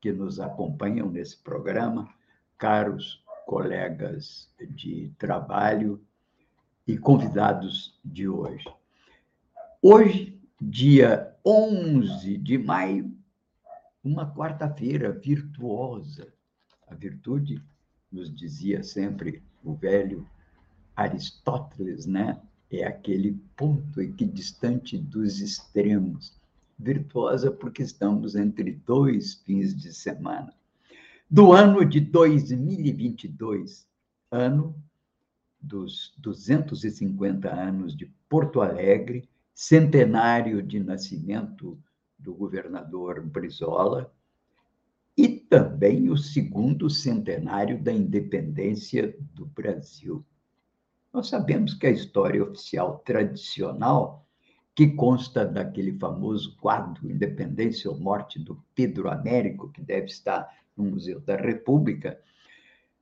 que 0.00 0.12
nos 0.12 0.38
acompanham 0.38 1.10
nesse 1.10 1.36
programa, 1.36 2.08
caros 2.56 3.22
colegas 3.46 4.50
de 4.60 5.12
trabalho 5.18 6.02
e 6.86 6.96
convidados 6.98 7.98
de 8.04 8.28
hoje. 8.28 8.64
Hoje, 9.80 10.38
dia 10.60 11.34
11 11.44 12.36
de 12.38 12.58
maio, 12.58 13.16
uma 14.02 14.32
quarta-feira 14.34 15.12
virtuosa. 15.12 16.32
A 16.86 16.94
virtude, 16.94 17.62
nos 18.10 18.34
dizia 18.34 18.82
sempre 18.82 19.42
o 19.62 19.74
velho 19.74 20.26
Aristóteles, 20.96 22.06
né? 22.06 22.40
É 22.70 22.84
aquele 22.84 23.32
ponto 23.56 24.00
equidistante 24.00 24.98
dos 24.98 25.40
extremos 25.40 26.37
virtuosa 26.78 27.50
porque 27.50 27.82
estamos 27.82 28.34
entre 28.34 28.72
dois 28.72 29.34
fins 29.34 29.74
de 29.74 29.92
semana. 29.92 30.54
Do 31.28 31.52
ano 31.52 31.84
de 31.84 32.00
2022, 32.00 33.86
ano 34.30 34.74
dos 35.60 36.14
250 36.18 37.52
anos 37.52 37.96
de 37.96 38.06
Porto 38.28 38.60
Alegre, 38.60 39.28
centenário 39.52 40.62
de 40.62 40.78
nascimento 40.78 41.78
do 42.18 42.32
governador 42.32 43.20
Brizola, 43.20 44.12
e 45.16 45.28
também 45.28 46.10
o 46.10 46.16
segundo 46.16 46.88
centenário 46.88 47.82
da 47.82 47.92
independência 47.92 49.16
do 49.34 49.46
Brasil. 49.46 50.24
Nós 51.12 51.28
sabemos 51.28 51.74
que 51.74 51.88
a 51.88 51.90
história 51.90 52.42
oficial 52.42 52.98
tradicional 53.04 54.27
que 54.78 54.86
consta 54.86 55.44
daquele 55.44 55.98
famoso 55.98 56.56
quadro 56.60 57.10
Independência 57.10 57.90
ou 57.90 57.98
Morte 57.98 58.38
do 58.38 58.62
Pedro 58.76 59.10
Américo, 59.10 59.72
que 59.72 59.80
deve 59.80 60.06
estar 60.06 60.48
no 60.76 60.84
Museu 60.84 61.18
da 61.18 61.34
República, 61.34 62.16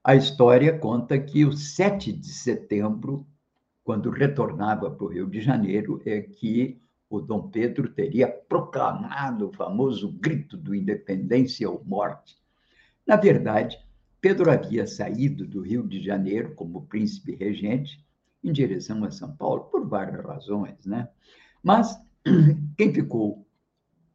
a 0.02 0.16
história 0.16 0.78
conta 0.78 1.18
que 1.18 1.44
o 1.44 1.52
7 1.52 2.14
de 2.14 2.28
setembro, 2.28 3.26
quando 3.84 4.08
retornava 4.08 4.90
para 4.90 5.04
o 5.04 5.08
Rio 5.10 5.26
de 5.26 5.42
Janeiro, 5.42 6.00
é 6.06 6.22
que 6.22 6.80
o 7.10 7.20
Dom 7.20 7.50
Pedro 7.50 7.90
teria 7.90 8.26
proclamado 8.26 9.50
o 9.50 9.52
famoso 9.52 10.10
grito 10.12 10.56
do 10.56 10.74
Independência 10.74 11.68
ou 11.68 11.84
Morte. 11.84 12.38
Na 13.06 13.16
verdade, 13.16 13.78
Pedro 14.18 14.50
havia 14.50 14.86
saído 14.86 15.46
do 15.46 15.60
Rio 15.60 15.86
de 15.86 16.02
Janeiro 16.02 16.54
como 16.54 16.86
príncipe 16.86 17.34
regente 17.34 18.02
em 18.42 18.50
direção 18.50 19.04
a 19.04 19.10
São 19.10 19.36
Paulo 19.36 19.64
por 19.64 19.86
várias 19.86 20.24
razões, 20.24 20.86
né? 20.86 21.10
Mas 21.62 21.98
quem 22.76 22.92
ficou 22.92 23.46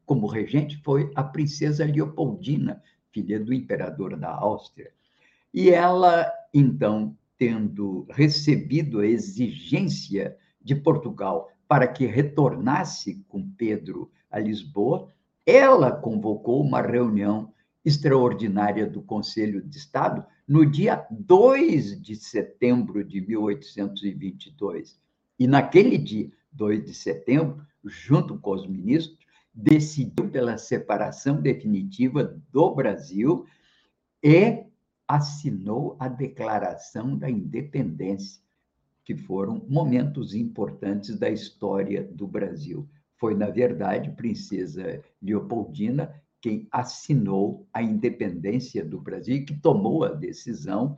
como 0.05 0.27
regente 0.27 0.77
foi 0.83 1.11
a 1.15 1.23
princesa 1.23 1.85
Leopoldina, 1.85 2.81
filha 3.11 3.39
do 3.39 3.53
imperador 3.53 4.17
da 4.17 4.29
Áustria. 4.29 4.91
E 5.53 5.69
ela, 5.69 6.31
então, 6.53 7.15
tendo 7.37 8.05
recebido 8.09 8.99
a 8.99 9.07
exigência 9.07 10.37
de 10.61 10.75
Portugal 10.75 11.49
para 11.67 11.87
que 11.87 12.05
retornasse 12.05 13.23
com 13.27 13.49
Pedro 13.51 14.11
a 14.29 14.39
Lisboa, 14.39 15.07
ela 15.45 15.91
convocou 15.91 16.61
uma 16.61 16.81
reunião 16.81 17.53
extraordinária 17.83 18.85
do 18.85 19.01
Conselho 19.01 19.61
de 19.61 19.77
Estado 19.77 20.25
no 20.47 20.65
dia 20.65 21.05
2 21.09 22.01
de 22.01 22.15
setembro 22.15 23.03
de 23.03 23.21
1822. 23.21 24.99
E 25.39 25.47
naquele 25.47 25.97
dia, 25.97 26.29
2 26.51 26.85
de 26.85 26.93
setembro, 26.93 27.65
junto 27.83 28.37
com 28.39 28.51
os 28.51 28.67
ministros, 28.67 29.17
decidiu 29.53 30.29
pela 30.29 30.57
separação 30.57 31.41
definitiva 31.41 32.39
do 32.51 32.73
Brasil 32.73 33.45
e 34.23 34.63
assinou 35.07 35.97
a 35.99 36.07
Declaração 36.07 37.17
da 37.17 37.29
Independência, 37.29 38.41
que 39.03 39.15
foram 39.15 39.65
momentos 39.67 40.33
importantes 40.33 41.17
da 41.17 41.29
história 41.29 42.03
do 42.03 42.27
Brasil. 42.27 42.87
Foi, 43.17 43.35
na 43.35 43.49
verdade, 43.49 44.11
Princesa 44.11 45.01
Leopoldina 45.21 46.13
quem 46.41 46.67
assinou 46.71 47.67
a 47.71 47.83
independência 47.83 48.83
do 48.83 48.99
Brasil 48.99 49.35
e 49.35 49.45
que 49.45 49.55
tomou 49.55 50.03
a 50.03 50.09
decisão 50.09 50.97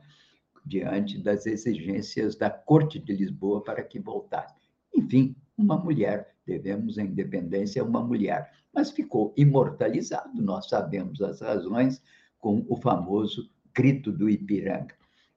diante 0.64 1.18
das 1.18 1.44
exigências 1.44 2.34
da 2.34 2.48
Corte 2.48 2.98
de 2.98 3.12
Lisboa 3.12 3.62
para 3.62 3.84
que 3.84 4.00
voltasse. 4.00 4.54
Enfim, 4.96 5.36
uma 5.56 5.76
mulher, 5.76 6.34
devemos 6.46 6.98
a 6.98 7.02
independência 7.02 7.82
a 7.82 7.84
uma 7.84 8.02
mulher, 8.02 8.52
mas 8.72 8.90
ficou 8.90 9.32
imortalizado, 9.36 10.42
nós 10.42 10.68
sabemos 10.68 11.22
as 11.22 11.40
razões, 11.40 12.02
com 12.38 12.64
o 12.68 12.76
famoso 12.76 13.48
grito 13.74 14.12
do 14.12 14.28
Ipiranga. 14.28 14.94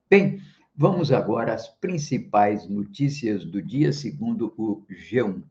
Bem, 0.10 0.42
vamos 0.76 1.12
agora 1.12 1.54
às 1.54 1.68
principais 1.68 2.68
notícias 2.68 3.46
do 3.46 3.62
dia, 3.62 3.94
segundo 3.94 4.54
o 4.58 4.86
G1. 4.90 5.42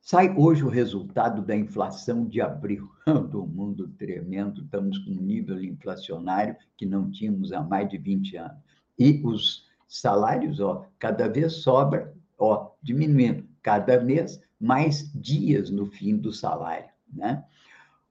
Sai 0.00 0.34
hoje 0.36 0.64
o 0.64 0.68
resultado 0.68 1.40
da 1.40 1.54
inflação 1.54 2.26
de 2.26 2.40
abril. 2.40 2.90
Do 3.30 3.46
mundo 3.46 3.86
tremendo, 3.96 4.62
estamos 4.62 4.98
com 4.98 5.12
um 5.12 5.22
nível 5.22 5.62
inflacionário 5.62 6.56
que 6.76 6.84
não 6.84 7.08
tínhamos 7.08 7.52
há 7.52 7.62
mais 7.62 7.88
de 7.88 7.98
20 7.98 8.36
anos. 8.36 8.58
E 8.98 9.22
os 9.24 9.64
salários, 9.86 10.58
ó, 10.58 10.84
cada 10.98 11.28
vez 11.28 11.52
sobra 11.62 12.12
ó, 12.42 12.72
diminuindo 12.82 13.46
cada 13.62 14.00
mês 14.00 14.40
mais 14.58 15.12
dias 15.14 15.70
no 15.70 15.86
fim 15.86 16.16
do 16.16 16.32
salário, 16.32 16.90
né? 17.12 17.44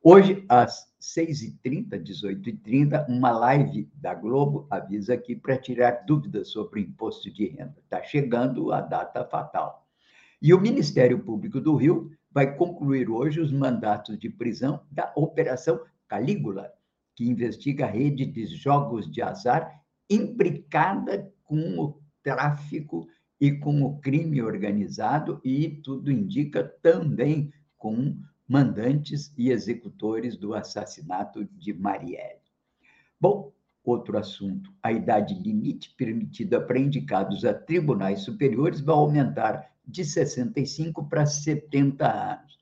Hoje, 0.02 0.44
às 0.50 0.92
6h30, 1.00 2.02
18h30, 2.02 3.08
uma 3.08 3.32
live 3.32 3.92
da 3.94 4.16
Globo 4.16 4.66
avisa 4.70 5.14
aqui 5.14 5.36
para 5.36 5.58
tirar 5.58 6.06
dúvidas 6.08 6.48
sobre 6.50 6.82
imposto 6.82 7.30
de 7.30 7.46
renda. 7.50 7.76
Está 7.84 8.02
chegando 8.02 8.72
a 8.72 8.82
data 8.82 9.24
fatal. 9.26 9.86
E 10.42 10.54
o 10.56 10.60
Ministério 10.60 11.20
Público 11.20 11.62
do 11.62 11.76
Rio 11.76 12.12
vai 12.32 12.56
concluir 12.56 13.10
hoje 13.10 13.40
os 13.40 13.52
mandatos 13.52 14.18
de 14.18 14.28
prisão 14.28 14.82
da 14.90 15.12
Operação 15.16 15.80
Calígula, 16.08 16.72
que 17.16 17.30
investiga 17.30 17.86
a 17.86 17.90
rede 17.90 18.26
de 18.26 18.46
jogos 18.48 19.12
de 19.12 19.22
azar 19.22 19.84
imbricada 20.10 21.32
com 21.44 21.80
o 21.80 22.02
tráfico 22.24 23.08
e 23.42 23.52
com 23.52 23.82
o 23.82 23.98
crime 24.00 24.40
organizado, 24.40 25.42
e 25.44 25.68
tudo 25.68 26.12
indica 26.12 26.64
também 26.64 27.52
com 27.76 28.16
mandantes 28.48 29.34
e 29.36 29.50
executores 29.50 30.38
do 30.38 30.54
assassinato 30.54 31.44
de 31.58 31.74
Marielle. 31.74 32.40
Bom, 33.20 33.52
outro 33.84 34.16
assunto: 34.20 34.72
a 34.84 34.92
idade 34.92 35.34
limite 35.34 35.96
permitida 35.98 36.62
para 36.62 36.78
indicados 36.78 37.44
a 37.44 37.52
tribunais 37.52 38.22
superiores 38.22 38.80
vai 38.80 38.96
aumentar 38.96 39.72
de 39.84 40.06
65 40.06 41.10
para 41.10 41.26
70 41.26 42.06
anos. 42.06 42.60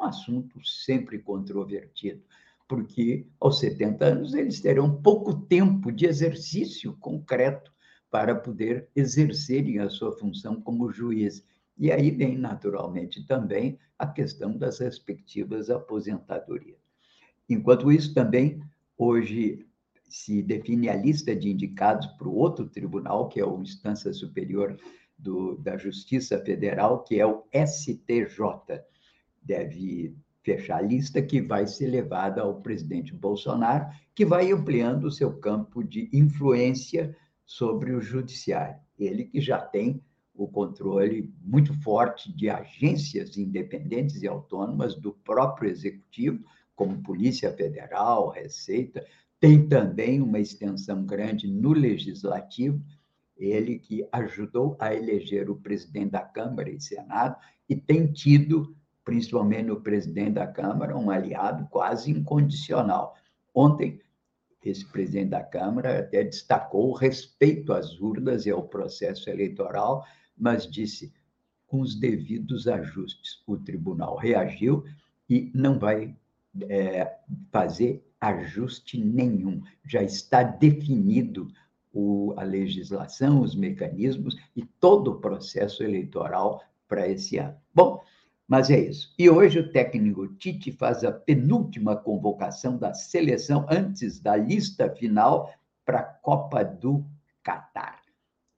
Um 0.00 0.04
assunto 0.04 0.64
sempre 0.64 1.18
controvertido, 1.18 2.22
porque 2.66 3.26
aos 3.38 3.58
70 3.58 4.04
anos 4.04 4.32
eles 4.32 4.60
terão 4.60 5.02
pouco 5.02 5.34
tempo 5.34 5.92
de 5.92 6.06
exercício 6.06 6.96
concreto 6.96 7.71
para 8.12 8.34
poder 8.34 8.90
exercerem 8.94 9.78
a 9.78 9.88
sua 9.88 10.12
função 10.12 10.60
como 10.60 10.92
juiz. 10.92 11.42
E 11.78 11.90
aí 11.90 12.10
vem, 12.10 12.36
naturalmente, 12.36 13.26
também 13.26 13.78
a 13.98 14.06
questão 14.06 14.54
das 14.54 14.80
respectivas 14.80 15.70
aposentadorias. 15.70 16.76
Enquanto 17.48 17.90
isso, 17.90 18.12
também, 18.12 18.60
hoje 18.98 19.66
se 20.10 20.42
define 20.42 20.90
a 20.90 20.94
lista 20.94 21.34
de 21.34 21.48
indicados 21.48 22.06
para 22.18 22.28
o 22.28 22.36
outro 22.36 22.68
tribunal, 22.68 23.30
que 23.30 23.40
é 23.40 23.46
o 23.46 23.62
Instância 23.62 24.12
Superior 24.12 24.78
do, 25.18 25.56
da 25.56 25.78
Justiça 25.78 26.38
Federal, 26.38 27.02
que 27.04 27.18
é 27.18 27.26
o 27.26 27.44
STJ. 27.50 28.82
Deve 29.42 30.14
fechar 30.42 30.78
a 30.78 30.82
lista 30.82 31.22
que 31.22 31.40
vai 31.40 31.66
ser 31.66 31.86
levada 31.86 32.42
ao 32.42 32.60
presidente 32.60 33.14
Bolsonaro, 33.14 33.86
que 34.14 34.26
vai 34.26 34.52
ampliando 34.52 35.04
o 35.04 35.10
seu 35.10 35.32
campo 35.38 35.82
de 35.82 36.10
influência 36.12 37.16
sobre 37.52 37.92
o 37.92 38.00
judiciário. 38.00 38.80
Ele 38.98 39.24
que 39.24 39.40
já 39.40 39.58
tem 39.58 40.02
o 40.34 40.48
controle 40.48 41.30
muito 41.44 41.74
forte 41.82 42.34
de 42.34 42.48
agências 42.48 43.36
independentes 43.36 44.22
e 44.22 44.26
autônomas 44.26 44.94
do 44.94 45.12
próprio 45.12 45.70
executivo, 45.70 46.42
como 46.74 47.02
Polícia 47.02 47.52
Federal, 47.52 48.30
Receita, 48.30 49.04
tem 49.38 49.68
também 49.68 50.22
uma 50.22 50.40
extensão 50.40 51.04
grande 51.04 51.46
no 51.46 51.74
Legislativo, 51.74 52.82
ele 53.36 53.78
que 53.78 54.06
ajudou 54.12 54.74
a 54.78 54.94
eleger 54.94 55.50
o 55.50 55.56
presidente 55.56 56.12
da 56.12 56.22
Câmara 56.22 56.70
e 56.70 56.80
Senado 56.80 57.36
e 57.68 57.76
tem 57.76 58.10
tido, 58.10 58.74
principalmente 59.04 59.66
no 59.66 59.80
presidente 59.80 60.34
da 60.34 60.46
Câmara, 60.46 60.96
um 60.96 61.10
aliado 61.10 61.68
quase 61.68 62.10
incondicional. 62.10 63.14
Ontem, 63.54 64.00
esse 64.64 64.86
presidente 64.86 65.30
da 65.30 65.42
Câmara 65.42 66.00
até 66.00 66.22
destacou 66.24 66.90
o 66.90 66.94
respeito 66.94 67.72
às 67.72 68.00
urnas 68.00 68.46
e 68.46 68.50
ao 68.50 68.62
processo 68.62 69.28
eleitoral, 69.28 70.04
mas 70.36 70.70
disse 70.70 71.12
com 71.66 71.80
os 71.80 71.94
devidos 71.94 72.68
ajustes. 72.68 73.42
O 73.46 73.56
tribunal 73.56 74.16
reagiu 74.16 74.84
e 75.28 75.50
não 75.54 75.78
vai 75.78 76.14
é, 76.68 77.16
fazer 77.50 78.04
ajuste 78.20 78.98
nenhum. 78.98 79.62
Já 79.84 80.02
está 80.02 80.42
definido 80.42 81.48
o, 81.92 82.34
a 82.36 82.42
legislação, 82.42 83.40
os 83.40 83.54
mecanismos 83.54 84.36
e 84.54 84.64
todo 84.64 85.12
o 85.12 85.20
processo 85.20 85.82
eleitoral 85.82 86.62
para 86.86 87.08
esse 87.08 87.38
ano. 87.38 87.56
Bom, 87.74 88.02
mas 88.46 88.70
é 88.70 88.80
isso. 88.80 89.14
E 89.18 89.30
hoje 89.30 89.60
o 89.60 89.72
técnico 89.72 90.28
Tite 90.36 90.72
faz 90.72 91.04
a 91.04 91.12
penúltima 91.12 91.96
convocação 91.96 92.76
da 92.76 92.92
seleção 92.92 93.66
antes 93.70 94.20
da 94.20 94.36
lista 94.36 94.90
final 94.90 95.52
para 95.84 96.00
a 96.00 96.04
Copa 96.04 96.64
do 96.64 97.04
Catar. 97.42 98.02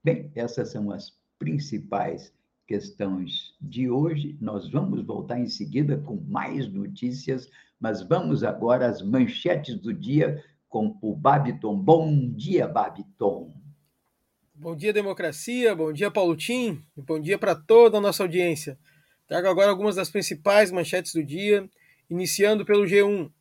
Bem, 0.03 0.31
essas 0.35 0.71
são 0.71 0.91
as 0.91 1.17
principais 1.39 2.33
questões 2.67 3.55
de 3.61 3.89
hoje. 3.91 4.37
Nós 4.41 4.69
vamos 4.71 5.05
voltar 5.05 5.39
em 5.39 5.49
seguida 5.49 5.99
com 5.99 6.17
mais 6.27 6.67
notícias, 6.69 7.49
mas 7.79 8.03
vamos 8.03 8.43
agora 8.43 8.87
às 8.87 9.03
manchetes 9.03 9.77
do 9.77 9.93
dia 9.93 10.43
com 10.69 10.97
o 11.01 11.15
Babiton. 11.15 11.77
Bom 11.77 12.31
dia, 12.31 12.67
Babiton. 12.67 13.55
Bom 14.55 14.75
dia, 14.75 14.93
democracia. 14.93 15.75
Bom 15.75 15.93
dia, 15.93 16.11
Paulo 16.11 16.37
Tim. 16.37 16.83
Bom 16.97 17.21
dia 17.21 17.39
para 17.39 17.55
toda 17.55 17.99
a 17.99 18.01
nossa 18.01 18.23
audiência. 18.23 18.79
Trago 19.35 19.49
agora 19.49 19.69
algumas 19.69 19.97
das 19.97 20.09
principais 20.09 20.71
manchetes 20.71 21.13
do 21.13 21.21
dia, 21.21 21.69
iniciando 22.09 22.65
pelo 22.65 22.85
G1. 22.85 23.33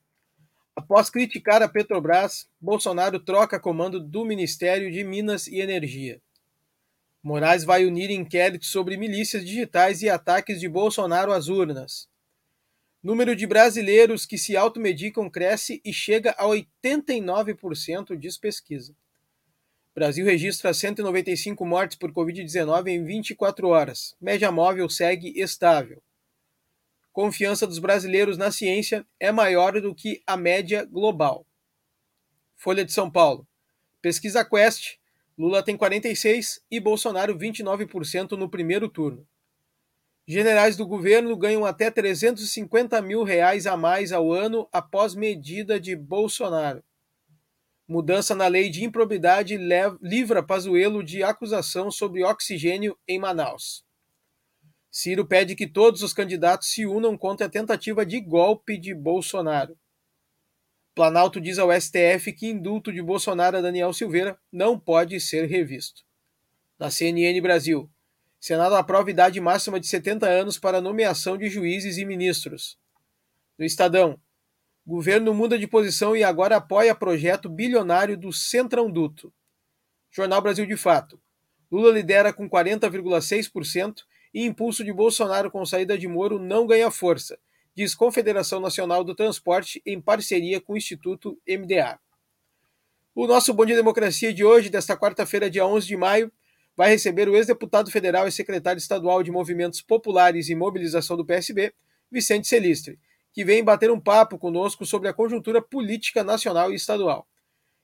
Após 0.76 1.08
criticar 1.08 1.62
a 1.62 1.70
Petrobras, 1.70 2.50
Bolsonaro 2.60 3.20
troca 3.20 3.60
comando 3.60 4.00
do 4.00 4.26
Ministério 4.26 4.92
de 4.92 5.04
Minas 5.04 5.46
e 5.46 5.60
Energia. 5.60 6.20
Moraes 7.22 7.64
vai 7.64 7.86
unir 7.86 8.10
inquéritos 8.10 8.70
sobre 8.70 8.98
milícias 8.98 9.46
digitais 9.46 10.02
e 10.02 10.10
ataques 10.10 10.60
de 10.60 10.68
Bolsonaro 10.68 11.32
às 11.32 11.48
urnas. 11.48 12.10
Número 13.04 13.36
de 13.36 13.46
brasileiros 13.46 14.26
que 14.26 14.40
se 14.40 14.58
automedicam 14.58 15.30
cresce 15.30 15.80
e 15.86 15.94
chega 15.94 16.32
a 16.40 16.46
89%, 16.46 18.18
diz 18.18 18.36
pesquisa. 18.36 18.96
Brasil 19.96 20.26
registra 20.26 20.74
195 20.74 21.64
mortes 21.64 21.96
por 21.96 22.12
Covid-19 22.12 22.88
em 22.88 23.04
24 23.04 23.68
horas. 23.68 24.16
Média 24.20 24.52
móvel 24.52 24.90
segue 24.90 25.40
estável. 25.40 26.02
Confiança 27.12 27.68
dos 27.68 27.78
brasileiros 27.78 28.36
na 28.36 28.52
ciência 28.52 29.06
é 29.20 29.32
maior 29.32 29.80
do 29.80 29.94
que 29.94 30.24
a 30.26 30.36
média 30.36 30.84
global. 30.84 31.46
Folha 32.56 32.84
de 32.84 32.92
São 32.92 33.10
Paulo. 33.10 33.48
Pesquisa 34.02 34.44
Quest 34.44 34.96
Lula 35.38 35.62
tem 35.62 35.78
46% 35.78 36.62
e 36.72 36.80
Bolsonaro 36.80 37.38
29% 37.38 38.32
no 38.32 38.50
primeiro 38.50 38.90
turno. 38.90 39.28
Generais 40.28 40.76
do 40.76 40.88
governo 40.88 41.36
ganham 41.38 41.66
até 41.66 41.92
350 41.92 43.00
mil 43.02 43.24
reais 43.24 43.68
a 43.68 43.78
mais 43.78 44.12
ao 44.12 44.32
ano 44.32 44.68
após 44.72 45.14
medida 45.14 45.80
de 45.80 45.96
Bolsonaro. 45.96 46.84
Mudança 47.94 48.34
na 48.34 48.48
lei 48.48 48.72
de 48.72 48.84
improbidade 48.84 49.56
livra 50.02 50.42
Pazuello 50.42 51.04
de 51.04 51.22
acusação 51.22 51.92
sobre 51.92 52.24
oxigênio 52.24 52.98
em 53.08 53.20
Manaus. 53.20 53.86
Ciro 54.90 55.28
pede 55.28 55.56
que 55.56 55.68
todos 55.68 56.02
os 56.02 56.12
candidatos 56.12 56.70
se 56.70 56.88
unam 56.88 57.16
contra 57.16 57.46
a 57.46 57.50
tentativa 57.52 58.04
de 58.04 58.20
golpe 58.20 58.80
de 58.80 58.96
Bolsonaro. 58.96 59.78
Planalto 60.96 61.40
diz 61.40 61.60
ao 61.60 61.70
STF 61.72 62.34
que 62.34 62.48
indulto 62.48 62.92
de 62.92 63.00
Bolsonaro 63.00 63.58
a 63.58 63.62
Daniel 63.62 63.94
Silveira 63.94 64.40
não 64.52 64.80
pode 64.80 65.22
ser 65.22 65.46
revisto. 65.46 66.02
Na 66.80 66.90
CNN 66.90 67.40
Brasil, 67.42 67.88
Senado 68.40 68.74
aprova 68.74 69.12
idade 69.12 69.40
máxima 69.40 69.80
de 69.80 69.86
70 69.86 70.28
anos 70.28 70.58
para 70.58 70.82
nomeação 70.82 71.38
de 71.38 71.48
juízes 71.48 72.00
e 72.00 72.06
ministros. 72.06 72.76
No 73.56 73.64
Estadão, 73.64 74.20
governo 74.86 75.34
muda 75.34 75.58
de 75.58 75.68
posição 75.68 76.16
e 76.16 76.24
agora 76.24 76.58
apoia 76.58 76.94
projeto 76.94 77.50
bilionário 77.50 78.18
do 78.18 78.32
Centrão 78.34 78.92
Duto. 78.92 79.34
Jornal 80.12 80.42
Brasil 80.42 80.66
de 80.66 80.78
Fato. 80.78 81.20
Lula 81.72 81.92
lidera 81.92 82.32
com 82.32 82.50
40,6% 82.50 84.04
e 84.34 84.46
impulso 84.46 84.84
de 84.84 84.94
Bolsonaro 84.94 85.50
com 85.50 85.66
saída 85.66 85.98
de 85.98 86.08
Moro 86.08 86.38
não 86.38 86.68
ganha 86.68 86.92
força 86.92 87.40
diz 87.76 87.96
Confederação 87.96 88.60
Nacional 88.60 89.04
do 89.04 89.16
Transporte, 89.16 89.82
em 89.86 90.00
parceria 90.00 90.62
com 90.62 90.74
o 90.74 90.78
Instituto 90.78 91.40
MDA. 91.48 92.00
O 93.16 93.28
nosso 93.28 93.54
Bom 93.54 93.66
Dia 93.66 93.76
Democracia 93.76 94.34
de 94.34 94.44
hoje, 94.44 94.70
desta 94.70 94.98
quarta-feira, 94.98 95.50
dia 95.50 95.66
11 95.66 95.88
de 95.88 95.98
maio, 95.98 96.32
vai 96.76 96.90
receber 96.90 97.30
o 97.30 97.36
ex-deputado 97.36 97.92
federal 97.92 98.28
e 98.28 98.32
secretário 98.32 98.80
estadual 98.80 99.22
de 99.22 99.32
Movimentos 99.32 99.82
Populares 99.82 100.50
e 100.50 100.56
Mobilização 100.56 101.16
do 101.16 101.26
PSB, 101.26 101.74
Vicente 102.12 102.48
Celistre, 102.48 103.00
que 103.34 103.44
vem 103.44 103.64
bater 103.64 103.90
um 103.90 104.00
papo 104.00 104.38
conosco 104.38 104.86
sobre 104.86 105.10
a 105.10 105.14
conjuntura 105.14 105.62
política 105.62 106.24
nacional 106.24 106.72
e 106.72 106.76
estadual. 106.76 107.28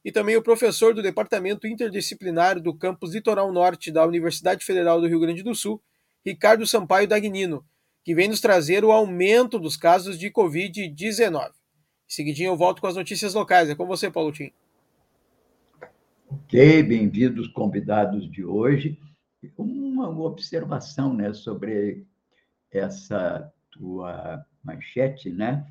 E 0.06 0.12
também 0.12 0.38
o 0.38 0.44
professor 0.44 0.94
do 0.94 1.02
Departamento 1.02 1.68
Interdisciplinar 1.68 2.60
do 2.60 2.74
Campus 2.74 3.14
Litoral 3.14 3.52
Norte 3.52 3.92
da 3.92 4.06
Universidade 4.06 4.64
Federal 4.64 5.02
do 5.02 5.08
Rio 5.08 5.20
Grande 5.20 5.44
do 5.44 5.56
Sul, 5.56 5.82
Ricardo 6.24 6.68
Sampaio 6.68 7.08
Dagnino, 7.08 7.66
que 8.06 8.14
vem 8.14 8.30
nos 8.30 8.40
trazer 8.40 8.86
o 8.86 8.92
aumento 8.92 9.58
dos 9.60 9.76
casos 9.76 10.18
de 10.18 10.32
Covid-19. 10.32 11.52
Seguidinho 12.08 12.52
eu 12.52 12.58
volto 12.58 12.80
com 12.80 12.88
as 12.88 12.96
notícias 12.96 13.34
locais. 13.34 13.70
É 13.70 13.76
com 13.76 13.86
você, 13.86 14.10
Paulo 14.10 14.32
Tim. 14.32 14.52
Ok, 16.30 16.84
bem-vindos 16.84 17.48
convidados 17.48 18.30
de 18.32 18.46
hoje. 18.46 19.00
Uma 19.58 20.10
observação 20.10 21.14
né, 21.14 21.34
sobre 21.34 22.06
essa 22.72 23.52
tua 23.72 24.46
manchete, 24.64 25.30
né? 25.30 25.66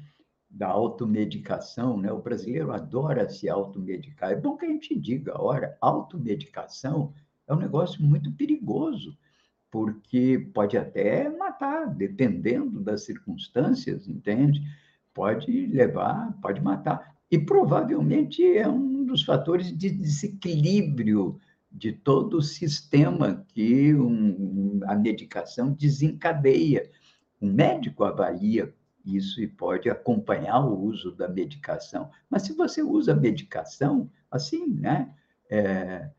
Da 0.51 0.69
automedicação, 0.69 1.97
né? 1.97 2.13
O 2.13 2.23
brasileiro 2.23 2.73
adora 2.73 3.29
se 3.29 3.49
automedicar. 3.49 4.33
É 4.33 4.37
bom 4.37 4.57
que 4.57 4.67
a 4.67 4.69
gente 4.69 4.99
diga, 4.99 5.41
ora, 5.41 5.77
automedicação 5.81 7.13
é 7.47 7.55
um 7.55 7.59
negócio 7.59 8.03
muito 8.03 8.33
perigoso 8.33 9.17
porque 9.71 10.49
pode 10.55 10.77
até 10.77 11.29
matar, 11.29 11.87
dependendo 11.95 12.81
das 12.81 13.05
circunstâncias, 13.05 14.09
entende? 14.09 14.63
Pode 15.13 15.67
levar, 15.67 16.33
pode 16.41 16.61
matar. 16.63 17.17
E 17.31 17.39
provavelmente 17.39 18.43
é 18.57 18.67
um 18.67 19.05
dos 19.05 19.23
fatores 19.23 19.77
de 19.77 19.91
desequilíbrio 19.91 21.39
de 21.71 21.93
todo 21.93 22.39
o 22.39 22.43
sistema 22.43 23.45
que 23.49 23.95
um, 23.95 24.81
a 24.85 24.95
medicação 24.95 25.71
desencadeia. 25.73 26.91
O 27.41 27.47
médico 27.47 28.05
avalia 28.05 28.75
isso 29.17 29.41
e 29.41 29.47
pode 29.47 29.89
acompanhar 29.89 30.61
o 30.61 30.79
uso 30.79 31.13
da 31.13 31.29
medicação. 31.29 32.11
Mas 32.29 32.43
se 32.43 32.53
você 32.53 32.83
usa 32.83 33.15
medicação, 33.15 34.11
assim, 34.31 34.67
né? 34.67 35.15
É, 35.51 36.11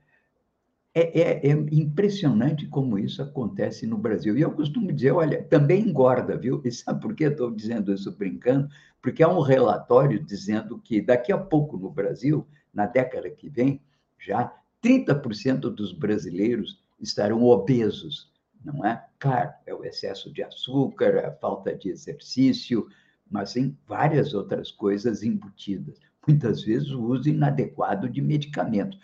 é, 0.94 1.22
é, 1.22 1.48
é, 1.48 1.52
impressionante 1.72 2.66
como 2.68 2.98
isso 2.98 3.22
acontece 3.22 3.86
no 3.86 3.98
Brasil. 3.98 4.38
E 4.38 4.42
eu 4.42 4.52
costumo 4.52 4.92
dizer, 4.92 5.12
olha, 5.12 5.44
também 5.44 5.88
engorda, 5.88 6.36
viu? 6.36 6.62
E 6.66 6.72
sabe 6.72 7.00
por 7.00 7.14
que 7.14 7.26
eu 7.26 7.32
estou 7.32 7.52
dizendo 7.52 7.94
isso 7.94 8.12
brincando? 8.12 8.68
Porque 9.02 9.24
há 9.24 9.30
um 9.30 9.42
relatório 9.42 10.20
dizendo 10.24 10.80
que 10.80 11.02
daqui 11.02 11.32
a 11.32 11.38
pouco 11.38 11.78
no 11.78 11.90
Brasil, 11.90 12.46
na 12.74 12.86
década 12.86 13.30
que 13.30 13.48
vem, 13.48 13.82
já 14.18 14.54
30% 14.84 15.70
dos 15.70 15.94
brasileiros 15.94 16.82
estarão 17.00 17.44
obesos, 17.44 18.29
não 18.64 18.86
é? 18.86 19.06
Claro, 19.18 19.54
é 19.66 19.74
o 19.74 19.84
excesso 19.84 20.32
de 20.32 20.44
açúcar, 20.44 21.26
a 21.26 21.32
falta 21.32 21.76
de 21.76 21.90
exercício, 21.90 22.88
mas 23.30 23.54
tem 23.54 23.78
várias 23.88 24.34
outras 24.34 24.72
coisas 24.72 25.24
embutidas. 25.24 26.00
Muitas 26.28 26.64
vezes 26.64 26.92
o 26.92 27.02
uso 27.02 27.30
inadequado 27.30 28.10
de 28.10 28.22
medicamentos. 28.22 29.00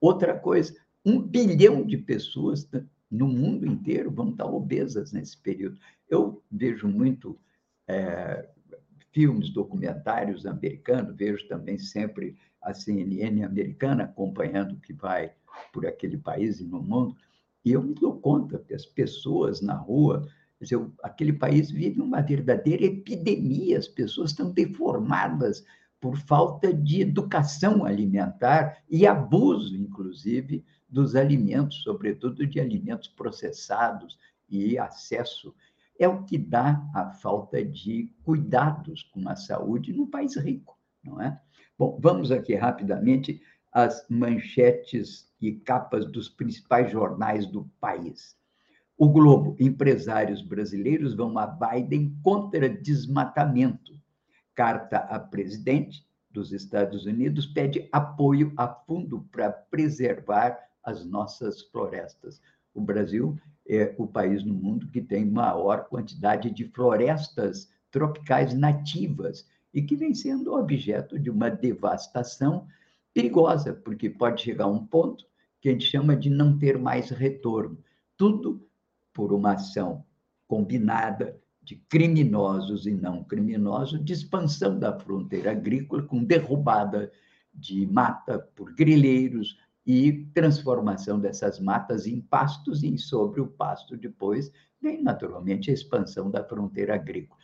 Outra 0.00 0.38
coisa, 0.38 0.74
um 1.04 1.20
bilhão 1.20 1.84
de 1.84 1.98
pessoas 1.98 2.68
no 3.10 3.28
mundo 3.28 3.66
inteiro 3.66 4.10
vão 4.10 4.30
estar 4.30 4.46
obesas 4.46 5.12
nesse 5.12 5.36
período. 5.38 5.78
Eu 6.08 6.42
vejo 6.50 6.88
muito 6.88 7.38
é, 7.86 8.48
filmes, 9.12 9.50
documentários 9.50 10.46
americanos, 10.46 11.16
vejo 11.16 11.46
também 11.46 11.78
sempre 11.78 12.36
a 12.60 12.72
CNN 12.72 13.44
americana 13.44 14.04
acompanhando 14.04 14.72
o 14.72 14.80
que 14.80 14.92
vai 14.92 15.32
por 15.72 15.86
aquele 15.86 16.18
país 16.18 16.60
e 16.60 16.64
no 16.64 16.82
mundo, 16.82 17.16
e 17.64 17.72
eu 17.72 17.82
me 17.82 17.94
dou 17.94 18.20
conta 18.20 18.58
que 18.58 18.74
as 18.74 18.84
pessoas 18.84 19.60
na 19.60 19.74
rua 19.74 20.28
aquele 21.02 21.32
país 21.32 21.70
vive 21.70 22.00
uma 22.00 22.22
verdadeira 22.22 22.84
epidemia, 22.84 23.78
as 23.78 23.88
pessoas 23.88 24.30
estão 24.30 24.50
deformadas 24.50 25.64
por 26.00 26.16
falta 26.16 26.72
de 26.72 27.00
educação 27.00 27.84
alimentar 27.84 28.78
e 28.88 29.06
abuso, 29.06 29.76
inclusive, 29.76 30.64
dos 30.88 31.16
alimentos, 31.16 31.82
sobretudo 31.82 32.46
de 32.46 32.60
alimentos 32.60 33.08
processados 33.08 34.18
e 34.48 34.78
acesso. 34.78 35.54
É 35.98 36.08
o 36.08 36.24
que 36.24 36.36
dá 36.36 36.82
a 36.94 37.10
falta 37.10 37.64
de 37.64 38.12
cuidados 38.22 39.02
com 39.04 39.28
a 39.28 39.36
saúde 39.36 39.92
num 39.92 40.06
país 40.06 40.36
rico, 40.36 40.78
não 41.02 41.20
é? 41.20 41.40
Bom, 41.78 41.98
vamos 42.00 42.30
aqui 42.30 42.54
rapidamente 42.54 43.40
às 43.74 44.06
manchetes 44.08 45.28
e 45.40 45.50
capas 45.52 46.06
dos 46.06 46.28
principais 46.28 46.92
jornais 46.92 47.44
do 47.44 47.68
país. 47.80 48.36
O 48.96 49.08
Globo, 49.08 49.56
empresários 49.58 50.40
brasileiros 50.40 51.14
vão 51.14 51.36
a 51.36 51.46
Biden 51.46 52.16
contra 52.22 52.68
desmatamento. 52.68 53.92
Carta 54.54 54.98
a 54.98 55.18
presidente 55.18 56.06
dos 56.30 56.52
Estados 56.52 57.04
Unidos 57.04 57.46
pede 57.46 57.88
apoio 57.90 58.52
a 58.56 58.68
fundo 58.68 59.26
para 59.32 59.50
preservar 59.50 60.56
as 60.84 61.04
nossas 61.04 61.62
florestas. 61.62 62.40
O 62.72 62.80
Brasil 62.80 63.36
é 63.66 63.92
o 63.98 64.06
país 64.06 64.44
no 64.44 64.54
mundo 64.54 64.88
que 64.88 65.00
tem 65.00 65.24
maior 65.24 65.88
quantidade 65.88 66.50
de 66.50 66.64
florestas 66.68 67.68
tropicais 67.90 68.54
nativas 68.54 69.48
e 69.72 69.82
que 69.82 69.96
vem 69.96 70.14
sendo 70.14 70.54
objeto 70.54 71.18
de 71.18 71.30
uma 71.30 71.50
devastação 71.50 72.68
perigosa, 73.14 73.72
porque 73.72 74.10
pode 74.10 74.42
chegar 74.42 74.64
a 74.64 74.68
um 74.68 74.84
ponto 74.84 75.24
que 75.60 75.68
a 75.68 75.72
gente 75.72 75.86
chama 75.86 76.16
de 76.16 76.28
não 76.28 76.58
ter 76.58 76.76
mais 76.76 77.08
retorno. 77.08 77.78
Tudo 78.16 78.68
por 79.12 79.32
uma 79.32 79.52
ação 79.52 80.04
combinada 80.46 81.40
de 81.62 81.76
criminosos 81.88 82.86
e 82.86 82.92
não 82.92 83.24
criminosos 83.24 84.04
de 84.04 84.12
expansão 84.12 84.78
da 84.78 84.98
fronteira 84.98 85.52
agrícola 85.52 86.02
com 86.02 86.22
derrubada 86.22 87.10
de 87.54 87.86
mata 87.86 88.38
por 88.38 88.74
grileiros 88.74 89.56
e 89.86 90.26
transformação 90.34 91.18
dessas 91.18 91.60
matas 91.60 92.06
em 92.06 92.20
pastos 92.20 92.82
e 92.82 92.98
sobre 92.98 93.40
o 93.40 93.46
pasto 93.46 93.96
depois 93.96 94.50
vem 94.80 95.02
naturalmente 95.02 95.70
a 95.70 95.74
expansão 95.74 96.30
da 96.30 96.44
fronteira 96.44 96.94
agrícola. 96.94 97.40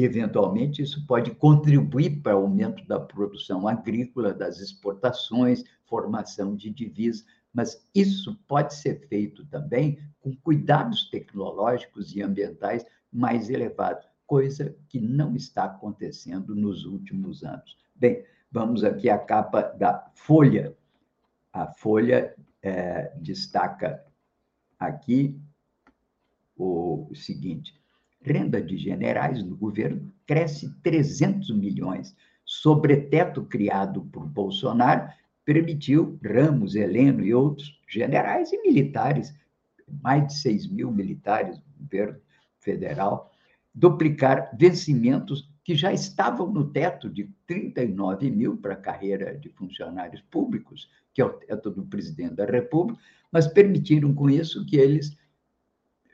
Eventualmente, 0.00 0.80
isso 0.80 1.04
pode 1.08 1.32
contribuir 1.32 2.22
para 2.22 2.38
o 2.38 2.42
aumento 2.42 2.86
da 2.86 3.00
produção 3.00 3.66
agrícola, 3.66 4.32
das 4.32 4.60
exportações, 4.60 5.64
formação 5.86 6.54
de 6.54 6.70
divisas, 6.70 7.26
mas 7.52 7.84
isso 7.92 8.38
pode 8.46 8.74
ser 8.74 9.08
feito 9.08 9.44
também 9.46 9.98
com 10.20 10.36
cuidados 10.36 11.10
tecnológicos 11.10 12.14
e 12.14 12.22
ambientais 12.22 12.86
mais 13.12 13.50
elevados, 13.50 14.06
coisa 14.24 14.72
que 14.88 15.00
não 15.00 15.34
está 15.34 15.64
acontecendo 15.64 16.54
nos 16.54 16.84
últimos 16.84 17.42
anos. 17.42 17.76
Bem, 17.96 18.24
vamos 18.52 18.84
aqui 18.84 19.10
à 19.10 19.18
capa 19.18 19.62
da 19.62 20.08
Folha. 20.14 20.76
A 21.52 21.66
Folha 21.66 22.36
é, 22.62 23.12
destaca 23.16 24.04
aqui 24.78 25.36
o 26.56 27.10
seguinte: 27.16 27.77
renda 28.20 28.60
de 28.60 28.76
generais 28.76 29.42
no 29.42 29.56
governo 29.56 30.12
cresce 30.26 30.74
300 30.82 31.50
milhões. 31.56 32.14
Sobreteto 32.44 33.44
criado 33.44 34.02
por 34.12 34.26
Bolsonaro 34.26 35.08
permitiu 35.44 36.18
Ramos, 36.22 36.74
Heleno 36.74 37.24
e 37.24 37.32
outros 37.32 37.80
generais 37.88 38.52
e 38.52 38.60
militares, 38.62 39.34
mais 40.02 40.26
de 40.26 40.34
6 40.34 40.66
mil 40.68 40.90
militares 40.90 41.58
do 41.58 41.64
governo 41.80 42.18
federal, 42.58 43.32
duplicar 43.74 44.50
vencimentos 44.58 45.48
que 45.64 45.74
já 45.74 45.92
estavam 45.92 46.50
no 46.50 46.70
teto 46.70 47.08
de 47.08 47.30
39 47.46 48.30
mil 48.30 48.56
para 48.56 48.74
a 48.74 48.76
carreira 48.76 49.36
de 49.38 49.50
funcionários 49.50 50.22
públicos, 50.22 50.90
que 51.12 51.20
é 51.20 51.24
o 51.24 51.30
teto 51.30 51.70
do 51.70 51.84
presidente 51.84 52.34
da 52.34 52.46
República, 52.46 53.00
mas 53.30 53.46
permitiram 53.46 54.14
com 54.14 54.30
isso 54.30 54.64
que 54.64 54.76
eles 54.76 55.16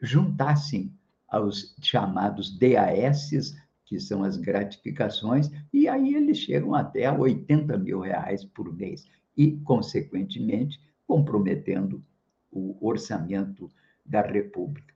juntassem 0.02 0.92
aos 1.34 1.74
chamados 1.80 2.56
DAS, 2.56 3.54
que 3.84 3.98
são 3.98 4.22
as 4.22 4.36
gratificações, 4.36 5.50
e 5.72 5.88
aí 5.88 6.14
eles 6.14 6.38
chegam 6.38 6.74
até 6.74 7.06
a 7.06 7.12
80 7.12 7.76
mil 7.76 8.00
reais 8.00 8.44
por 8.44 8.72
mês 8.72 9.04
e, 9.36 9.52
consequentemente, 9.58 10.80
comprometendo 11.06 12.02
o 12.50 12.76
orçamento 12.80 13.68
da 14.06 14.22
República. 14.22 14.94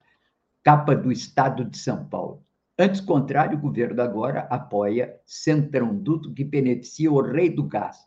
Capa 0.63 0.95
do 0.95 1.11
Estado 1.11 1.65
de 1.65 1.77
São 1.77 2.05
Paulo. 2.05 2.43
Antes 2.77 3.01
contrário, 3.01 3.57
o 3.57 3.61
governo 3.61 4.01
agora 4.01 4.41
apoia 4.49 5.19
Centrão 5.25 5.93
Duto, 5.95 6.33
que 6.33 6.45
beneficia 6.45 7.11
o 7.11 7.21
rei 7.21 7.49
do 7.49 7.63
gás. 7.63 7.97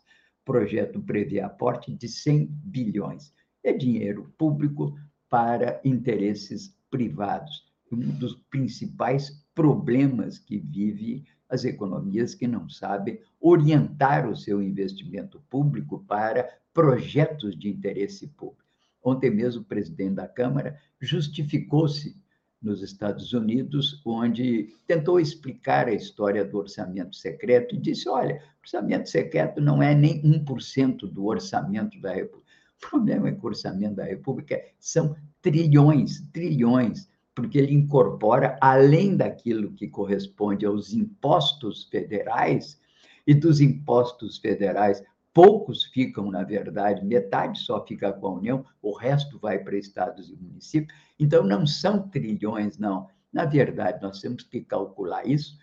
O 0.41 0.45
projeto 0.45 0.99
prevê 0.99 1.39
aporte 1.39 1.93
de 1.93 2.07
100 2.07 2.47
bilhões. 2.47 3.31
É 3.63 3.71
dinheiro 3.71 4.33
público 4.37 4.97
para 5.29 5.79
interesses 5.85 6.75
privados. 6.89 7.72
Um 7.93 8.17
dos 8.17 8.35
principais 8.49 9.43
problemas 9.53 10.39
que 10.39 10.57
vive 10.57 11.25
as 11.49 11.65
economias 11.65 12.33
que 12.33 12.47
não 12.47 12.67
sabem 12.67 13.19
orientar 13.39 14.27
o 14.27 14.35
seu 14.35 14.61
investimento 14.61 15.39
público 15.49 16.03
para 16.07 16.49
projetos 16.73 17.57
de 17.57 17.69
interesse 17.69 18.27
público. 18.27 18.63
Ontem 19.03 19.29
mesmo, 19.29 19.61
o 19.61 19.65
presidente 19.65 20.15
da 20.15 20.27
Câmara 20.27 20.79
justificou-se 20.99 22.15
nos 22.61 22.81
Estados 22.81 23.33
Unidos, 23.33 24.01
onde 24.05 24.73
tentou 24.87 25.19
explicar 25.19 25.87
a 25.87 25.93
história 25.93 26.45
do 26.45 26.57
orçamento 26.57 27.15
secreto 27.15 27.75
e 27.75 27.77
disse: 27.77 28.07
olha, 28.07 28.41
orçamento 28.61 29.09
secreto 29.09 29.61
não 29.61 29.83
é 29.83 29.93
nem 29.93 30.23
1% 30.23 31.01
do 31.01 31.25
orçamento 31.25 31.99
da 31.99 32.13
República. 32.13 32.47
O 32.77 32.89
problema 32.89 33.27
é 33.27 33.31
que 33.33 33.43
o 33.43 33.47
orçamento 33.47 33.95
da 33.95 34.05
República 34.05 34.61
são 34.79 35.15
trilhões, 35.41 36.21
trilhões 36.31 37.09
porque 37.35 37.57
ele 37.57 37.73
incorpora, 37.73 38.57
além 38.61 39.17
daquilo 39.17 39.73
que 39.73 39.87
corresponde 39.87 40.65
aos 40.65 40.93
impostos 40.93 41.85
federais, 41.85 42.79
e 43.25 43.33
dos 43.33 43.59
impostos 43.61 44.37
federais, 44.37 45.01
poucos 45.33 45.85
ficam, 45.85 46.29
na 46.29 46.43
verdade, 46.43 47.03
metade 47.03 47.59
só 47.59 47.83
fica 47.85 48.13
com 48.13 48.27
a 48.27 48.33
União, 48.33 48.65
o 48.81 48.93
resto 48.95 49.39
vai 49.39 49.57
para 49.59 49.77
estados 49.77 50.29
e 50.29 50.35
municípios. 50.35 50.97
Então, 51.19 51.43
não 51.43 51.65
são 51.65 52.07
trilhões, 52.09 52.77
não. 52.77 53.07
Na 53.31 53.45
verdade, 53.45 54.01
nós 54.01 54.21
temos 54.21 54.43
que 54.43 54.61
calcular 54.61 55.25
isso 55.25 55.57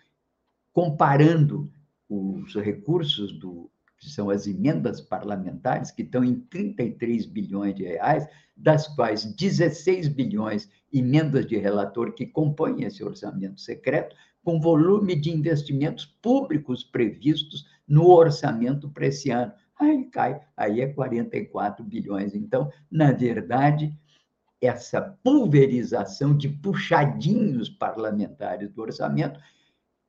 comparando 0.73 1.71
os 2.09 2.53
recursos 2.55 3.31
do, 3.39 3.70
que 4.01 4.09
são 4.09 4.31
as 4.31 4.47
emendas 4.47 4.99
parlamentares, 4.99 5.91
que 5.91 6.01
estão 6.01 6.25
em 6.25 6.33
33 6.35 7.27
bilhões 7.27 7.75
de 7.75 7.83
reais, 7.83 8.27
das 8.57 8.87
quais 8.87 9.23
16 9.23 10.07
bilhões 10.07 10.67
emendas 10.91 11.45
de 11.45 11.55
relator 11.55 12.11
que 12.13 12.25
compõem 12.25 12.83
esse 12.83 13.03
orçamento 13.03 13.61
secreto, 13.61 14.15
com 14.43 14.59
volume 14.59 15.15
de 15.15 15.29
investimentos 15.29 16.05
públicos 16.19 16.83
previstos 16.83 17.67
no 17.87 18.09
orçamento 18.09 18.89
para 18.89 19.05
esse 19.05 19.29
ano. 19.29 19.53
Aí 19.79 20.03
cai, 20.05 20.41
aí 20.57 20.81
é 20.81 20.87
44 20.87 21.85
bilhões. 21.85 22.33
Então, 22.33 22.71
na 22.89 23.11
verdade, 23.11 23.95
essa 24.59 24.99
pulverização 25.23 26.35
de 26.35 26.49
puxadinhos 26.49 27.69
parlamentares 27.69 28.71
do 28.71 28.81
orçamento 28.81 29.39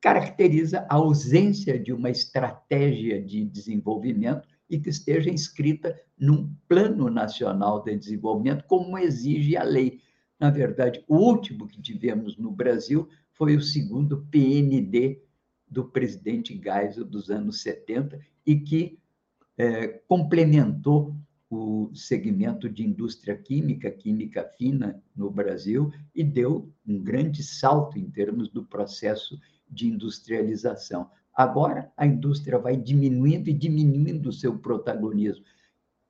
caracteriza 0.03 0.85
a 0.91 0.97
ausência 0.97 1.79
de 1.79 1.93
uma 1.93 2.11
estratégia 2.11 3.23
de 3.23 3.45
desenvolvimento 3.45 4.49
e 4.69 4.77
que 4.81 4.91
esteja 4.91 5.31
inscrita 5.31 5.97
num 6.19 6.53
plano 6.67 7.09
nacional 7.09 7.85
de 7.85 7.97
desenvolvimento, 7.97 8.65
como 8.67 8.99
exige 8.99 9.57
a 9.57 9.63
lei. 9.63 10.01
Na 10.41 10.51
verdade, 10.51 11.05
o 11.07 11.17
último 11.17 11.69
que 11.69 11.81
tivemos 11.81 12.37
no 12.37 12.51
Brasil 12.51 13.09
foi 13.31 13.55
o 13.55 13.63
segundo 13.63 14.27
PND 14.29 15.23
do 15.69 15.85
presidente 15.85 16.61
Geisel 16.61 17.05
dos 17.05 17.31
anos 17.31 17.63
70 17.63 18.19
e 18.45 18.57
que 18.57 18.99
é, 19.57 19.87
complementou 20.09 21.15
o 21.49 21.95
segmento 21.95 22.69
de 22.69 22.83
indústria 22.83 23.37
química, 23.37 23.91
química 23.91 24.51
fina 24.59 25.01
no 25.15 25.31
Brasil, 25.31 25.93
e 26.15 26.25
deu 26.25 26.73
um 26.85 26.99
grande 26.99 27.43
salto 27.45 27.99
em 27.99 28.11
termos 28.11 28.49
do 28.49 28.65
processo 28.65 29.39
de 29.73 29.89
industrialização. 29.89 31.11
Agora, 31.35 31.91
a 31.97 32.07
indústria 32.07 32.59
vai 32.59 32.77
diminuindo 32.77 33.49
e 33.49 33.55
diminuindo 33.55 34.29
o 34.29 34.33
seu 34.33 34.59
protagonismo. 34.59 35.45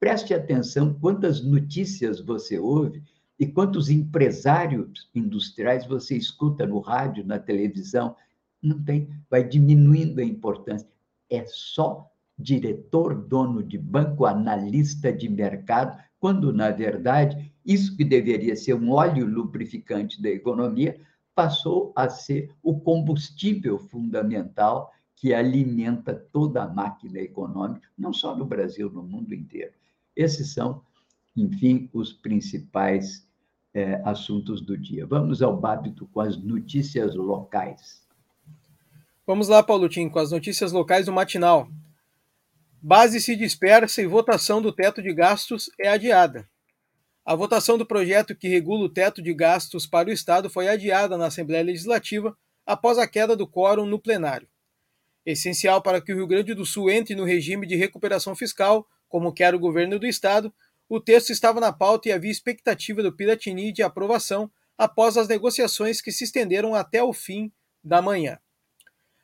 Preste 0.00 0.34
atenção 0.34 0.92
quantas 0.94 1.40
notícias 1.40 2.20
você 2.20 2.58
ouve 2.58 3.02
e 3.38 3.46
quantos 3.46 3.88
empresários 3.88 5.08
industriais 5.14 5.86
você 5.86 6.16
escuta 6.16 6.66
no 6.66 6.80
rádio, 6.80 7.24
na 7.24 7.38
televisão. 7.38 8.16
Não 8.60 8.82
tem, 8.82 9.08
vai 9.30 9.44
diminuindo 9.44 10.20
a 10.20 10.24
importância. 10.24 10.88
É 11.30 11.44
só 11.46 12.10
diretor, 12.36 13.14
dono 13.14 13.62
de 13.62 13.78
banco, 13.78 14.26
analista 14.26 15.12
de 15.12 15.28
mercado, 15.28 15.96
quando, 16.18 16.52
na 16.52 16.70
verdade, 16.70 17.52
isso 17.64 17.96
que 17.96 18.04
deveria 18.04 18.56
ser 18.56 18.74
um 18.74 18.90
óleo 18.90 19.26
lubrificante 19.26 20.20
da 20.20 20.28
economia 20.28 21.00
passou 21.34 21.92
a 21.96 22.08
ser 22.08 22.50
o 22.62 22.78
combustível 22.80 23.78
fundamental 23.78 24.92
que 25.16 25.32
alimenta 25.32 26.14
toda 26.32 26.64
a 26.64 26.68
máquina 26.68 27.20
econômica, 27.20 27.88
não 27.96 28.12
só 28.12 28.36
no 28.36 28.44
Brasil, 28.44 28.90
no 28.90 29.02
mundo 29.02 29.32
inteiro. 29.34 29.72
Esses 30.16 30.52
são, 30.52 30.82
enfim, 31.36 31.88
os 31.92 32.12
principais 32.12 33.26
é, 33.72 34.02
assuntos 34.04 34.60
do 34.60 34.76
dia. 34.76 35.06
Vamos 35.06 35.40
ao 35.40 35.56
Bábito 35.56 36.06
com 36.08 36.20
as 36.20 36.36
notícias 36.36 37.14
locais. 37.14 38.02
Vamos 39.26 39.48
lá, 39.48 39.62
Paulo 39.62 39.88
Tim, 39.88 40.08
com 40.08 40.18
as 40.18 40.32
notícias 40.32 40.72
locais 40.72 41.06
do 41.06 41.12
matinal. 41.12 41.68
Base 42.82 43.20
se 43.20 43.36
dispersa 43.36 44.02
e 44.02 44.06
votação 44.06 44.60
do 44.60 44.72
teto 44.72 45.00
de 45.00 45.14
gastos 45.14 45.70
é 45.78 45.88
adiada. 45.88 46.48
A 47.24 47.36
votação 47.36 47.78
do 47.78 47.86
projeto 47.86 48.34
que 48.34 48.48
regula 48.48 48.84
o 48.84 48.88
teto 48.88 49.22
de 49.22 49.32
gastos 49.32 49.86
para 49.86 50.08
o 50.08 50.12
Estado 50.12 50.50
foi 50.50 50.68
adiada 50.68 51.16
na 51.16 51.26
Assembleia 51.26 51.62
Legislativa 51.62 52.36
após 52.66 52.98
a 52.98 53.06
queda 53.06 53.36
do 53.36 53.46
quórum 53.46 53.86
no 53.86 53.98
plenário. 53.98 54.48
Essencial 55.24 55.80
para 55.80 56.00
que 56.00 56.12
o 56.12 56.16
Rio 56.16 56.26
Grande 56.26 56.52
do 56.52 56.66
Sul 56.66 56.90
entre 56.90 57.14
no 57.14 57.24
regime 57.24 57.64
de 57.64 57.76
recuperação 57.76 58.34
fiscal, 58.34 58.84
como 59.08 59.32
quer 59.32 59.54
o 59.54 59.58
governo 59.58 60.00
do 60.00 60.06
Estado, 60.06 60.52
o 60.88 61.00
texto 61.00 61.30
estava 61.30 61.60
na 61.60 61.72
pauta 61.72 62.08
e 62.08 62.12
havia 62.12 62.30
expectativa 62.30 63.04
do 63.04 63.14
Piratini 63.14 63.72
de 63.72 63.84
aprovação 63.84 64.50
após 64.76 65.16
as 65.16 65.28
negociações 65.28 66.00
que 66.00 66.10
se 66.10 66.24
estenderam 66.24 66.74
até 66.74 67.04
o 67.04 67.12
fim 67.12 67.52
da 67.84 68.02
manhã. 68.02 68.38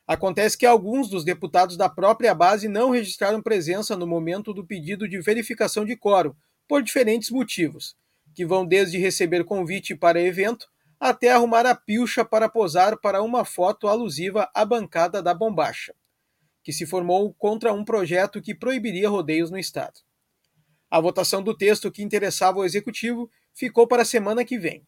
Acontece 0.07 0.57
que 0.57 0.65
alguns 0.65 1.11
dos 1.11 1.25
deputados 1.25 1.77
da 1.77 1.89
própria 1.89 2.33
base 2.33 2.69
não 2.69 2.91
registraram 2.91 3.43
presença 3.43 3.97
no 3.97 4.07
momento 4.07 4.55
do 4.55 4.65
pedido 4.65 5.09
de 5.09 5.21
verificação 5.21 5.85
de 5.85 5.97
quórum, 5.97 6.33
por 6.69 6.83
diferentes 6.83 7.31
motivos, 7.31 7.97
que 8.35 8.45
vão 8.45 8.65
desde 8.67 8.99
receber 8.99 9.43
convite 9.45 9.97
para 9.97 10.21
evento 10.21 10.69
até 11.01 11.31
arrumar 11.31 11.65
a 11.65 11.75
pilcha 11.75 12.25
para 12.25 12.49
posar 12.49 12.99
para 13.01 13.23
uma 13.23 13.45
foto 13.45 13.89
alusiva 13.89 14.51
à 14.55 14.65
bancada 14.65 15.23
da 15.23 15.33
bombacha, 15.33 15.95
que 16.63 16.73
se 16.73 16.87
formou 16.87 17.33
contra 17.35 17.73
um 17.73 17.85
projeto 17.85 18.43
que 18.43 18.55
proibiria 18.55 19.09
rodeios 19.09 19.51
no 19.51 19.59
estado. 19.59 20.01
A 20.91 21.01
votação 21.01 21.43
do 21.43 21.57
texto 21.57 21.91
que 21.91 22.03
interessava 22.03 22.59
o 22.59 22.65
executivo 22.65 23.31
ficou 23.55 23.87
para 23.87 24.03
a 24.03 24.07
semana 24.07 24.45
que 24.45 24.59
vem. 24.59 24.87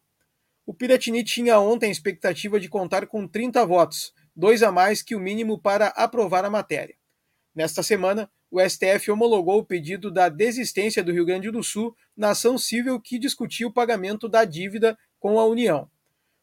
O 0.65 0.73
Piratini 0.73 1.23
tinha 1.23 1.59
ontem 1.59 1.87
a 1.87 1.91
expectativa 1.91 2.59
de 2.59 2.69
contar 2.69 3.07
com 3.07 3.27
30 3.27 3.65
votos, 3.65 4.13
dois 4.35 4.63
a 4.63 4.71
mais 4.71 5.01
que 5.01 5.15
o 5.15 5.19
mínimo 5.19 5.59
para 5.59 5.87
aprovar 5.87 6.45
a 6.45 6.49
matéria. 6.49 6.95
Nesta 7.53 7.83
semana, 7.83 8.31
o 8.51 8.59
STF 8.59 9.09
homologou 9.09 9.59
o 9.59 9.65
pedido 9.65 10.11
da 10.11 10.27
desistência 10.27 11.01
do 11.01 11.13
Rio 11.13 11.25
Grande 11.25 11.49
do 11.49 11.63
Sul 11.63 11.95
na 12.15 12.31
ação 12.31 12.57
civil 12.57 12.99
que 12.99 13.17
discutia 13.17 13.65
o 13.65 13.71
pagamento 13.71 14.27
da 14.27 14.43
dívida 14.43 14.99
com 15.17 15.39
a 15.39 15.45
União. 15.45 15.89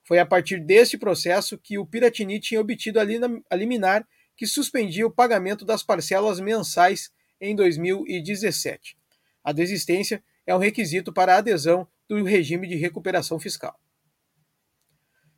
Foi 0.03 0.19
a 0.19 0.25
partir 0.25 0.59
deste 0.59 0.97
processo 0.97 1.59
que 1.59 1.77
o 1.77 1.85
Piratini 1.85 2.41
tinha 2.41 2.63
obtido 2.63 2.99
a 2.99 3.55
liminar 3.55 4.09
que 4.35 4.47
suspendia 4.47 5.07
o 5.07 5.11
pagamento 5.11 5.67
das 5.67 5.83
parcelas 5.83 6.41
mensais 6.41 7.13
em 7.39 7.55
2017. 7.55 8.97
A 9.45 9.53
desistência 9.53 10.25
é 10.47 10.55
um 10.55 10.59
requisito 10.59 11.13
para 11.13 11.35
a 11.35 11.39
adesão 11.39 11.87
do 12.09 12.25
regime 12.25 12.67
de 12.67 12.75
recuperação 12.75 13.39
fiscal. 13.39 13.79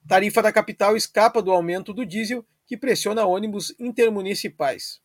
Tarifa 0.06 0.40
da 0.40 0.52
capital 0.52 0.96
escapa 0.96 1.42
do 1.42 1.50
aumento 1.50 1.92
do 1.92 2.06
diesel 2.06 2.46
que 2.64 2.76
pressiona 2.76 3.24
ônibus 3.24 3.74
intermunicipais. 3.80 5.00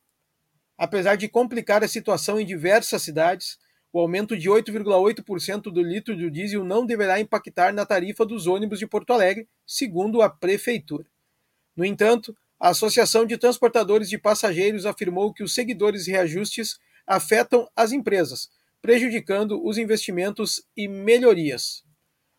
Apesar 0.78 1.16
de 1.16 1.30
complicar 1.30 1.84
a 1.84 1.88
situação 1.88 2.40
em 2.40 2.46
diversas 2.46 3.02
cidades, 3.02 3.58
o 3.94 4.00
aumento 4.00 4.38
de 4.38 4.50
8,8% 4.50 5.62
do 5.72 5.82
litro 5.82 6.18
do 6.18 6.30
diesel 6.30 6.66
não 6.66 6.86
deverá 6.86 7.20
impactar 7.20 7.74
na 7.74 7.86
tarifa 7.86 8.26
dos 8.26 8.46
ônibus 8.46 8.80
de 8.80 8.86
Porto 8.86 9.14
Alegre, 9.14 9.48
segundo 9.66 10.22
a 10.22 10.30
Prefeitura. 10.30 11.06
No 11.76 11.86
entanto, 11.86 12.36
a 12.60 12.70
Associação 12.70 13.26
de 13.26 13.38
Transportadores 13.38 14.10
de 14.10 14.18
Passageiros 14.18 14.86
afirmou 14.86 15.34
que 15.34 15.44
os 15.44 15.54
seguidores 15.54 16.08
reajustes 16.08 16.78
afetam 17.08 17.70
as 17.76 17.94
empresas, 17.94 18.50
prejudicando 18.82 19.66
os 19.66 19.78
investimentos 19.78 20.62
e 20.76 20.88
melhorias. 20.88 21.84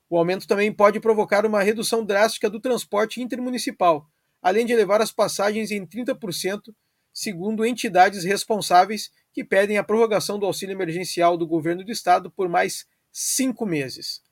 O 0.08 0.18
aumento 0.18 0.46
também 0.46 0.72
pode 0.72 1.00
provocar 1.00 1.44
uma 1.46 1.62
redução 1.62 2.04
drástica 2.04 2.48
do 2.48 2.60
transporte 2.60 3.20
intermunicipal, 3.22 4.06
além 4.42 4.66
de 4.66 4.72
elevar 4.72 5.00
as 5.00 5.10
passagens 5.10 5.70
em 5.70 5.86
30%, 5.86 6.74
segundo 7.16 7.64
entidades 7.64 8.24
responsáveis 8.24 9.10
que 9.32 9.42
pedem 9.42 9.78
a 9.78 9.82
prorrogação 9.82 10.38
do 10.38 10.44
auxílio 10.44 10.74
emergencial 10.74 11.38
do 11.38 11.46
governo 11.46 11.82
do 11.82 11.90
estado 11.90 12.30
por 12.30 12.46
mais 12.46 12.86
cinco 13.10 13.64
meses. 13.64 14.22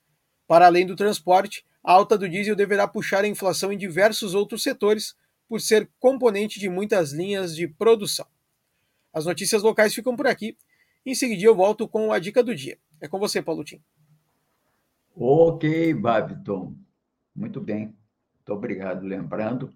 Para 0.47 0.67
além 0.67 0.85
do 0.85 0.95
transporte, 0.95 1.65
a 1.83 1.93
alta 1.93 2.19
do 2.19 2.29
diesel 2.29 2.55
deverá 2.55 2.87
puxar 2.87 3.25
a 3.25 3.27
inflação 3.27 3.73
em 3.73 3.79
diversos 3.79 4.35
outros 4.35 4.63
setores, 4.63 5.17
por 5.49 5.63
ser 5.63 5.91
componente 5.99 6.61
de 6.61 6.69
muitas 6.69 7.11
linhas 7.11 7.57
de 7.57 7.67
produção. 7.67 8.27
As 9.15 9.25
notícias 9.25 9.63
locais 9.63 9.95
ficam 9.95 10.15
por 10.15 10.27
aqui. 10.27 10.55
Em 11.07 11.15
seguida, 11.15 11.43
eu 11.43 11.55
volto 11.55 11.89
com 11.89 12.13
a 12.13 12.19
dica 12.19 12.43
do 12.43 12.55
dia. 12.55 12.79
É 13.01 13.09
com 13.09 13.19
você, 13.19 13.41
Paulo 13.41 13.65
Tim. 13.65 13.81
Ok, 15.17 15.95
Babiton. 15.95 16.75
Muito 17.35 17.63
bem. 17.63 17.97
Muito 18.35 18.53
obrigado. 18.53 19.07
Lembrando 19.07 19.73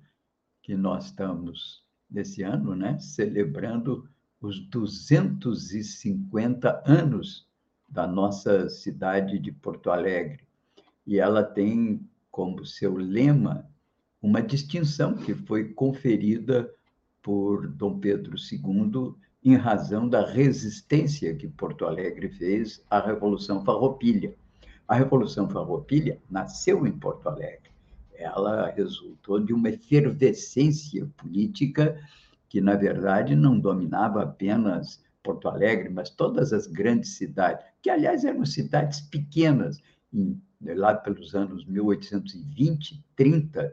que 0.62 0.74
nós 0.74 1.06
estamos, 1.06 1.87
nesse 2.10 2.42
ano, 2.42 2.74
né, 2.74 2.98
celebrando 2.98 4.08
os 4.40 4.60
250 4.68 6.82
anos 6.86 7.46
da 7.88 8.06
nossa 8.06 8.68
cidade 8.68 9.38
de 9.38 9.50
Porto 9.50 9.90
Alegre. 9.90 10.46
E 11.06 11.18
ela 11.18 11.42
tem 11.42 12.06
como 12.30 12.64
seu 12.64 12.96
lema 12.96 13.66
uma 14.20 14.42
distinção 14.42 15.14
que 15.14 15.34
foi 15.34 15.72
conferida 15.72 16.72
por 17.22 17.68
Dom 17.68 17.98
Pedro 17.98 18.36
II 18.36 19.14
em 19.44 19.54
razão 19.54 20.08
da 20.08 20.24
resistência 20.24 21.34
que 21.34 21.48
Porto 21.48 21.86
Alegre 21.86 22.28
fez 22.28 22.84
à 22.90 23.00
Revolução 23.00 23.64
Farroupilha. 23.64 24.34
A 24.86 24.94
Revolução 24.94 25.48
Farroupilha 25.48 26.20
nasceu 26.30 26.86
em 26.86 26.92
Porto 26.92 27.28
Alegre. 27.28 27.67
Ela 28.18 28.70
resultou 28.70 29.38
de 29.38 29.52
uma 29.52 29.70
efervescência 29.70 31.08
política 31.16 31.98
que, 32.48 32.60
na 32.60 32.74
verdade, 32.74 33.36
não 33.36 33.58
dominava 33.58 34.22
apenas 34.22 35.02
Porto 35.22 35.48
Alegre, 35.48 35.88
mas 35.88 36.10
todas 36.10 36.52
as 36.52 36.66
grandes 36.66 37.16
cidades, 37.16 37.64
que, 37.82 37.90
aliás, 37.90 38.24
eram 38.24 38.44
cidades 38.44 39.00
pequenas. 39.00 39.80
Em, 40.12 40.40
lá 40.60 40.94
pelos 40.94 41.34
anos 41.34 41.64
1820, 41.66 43.04
30, 43.14 43.72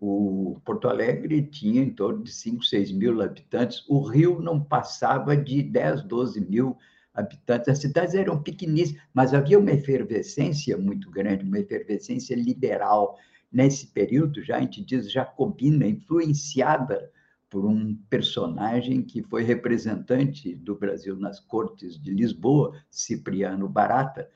o 0.00 0.60
Porto 0.64 0.88
Alegre 0.88 1.42
tinha 1.42 1.82
em 1.82 1.90
torno 1.90 2.24
de 2.24 2.32
5, 2.32 2.64
6 2.64 2.92
mil 2.92 3.22
habitantes. 3.22 3.84
O 3.88 4.00
Rio 4.00 4.40
não 4.40 4.62
passava 4.62 5.36
de 5.36 5.62
10, 5.62 6.02
12 6.04 6.40
mil 6.40 6.76
habitantes. 7.14 7.68
As 7.68 7.78
cidades 7.78 8.14
eram 8.14 8.42
pequeníssimas, 8.42 9.02
mas 9.14 9.32
havia 9.32 9.58
uma 9.58 9.72
efervescência 9.72 10.76
muito 10.76 11.10
grande, 11.10 11.44
uma 11.44 11.58
efervescência 11.58 12.34
liberal. 12.34 13.18
Nesse 13.56 13.86
período, 13.86 14.42
já 14.42 14.58
a 14.58 14.60
gente 14.60 14.84
diz 14.84 15.10
jacobina, 15.10 15.86
influenciada 15.86 17.10
por 17.48 17.64
um 17.64 17.96
personagem 18.10 19.00
que 19.00 19.22
foi 19.22 19.44
representante 19.44 20.54
do 20.54 20.74
Brasil 20.74 21.16
nas 21.16 21.40
cortes 21.40 21.98
de 21.98 22.12
Lisboa, 22.12 22.78
Cipriano 22.90 23.66
Barata. 23.66 24.28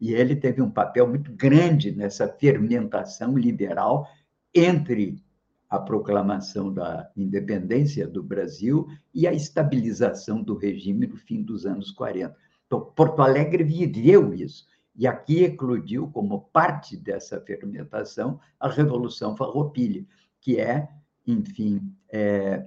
E 0.00 0.14
ele 0.14 0.36
teve 0.36 0.62
um 0.62 0.70
papel 0.70 1.08
muito 1.08 1.32
grande 1.32 1.90
nessa 1.90 2.28
fermentação 2.28 3.36
liberal 3.36 4.06
entre 4.54 5.20
a 5.68 5.80
proclamação 5.80 6.72
da 6.72 7.10
independência 7.16 8.06
do 8.06 8.22
Brasil 8.22 8.86
e 9.12 9.26
a 9.26 9.32
estabilização 9.32 10.40
do 10.40 10.54
regime 10.54 11.08
no 11.08 11.16
fim 11.16 11.42
dos 11.42 11.66
anos 11.66 11.90
40. 11.90 12.32
Então, 12.64 12.80
Porto 12.94 13.22
Alegre 13.22 13.64
viveu 13.64 14.32
isso. 14.32 14.68
E 14.98 15.06
aqui 15.06 15.44
eclodiu, 15.44 16.10
como 16.10 16.50
parte 16.52 16.96
dessa 16.96 17.40
fermentação, 17.40 18.40
a 18.58 18.68
Revolução 18.68 19.36
Farroupilha, 19.36 20.04
que 20.40 20.58
é, 20.58 20.88
enfim, 21.24 21.94
é, 22.10 22.66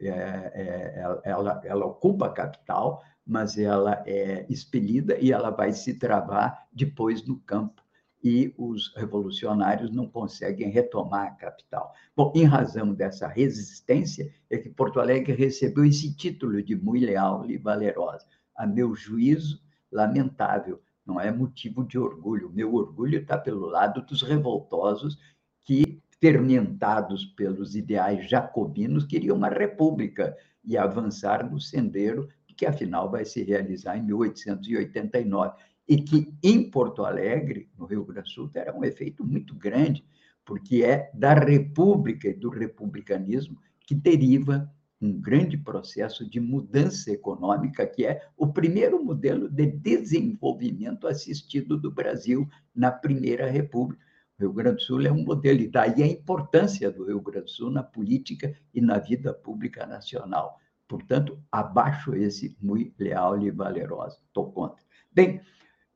é, 0.00 0.10
é, 0.10 1.02
ela, 1.22 1.60
ela 1.64 1.86
ocupa 1.86 2.26
a 2.26 2.32
capital, 2.32 3.00
mas 3.24 3.56
ela 3.56 4.02
é 4.06 4.44
expelida 4.50 5.16
e 5.20 5.30
ela 5.30 5.50
vai 5.50 5.72
se 5.72 5.94
travar 5.94 6.66
depois 6.72 7.24
no 7.24 7.38
campo 7.38 7.80
e 8.22 8.52
os 8.58 8.92
revolucionários 8.96 9.90
não 9.90 10.08
conseguem 10.08 10.68
retomar 10.68 11.28
a 11.28 11.30
capital. 11.30 11.94
Bom, 12.14 12.32
em 12.34 12.44
razão 12.44 12.92
dessa 12.92 13.28
resistência, 13.28 14.30
é 14.50 14.58
que 14.58 14.68
Porto 14.68 14.98
Alegre 15.00 15.32
recebeu 15.32 15.84
esse 15.84 16.12
título 16.14 16.60
de 16.62 16.74
muito 16.74 17.06
leal 17.06 17.48
e 17.48 17.56
valerosa. 17.56 18.26
A 18.54 18.66
meu 18.66 18.94
juízo, 18.94 19.62
lamentável, 19.90 20.80
não 21.10 21.20
é 21.20 21.32
motivo 21.32 21.84
de 21.84 21.98
orgulho. 21.98 22.52
Meu 22.54 22.72
orgulho 22.72 23.18
está 23.18 23.36
pelo 23.36 23.66
lado 23.66 24.00
dos 24.02 24.22
revoltosos 24.22 25.18
que, 25.62 26.00
fermentados 26.20 27.24
pelos 27.24 27.74
ideais 27.74 28.30
jacobinos, 28.30 29.04
queriam 29.04 29.36
uma 29.36 29.48
república 29.48 30.36
e 30.64 30.78
avançar 30.78 31.50
no 31.50 31.60
sendeiro 31.60 32.28
que, 32.60 32.66
afinal, 32.66 33.10
vai 33.10 33.24
se 33.24 33.42
realizar 33.42 33.96
em 33.96 34.02
1889 34.02 35.54
e 35.88 35.96
que 35.96 36.32
em 36.42 36.70
Porto 36.70 37.04
Alegre, 37.04 37.70
no 37.76 37.86
Rio 37.86 38.04
Grande 38.04 38.28
do 38.28 38.32
Sul, 38.32 38.48
terá 38.50 38.72
um 38.76 38.84
efeito 38.84 39.24
muito 39.24 39.54
grande, 39.54 40.04
porque 40.44 40.84
é 40.84 41.10
da 41.14 41.32
República 41.32 42.28
e 42.28 42.34
do 42.34 42.50
republicanismo 42.50 43.58
que 43.86 43.94
deriva 43.94 44.70
um 45.00 45.18
grande 45.18 45.56
processo 45.56 46.28
de 46.28 46.38
mudança 46.38 47.10
econômica, 47.10 47.86
que 47.86 48.04
é 48.04 48.22
o 48.36 48.52
primeiro 48.52 49.02
modelo 49.02 49.48
de 49.48 49.66
desenvolvimento 49.66 51.06
assistido 51.06 51.78
do 51.78 51.90
Brasil 51.90 52.48
na 52.74 52.90
Primeira 52.90 53.50
República. 53.50 54.04
O 54.38 54.42
Rio 54.42 54.52
Grande 54.52 54.76
do 54.76 54.82
Sul 54.82 55.02
é 55.02 55.12
um 55.12 55.24
modelo, 55.24 55.60
e 55.60 55.68
daí 55.68 56.02
a 56.02 56.06
importância 56.06 56.90
do 56.90 57.04
Rio 57.04 57.20
Grande 57.20 57.46
do 57.46 57.50
Sul 57.50 57.70
na 57.70 57.82
política 57.82 58.54
e 58.74 58.80
na 58.80 58.98
vida 58.98 59.32
pública 59.32 59.86
nacional. 59.86 60.58
Portanto, 60.86 61.38
abaixo 61.50 62.14
esse 62.14 62.56
muito 62.60 62.94
leal 62.98 63.40
e 63.40 63.50
valeroso. 63.50 64.18
Estou 64.26 64.50
contra. 64.52 64.84
Bem, 65.12 65.40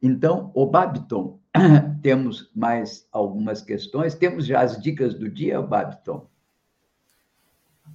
então, 0.02 0.50
o 0.54 0.66
Babiton, 0.66 1.40
temos 2.02 2.50
mais 2.54 3.08
algumas 3.10 3.62
questões. 3.62 4.14
Temos 4.14 4.46
já 4.46 4.60
as 4.60 4.80
dicas 4.80 5.14
do 5.14 5.28
dia, 5.28 5.60
Babiton? 5.60 6.28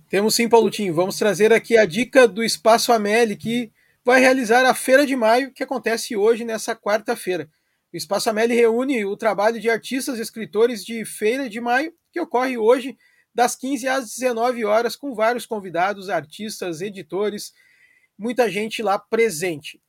Temos 0.10 0.34
sim, 0.34 0.50
Paulotinho. 0.50 0.92
Vamos 0.92 1.18
trazer 1.18 1.54
aqui 1.54 1.78
a 1.78 1.86
dica 1.86 2.28
do 2.28 2.44
Espaço 2.44 2.92
Ameli, 2.92 3.36
que 3.36 3.72
vai 4.04 4.20
realizar 4.20 4.66
a 4.66 4.74
Feira 4.74 5.06
de 5.06 5.16
Maio, 5.16 5.54
que 5.54 5.62
acontece 5.62 6.18
hoje, 6.18 6.44
nessa 6.44 6.76
quarta-feira. 6.76 7.48
O 7.94 7.96
Espaço 7.96 8.28
Ameli 8.28 8.56
reúne 8.56 9.06
o 9.06 9.16
trabalho 9.16 9.60
de 9.60 9.70
artistas 9.70 10.18
e 10.18 10.22
escritores 10.24 10.84
de 10.84 11.06
Feira 11.06 11.48
de 11.48 11.62
Maio, 11.62 11.94
que 12.12 12.20
ocorre 12.20 12.58
hoje 12.58 12.98
das 13.36 13.56
15 13.56 13.88
às 13.88 14.16
19 14.16 14.66
horas, 14.66 14.96
com 14.96 15.14
vários 15.14 15.46
convidados, 15.46 16.10
artistas, 16.10 16.82
editores, 16.82 17.54
muita 18.18 18.50
gente 18.50 18.82
lá 18.82 18.98
presente. 18.98 19.80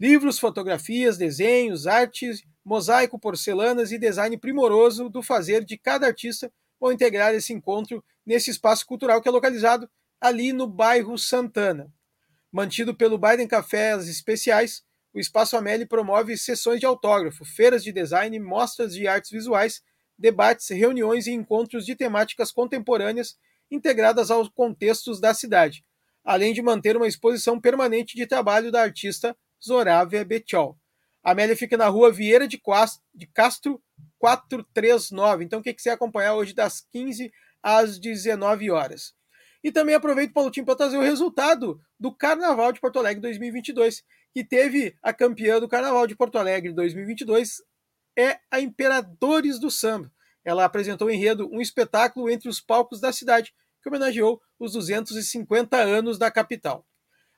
Livros, 0.00 0.40
fotografias, 0.40 1.16
desenhos, 1.16 1.86
artes, 1.86 2.42
mosaico, 2.64 3.16
porcelanas 3.16 3.92
e 3.92 3.98
design 3.98 4.36
primoroso 4.38 5.08
do 5.08 5.22
fazer 5.22 5.64
de 5.64 5.78
cada 5.78 6.08
artista 6.08 6.50
vão 6.80 6.92
integrar 6.92 7.34
esse 7.34 7.52
encontro 7.52 8.04
nesse 8.24 8.50
espaço 8.50 8.86
cultural 8.86 9.20
que 9.20 9.28
é 9.28 9.32
localizado 9.32 9.88
ali 10.20 10.52
no 10.52 10.66
bairro 10.66 11.16
Santana. 11.18 11.92
Mantido 12.50 12.94
pelo 12.94 13.18
Biden 13.18 13.46
Cafés 13.46 14.08
Especiais, 14.08 14.82
o 15.12 15.18
Espaço 15.18 15.56
Amélie 15.56 15.86
promove 15.86 16.36
sessões 16.36 16.80
de 16.80 16.86
autógrafo, 16.86 17.44
feiras 17.44 17.82
de 17.82 17.92
design, 17.92 18.38
mostras 18.38 18.94
de 18.94 19.06
artes 19.06 19.30
visuais, 19.30 19.82
debates, 20.18 20.68
reuniões 20.68 21.26
e 21.26 21.32
encontros 21.32 21.86
de 21.86 21.94
temáticas 21.94 22.50
contemporâneas 22.50 23.36
integradas 23.70 24.30
aos 24.30 24.48
contextos 24.48 25.20
da 25.20 25.32
cidade, 25.32 25.84
além 26.24 26.52
de 26.52 26.62
manter 26.62 26.96
uma 26.96 27.06
exposição 27.06 27.60
permanente 27.60 28.16
de 28.16 28.26
trabalho 28.26 28.70
da 28.72 28.82
artista 28.82 29.36
Zorávia 29.64 30.24
Betiol. 30.24 30.78
A 31.22 31.32
Amélia 31.32 31.56
fica 31.56 31.76
na 31.76 31.88
rua 31.88 32.12
Vieira 32.12 32.46
de 32.48 32.60
Castro, 33.32 33.82
439. 34.18 35.44
Então, 35.44 35.62
quem 35.62 35.74
quiser 35.74 35.92
acompanhar 35.92 36.34
hoje 36.34 36.54
das 36.54 36.80
15 36.80 37.32
às 37.62 37.98
19 37.98 38.70
horas. 38.70 39.14
E 39.62 39.72
também 39.72 39.94
aproveito, 39.94 40.32
Paulotinho, 40.32 40.66
para 40.66 40.76
trazer 40.76 40.96
o 40.96 41.02
resultado 41.02 41.80
do 41.98 42.14
Carnaval 42.14 42.72
de 42.72 42.80
Porto 42.80 42.98
Alegre 42.98 43.20
2022, 43.20 44.04
que 44.32 44.44
teve 44.44 44.96
a 45.02 45.12
campeã 45.12 45.58
do 45.58 45.68
Carnaval 45.68 46.06
de 46.06 46.14
Porto 46.14 46.38
Alegre 46.38 46.72
2022, 46.72 47.62
é 48.16 48.38
a 48.50 48.60
Imperadores 48.60 49.58
do 49.58 49.70
Samba. 49.70 50.12
Ela 50.44 50.64
apresentou 50.64 51.10
em 51.10 51.16
enredo 51.16 51.48
um 51.52 51.60
espetáculo 51.60 52.30
entre 52.30 52.48
os 52.48 52.60
palcos 52.60 53.00
da 53.00 53.12
cidade, 53.12 53.52
que 53.82 53.88
homenageou 53.88 54.40
os 54.58 54.72
250 54.72 55.76
anos 55.76 56.18
da 56.18 56.30
capital. 56.30 56.86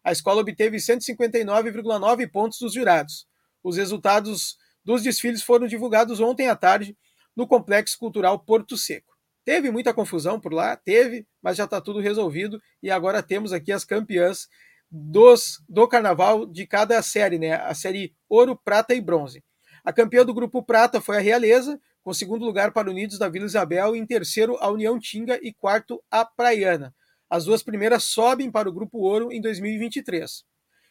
A 0.04 0.12
escola 0.12 0.40
obteve 0.40 0.76
159,9 0.76 2.30
pontos 2.30 2.58
dos 2.58 2.72
jurados. 2.72 3.26
Os 3.62 3.76
resultados 3.76 4.56
dos 4.90 5.04
desfiles 5.04 5.40
foram 5.40 5.68
divulgados 5.68 6.18
ontem 6.20 6.48
à 6.48 6.56
tarde 6.56 6.96
no 7.36 7.46
Complexo 7.46 7.96
Cultural 7.96 8.40
Porto 8.40 8.76
Seco. 8.76 9.16
Teve 9.44 9.70
muita 9.70 9.94
confusão 9.94 10.40
por 10.40 10.52
lá, 10.52 10.74
teve, 10.74 11.24
mas 11.40 11.56
já 11.56 11.64
está 11.64 11.80
tudo 11.80 12.00
resolvido 12.00 12.60
e 12.82 12.90
agora 12.90 13.22
temos 13.22 13.52
aqui 13.52 13.70
as 13.70 13.84
campeãs 13.84 14.48
dos 14.90 15.62
do 15.68 15.86
carnaval 15.86 16.44
de 16.44 16.66
cada 16.66 17.00
série, 17.02 17.38
né? 17.38 17.52
A 17.52 17.72
série 17.72 18.12
Ouro, 18.28 18.56
Prata 18.56 18.92
e 18.92 19.00
Bronze. 19.00 19.44
A 19.84 19.92
campeã 19.92 20.26
do 20.26 20.34
grupo 20.34 20.60
Prata 20.60 21.00
foi 21.00 21.18
a 21.18 21.20
Realeza, 21.20 21.80
com 22.02 22.12
segundo 22.12 22.44
lugar 22.44 22.72
para 22.72 22.90
Unidos 22.90 23.16
da 23.16 23.28
Vila 23.28 23.46
Isabel, 23.46 23.94
em 23.94 24.04
terceiro 24.04 24.56
a 24.58 24.68
União 24.68 24.98
Tinga 24.98 25.38
e 25.40 25.52
quarto 25.52 26.02
a 26.10 26.24
Praiana. 26.24 26.92
As 27.30 27.44
duas 27.44 27.62
primeiras 27.62 28.02
sobem 28.02 28.50
para 28.50 28.68
o 28.68 28.72
grupo 28.72 28.98
Ouro 28.98 29.30
em 29.30 29.40
2023. 29.40 30.42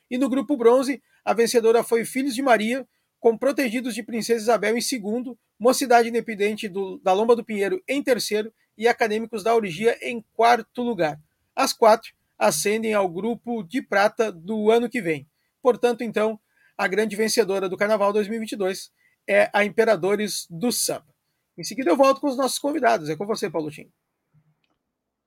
E 0.10 0.18
no 0.18 0.30
grupo 0.30 0.56
Bronze, 0.56 1.04
a 1.26 1.34
vencedora 1.34 1.84
foi 1.84 2.06
Filhos 2.06 2.34
de 2.34 2.42
Maria, 2.42 2.88
com 3.20 3.38
Protegidos 3.38 3.94
de 3.94 4.04
Princesa 4.04 4.42
Isabel 4.42 4.78
em 4.78 4.82
segundo, 4.82 5.38
Mocidade 5.60 6.10
Independente 6.10 6.70
do, 6.70 7.00
da 7.00 7.12
Lomba 7.12 7.36
do 7.36 7.44
Pinheiro 7.44 7.82
em 7.88 8.02
terceiro 8.02 8.54
e 8.78 8.88
Acadêmicos 8.88 9.44
da 9.44 9.54
Orgia 9.54 9.98
em 10.02 10.24
quarto 10.34 10.82
lugar. 10.82 11.20
As 11.56 11.74
quatro 11.74 12.14
ascendem 12.38 12.94
ao 12.94 13.10
grupo 13.10 13.62
de 13.64 13.82
prata 13.82 14.32
do 14.32 14.72
ano 14.72 14.90
que 14.90 15.02
vem. 15.02 15.28
Portanto, 15.62 16.02
então, 16.02 16.40
a 16.78 16.88
grande 16.88 17.16
vencedora 17.18 17.68
do 17.68 17.76
Carnaval 17.76 18.14
2022 18.14 18.92
é 19.28 19.50
a 19.54 19.66
Imperadores 19.66 20.48
do 20.50 20.72
Samba. 20.72 21.14
Em 21.58 21.64
seguida 21.64 21.90
eu 21.90 21.98
volto 21.98 22.22
com 22.22 22.28
os 22.28 22.38
nossos 22.38 22.58
convidados. 22.58 23.10
É 23.10 23.18
com 23.18 23.26
você, 23.26 23.50
Paulotinho. 23.50 23.92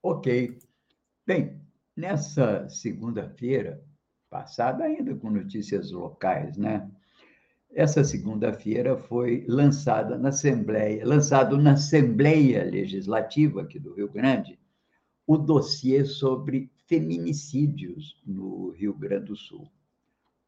Ok. 0.01 0.57
Bem, 1.25 1.61
nessa 1.95 2.67
segunda-feira 2.67 3.85
passada, 4.31 4.83
ainda 4.83 5.15
com 5.15 5.29
notícias 5.29 5.91
locais, 5.91 6.57
né? 6.57 6.89
Essa 7.75 8.03
segunda-feira 8.03 8.95
foi 8.95 9.43
lançada 9.47 10.15
na 10.15 10.29
Assembleia, 10.29 11.03
lançado 11.03 11.57
na 11.57 11.71
Assembleia 11.71 12.63
Legislativa 12.63 13.63
aqui 13.63 13.79
do 13.79 13.95
Rio 13.95 14.07
Grande, 14.07 14.59
o 15.25 15.37
dossiê 15.37 16.05
sobre 16.05 16.71
feminicídios 16.85 18.21
no 18.23 18.69
Rio 18.69 18.93
Grande 18.93 19.25
do 19.25 19.35
Sul. 19.35 19.67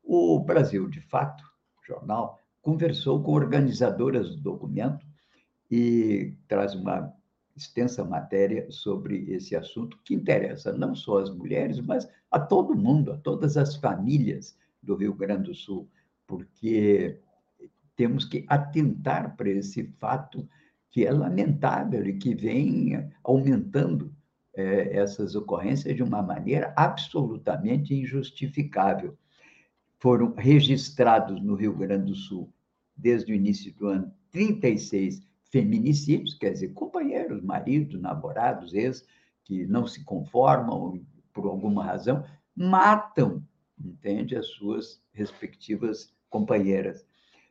O 0.04 0.40
Brasil 0.40 0.88
de 0.88 1.02
Fato, 1.02 1.44
jornal, 1.88 2.40
conversou 2.62 3.24
com 3.24 3.32
organizadoras 3.32 4.30
do 4.30 4.42
documento 4.42 5.04
e 5.72 6.36
traz 6.48 6.76
uma 6.76 7.12
extensa 7.56 8.04
matéria 8.04 8.70
sobre 8.70 9.32
esse 9.32 9.56
assunto 9.56 9.98
que 10.04 10.14
interessa 10.14 10.72
não 10.72 10.94
só 10.94 11.18
as 11.20 11.32
mulheres, 11.32 11.80
mas 11.80 12.08
a 12.30 12.40
todo 12.40 12.76
mundo, 12.76 13.14
a 13.14 13.18
todas 13.18 13.58
as 13.58 13.76
famílias 13.76 14.56
do 14.84 14.94
Rio 14.96 15.16
Grande 15.16 15.46
do 15.46 15.56
Sul 15.56 15.90
porque 16.28 17.20
temos 17.96 18.26
que 18.26 18.46
atentar 18.48 19.36
para 19.36 19.50
esse 19.50 19.84
fato 20.00 20.48
que 20.92 21.06
é 21.06 21.12
lamentável 21.12 22.06
e 22.06 22.18
que 22.18 22.34
vem 22.34 23.10
aumentando 23.24 24.14
é, 24.56 24.98
essas 24.98 25.36
ocorrências 25.36 25.96
de 25.96 26.02
uma 26.02 26.22
maneira 26.22 26.74
absolutamente 26.78 27.94
injustificável. 27.94 29.18
Foram 30.00 30.34
registrados 30.34 31.42
no 31.42 31.56
Rio 31.56 31.76
Grande 31.76 32.06
do 32.06 32.16
Sul, 32.16 32.54
desde 32.96 33.34
o 33.34 33.36
início 33.36 33.74
do 33.74 33.88
ano, 33.88 34.14
36 34.32 35.22
feminicídios, 35.52 36.34
quer 36.34 36.52
dizer, 36.52 36.74
companheiros, 36.74 37.42
maridos, 37.42 38.00
namorados, 38.02 38.74
ex, 38.74 39.06
que 39.44 39.66
não 39.68 39.86
se 39.86 40.04
conformam 40.04 41.06
por 41.34 41.46
alguma 41.46 41.84
razão, 41.84 42.26
matam, 42.56 43.46
entende, 43.78 44.36
as 44.36 44.48
suas 44.48 45.02
respectivas 45.12 46.15
companheiras. 46.36 47.06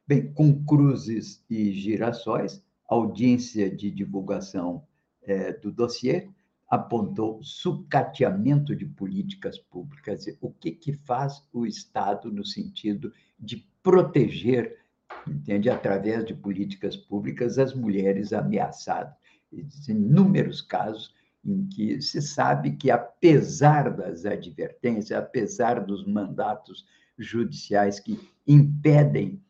Bem, 0.07 0.31
com 0.35 0.63
cruzes 0.67 1.43
e 1.49 1.73
girassóis, 1.73 2.63
a 2.87 2.95
audiência 2.95 3.75
de 3.75 3.91
divulgação 3.91 4.85
é, 5.23 5.55
do 5.55 5.73
dossiê 5.73 6.29
apontou 6.69 7.43
sucateamento 7.43 8.77
de 8.77 8.85
políticas 8.85 9.59
públicas, 9.59 10.27
o 10.39 10.51
que, 10.51 10.73
que 10.73 10.93
faz 10.93 11.43
o 11.51 11.65
Estado 11.65 12.31
no 12.31 12.45
sentido 12.45 13.11
de 13.41 13.67
proteger, 13.83 14.81
entende, 15.27 15.71
através 15.71 16.27
de 16.27 16.35
políticas 16.35 16.95
públicas, 16.95 17.59
as 17.59 17.73
mulheres 17.73 18.35
ameaçadas. 18.35 19.15
Existem 19.51 19.97
inúmeros 19.97 20.61
casos 20.61 21.15
em 21.43 21.67
que 21.69 22.03
se 22.03 22.21
sabe 22.21 22.73
que, 22.73 22.91
apesar 22.91 23.89
das 23.97 24.27
advertências, 24.27 25.19
apesar 25.19 25.81
dos 25.81 26.07
mandatos 26.07 26.85
judiciais 27.19 28.01
que 28.01 28.19
impedem 28.47 29.43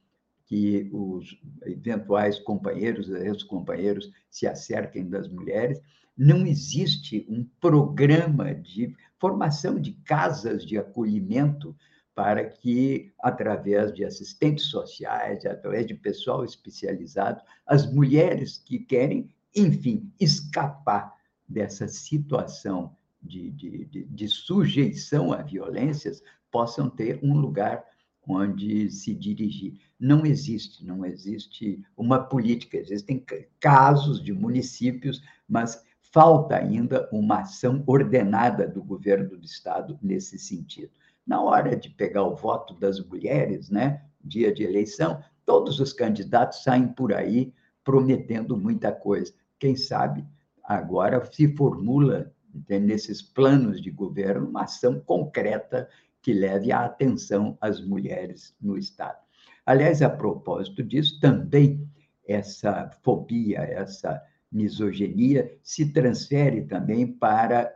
que 0.47 0.89
os 0.93 1.39
eventuais 1.65 2.39
companheiros, 2.39 3.09
ex-companheiros, 3.09 4.13
se 4.31 4.47
acerquem 4.47 5.09
das 5.09 5.29
mulheres. 5.29 5.81
Não 6.17 6.47
existe 6.47 7.27
um 7.29 7.45
programa 7.61 8.55
de 8.55 8.95
formação 9.19 9.81
de 9.81 9.93
casas 10.05 10.65
de 10.65 10.79
acolhimento 10.79 11.75
para 12.15 12.45
que, 12.45 13.13
através 13.21 13.93
de 13.93 14.05
assistentes 14.05 14.67
sociais, 14.67 15.45
através 15.45 15.87
de 15.87 15.95
pessoal 15.95 16.45
especializado, 16.45 17.43
as 17.67 17.91
mulheres 17.93 18.59
que 18.59 18.79
querem, 18.79 19.35
enfim, 19.57 20.13
escapar 20.21 21.13
dessa 21.49 21.89
situação 21.89 22.97
de, 23.21 23.51
de, 23.51 23.85
de, 23.87 24.05
de 24.05 24.29
sujeição 24.29 25.33
a 25.33 25.43
violências 25.43 26.23
possam 26.55 26.89
ter 26.89 27.19
um 27.21 27.37
lugar 27.37 27.85
onde 28.25 28.89
se 28.89 29.13
dirigir. 29.13 29.81
Não 29.99 30.25
existe, 30.25 30.87
não 30.87 31.05
existe 31.05 31.85
uma 31.97 32.21
política. 32.21 32.77
Existem 32.77 33.27
casos 33.59 34.23
de 34.23 34.33
municípios, 34.33 35.21
mas 35.49 35.85
falta 36.01 36.55
ainda 36.55 37.09
uma 37.11 37.41
ação 37.41 37.83
ordenada 37.89 38.69
do 38.69 38.85
governo 38.85 39.37
do 39.37 39.45
estado 39.45 39.99
nesse 40.01 40.39
sentido. 40.39 40.93
Na 41.27 41.43
hora 41.43 41.75
de 41.75 41.91
pegar 41.91 42.23
o 42.23 42.37
voto 42.37 42.73
das 42.75 43.05
mulheres, 43.05 43.69
né, 43.69 44.05
dia 44.23 44.55
de 44.55 44.63
eleição, 44.63 45.21
todos 45.45 45.81
os 45.81 45.93
candidatos 45.93 46.63
saem 46.63 46.87
por 46.87 47.13
aí 47.13 47.53
prometendo 47.83 48.57
muita 48.57 48.93
coisa. 48.93 49.35
Quem 49.59 49.75
sabe 49.75 50.25
agora 50.63 51.21
se 51.33 51.53
formula 51.57 52.33
nesses 52.69 53.21
planos 53.21 53.83
de 53.83 53.91
governo 53.91 54.49
uma 54.49 54.63
ação 54.63 55.01
concreta 55.01 55.89
que 56.25 56.33
leve 56.33 56.73
a 56.73 56.87
atenção 56.87 57.59
às 57.61 57.85
mulheres 57.85 58.57
no 58.59 58.79
Estado. 58.79 59.19
Aliás, 59.67 60.01
a 60.01 60.09
propósito 60.09 60.83
disso, 60.83 61.21
também 61.21 61.87
essa 62.27 62.91
fobia, 63.03 63.59
essa 63.59 64.23
misoginia 64.51 65.55
se 65.63 65.93
transfere 65.93 66.63
também 66.63 67.07
para 67.07 67.71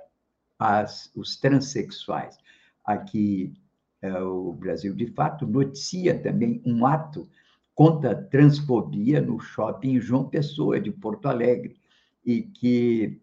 as, 0.59 1.13
os 1.15 1.37
transexuais. 1.37 2.39
Aqui, 2.83 3.53
é, 4.01 4.19
o 4.19 4.55
Brasil, 4.55 4.95
de 4.95 5.09
fato, 5.09 5.47
noticia 5.47 6.19
também 6.19 6.63
um 6.65 6.87
ato 6.87 7.29
contra 7.75 8.13
a 8.13 8.23
transfobia 8.23 9.21
no 9.21 9.39
shopping 9.39 10.01
João 10.01 10.27
Pessoa, 10.27 10.81
de 10.81 10.91
Porto 10.91 11.29
Alegre, 11.29 11.77
e 12.25 12.43
que 12.43 13.21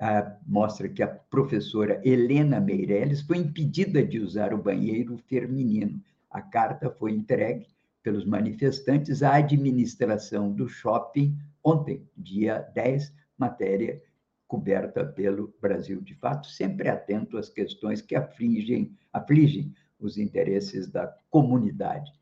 ah, 0.00 0.36
mostra 0.46 0.88
que 0.88 1.02
a 1.02 1.08
professora 1.08 2.00
Helena 2.04 2.60
Meirelles 2.60 3.22
foi 3.22 3.38
impedida 3.38 4.04
de 4.04 4.18
usar 4.18 4.52
o 4.52 4.62
banheiro 4.62 5.16
feminino. 5.26 6.00
A 6.30 6.42
carta 6.42 6.90
foi 6.90 7.12
entregue 7.12 7.66
pelos 8.02 8.24
manifestantes 8.24 9.22
à 9.22 9.34
administração 9.36 10.52
do 10.52 10.68
shopping 10.68 11.36
ontem, 11.62 12.06
dia 12.16 12.58
10, 12.74 13.12
matéria 13.36 14.00
coberta 14.46 15.04
pelo 15.04 15.52
Brasil 15.60 16.00
de 16.00 16.14
Fato, 16.14 16.46
sempre 16.46 16.88
atento 16.88 17.36
às 17.36 17.48
questões 17.48 18.00
que 18.00 18.14
afligem, 18.14 18.96
afligem 19.12 19.74
os 19.98 20.18
interesses 20.18 20.88
da 20.88 21.12
comunidade. 21.30 22.12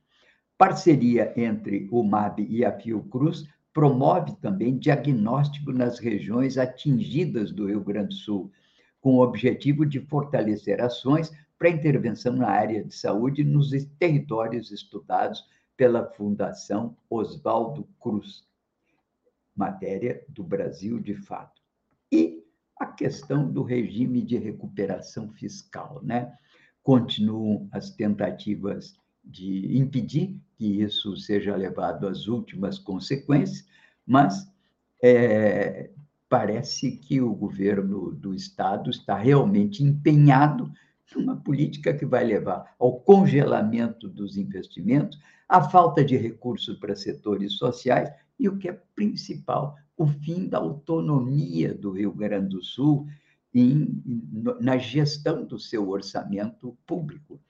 Parceria 0.57 1.35
entre 1.37 1.89
o 1.91 2.03
MAB 2.03 2.41
e 2.49 2.65
a 2.65 2.73
Fiocruz 2.73 3.45
promove 3.75 4.37
também 4.37 4.79
diagnóstico 4.79 5.73
nas 5.73 5.99
regiões 5.99 6.57
atingidas 6.57 7.51
do 7.51 7.67
Rio 7.67 7.83
Grande 7.83 8.09
do 8.09 8.15
Sul, 8.15 8.53
com 9.01 9.17
o 9.17 9.21
objetivo 9.21 9.85
de 9.85 10.01
fortalecer 10.01 10.81
ações 10.81 11.33
para 11.59 11.69
intervenção 11.69 12.33
na 12.33 12.49
área 12.49 12.85
de 12.85 12.95
saúde 12.95 13.43
nos 13.43 13.71
territórios 13.99 14.71
estudados 14.71 15.45
pela 15.77 16.07
Fundação 16.13 16.97
Oswaldo 17.11 17.87
Cruz. 18.01 18.47
Matéria 19.57 20.25
do 20.29 20.43
Brasil 20.43 20.99
de 21.01 21.15
fato. 21.15 21.61
E 22.11 22.45
a 22.79 22.87
questão 22.87 23.51
do 23.51 23.63
regime 23.63 24.21
de 24.23 24.37
recuperação 24.37 25.31
fiscal, 25.31 26.01
né? 26.03 26.37
Continuam 26.83 27.69
as 27.73 27.91
tentativas 27.91 28.97
de 29.25 29.77
impedir 29.79 30.37
que 30.57 30.83
isso 30.83 31.17
seja 31.17 31.57
levado 31.57 32.07
às 32.07 32.29
últimas 32.29 32.79
consequências, 32.79 33.67
mas 34.07 34.51
é, 35.03 35.91
parece 36.29 36.93
que 36.93 37.21
o 37.21 37.35
governo 37.35 38.13
do 38.13 38.35
Estado 38.35 38.91
está 38.91 39.17
realmente 39.17 39.83
empenhado 39.83 40.71
numa 41.15 41.37
política 41.37 41.95
que 41.95 42.05
vai 42.05 42.25
levar 42.25 42.75
ao 42.79 43.01
congelamento 43.01 44.09
dos 44.09 44.37
investimentos, 44.37 45.19
à 45.49 45.63
falta 45.63 46.05
de 46.05 46.17
recursos 46.17 46.77
para 46.79 46.97
setores 46.97 47.53
sociais 47.55 48.11
e, 48.39 48.49
o 48.49 48.57
que 48.59 48.69
é 48.69 48.73
principal, 48.95 49.77
o 49.97 50.07
fim 50.07 50.49
da 50.49 50.59
autonomia 50.59 51.73
do 51.73 51.93
Rio 51.93 52.13
Grande 52.13 52.49
do 52.49 52.63
Sul 52.63 53.07
em, 53.55 54.03
na 54.61 54.77
gestão 54.77 55.45
do 55.45 55.59
seu 55.59 55.89
orçamento 55.89 56.77
público. 56.85 57.41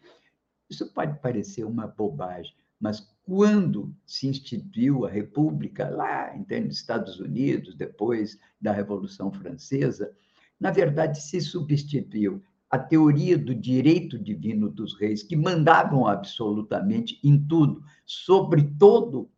Isso 0.69 0.93
pode 0.93 1.21
parecer 1.21 1.65
uma 1.65 1.87
bobagem, 1.87 2.55
mas 2.81 3.01
quando 3.25 3.95
se 4.07 4.27
instituiu 4.27 5.07
a 5.07 5.11
República, 5.11 5.89
lá 5.89 6.37
então, 6.37 6.61
nos 6.61 6.77
Estados 6.77 7.19
Unidos, 7.19 7.75
depois 7.75 8.39
da 8.61 8.73
Revolução 8.73 9.33
Francesa, 9.33 10.15
na 10.61 10.71
verdade 10.71 11.21
se 11.21 11.41
substituiu 11.41 12.43
a 12.71 12.79
teoria 12.79 13.39
do 13.39 13.55
direito 13.55 14.19
divino 14.19 14.69
dos 14.69 14.99
reis, 14.99 15.23
que 15.23 15.37
mandavam 15.37 16.07
absolutamente 16.07 17.21
em 17.23 17.39
tudo, 17.39 17.83
sobre 18.05 18.65
todo 18.79 19.31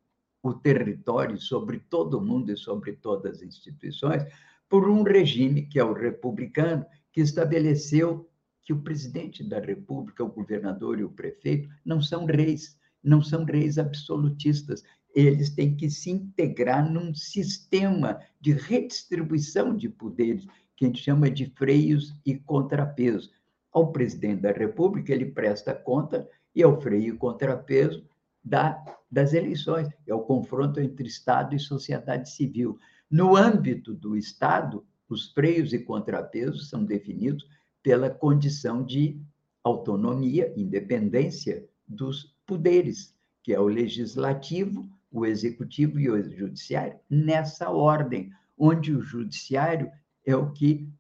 o 0.43 0.55
território, 0.55 1.39
sobre 1.39 1.81
todo 1.81 2.19
o 2.19 2.25
mundo 2.25 2.51
e 2.51 2.57
sobre 2.57 2.93
todas 2.95 3.37
as 3.37 3.43
instituições, 3.43 4.25
por 4.69 4.89
um 4.89 5.03
regime 5.03 5.67
que 5.67 5.79
é 5.79 5.85
o 5.85 5.93
republicano, 5.93 6.85
que 7.13 7.21
estabeleceu 7.21 8.29
que 8.67 8.73
o 8.73 8.83
presidente 8.83 9.45
da 9.45 9.61
República, 9.61 10.25
o 10.25 10.29
governador 10.29 10.99
e 10.99 11.05
o 11.05 11.09
prefeito 11.09 11.69
não 11.85 12.03
são 12.03 12.27
reis, 12.27 12.77
não 13.03 13.23
são 13.23 13.45
reis 13.45 13.79
absolutistas. 13.79 14.83
Eles 15.15 15.51
têm 15.51 15.77
que 15.77 15.89
se 15.89 16.11
integrar 16.11 16.93
num 16.93 17.15
sistema 17.15 18.21
de 18.41 18.53
redistribuição 18.53 19.75
de 19.75 19.89
poderes, 19.89 20.45
que 20.75 20.85
a 20.85 20.89
gente 20.89 21.01
chama 21.01 21.31
de 21.31 21.47
freios 21.47 22.13
e 22.27 22.35
contrapesos. 22.35 23.31
Ao 23.73 23.93
presidente 23.93 24.43
da 24.43 24.51
República, 24.51 25.13
ele 25.13 25.27
presta 25.27 25.73
conta 25.73 26.29
e 26.53 26.61
ao 26.61 26.81
freio 26.81 27.15
e 27.15 27.17
contrapeso 27.17 28.05
da, 28.45 28.83
das 29.09 29.33
eleições, 29.33 29.89
é 30.09 30.13
o 30.13 30.23
confronto 30.23 30.81
entre 30.81 31.07
Estado 31.07 31.55
e 31.55 31.61
sociedade 31.61 32.31
civil. 32.31 32.77
No 33.09 33.37
âmbito 33.37 33.95
do 33.95 34.17
Estado, 34.17 34.85
os 35.09 35.31
freios 35.33 35.73
e 35.73 35.79
contrapesos 35.79 36.69
são 36.69 36.85
definidos 36.85 37.47
pela 37.87 38.11
condição 38.11 38.83
de 38.83 39.17
autonomia, 39.63 40.53
independência 40.57 41.65
dos 41.87 42.37
poderes, 42.45 43.17
que 43.45 43.55
é 43.55 43.61
o 43.61 43.69
legislativo, 43.69 44.91
o 45.09 45.25
executivo 45.25 46.01
e 46.01 46.11
o 46.11 46.37
judiciário, 46.37 46.99
nessa 47.09 47.71
ordem, 47.71 48.33
onde 48.59 48.93
o 48.93 49.01
judiciário 49.01 49.89
é 50.25 50.35
o 50.35 50.51
que 50.51 50.93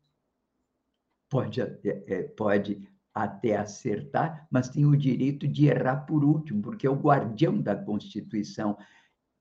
pode, 1.28 1.60
é, 1.60 2.22
pode 2.36 2.88
até 3.12 3.56
acertar, 3.56 4.46
mas 4.48 4.68
tem 4.68 4.86
o 4.86 4.96
direito 4.96 5.48
de 5.48 5.66
errar 5.66 6.06
por 6.06 6.22
último, 6.22 6.62
porque 6.62 6.86
é 6.86 6.90
o 6.90 6.94
guardião 6.94 7.60
da 7.60 7.74
Constituição. 7.74 8.78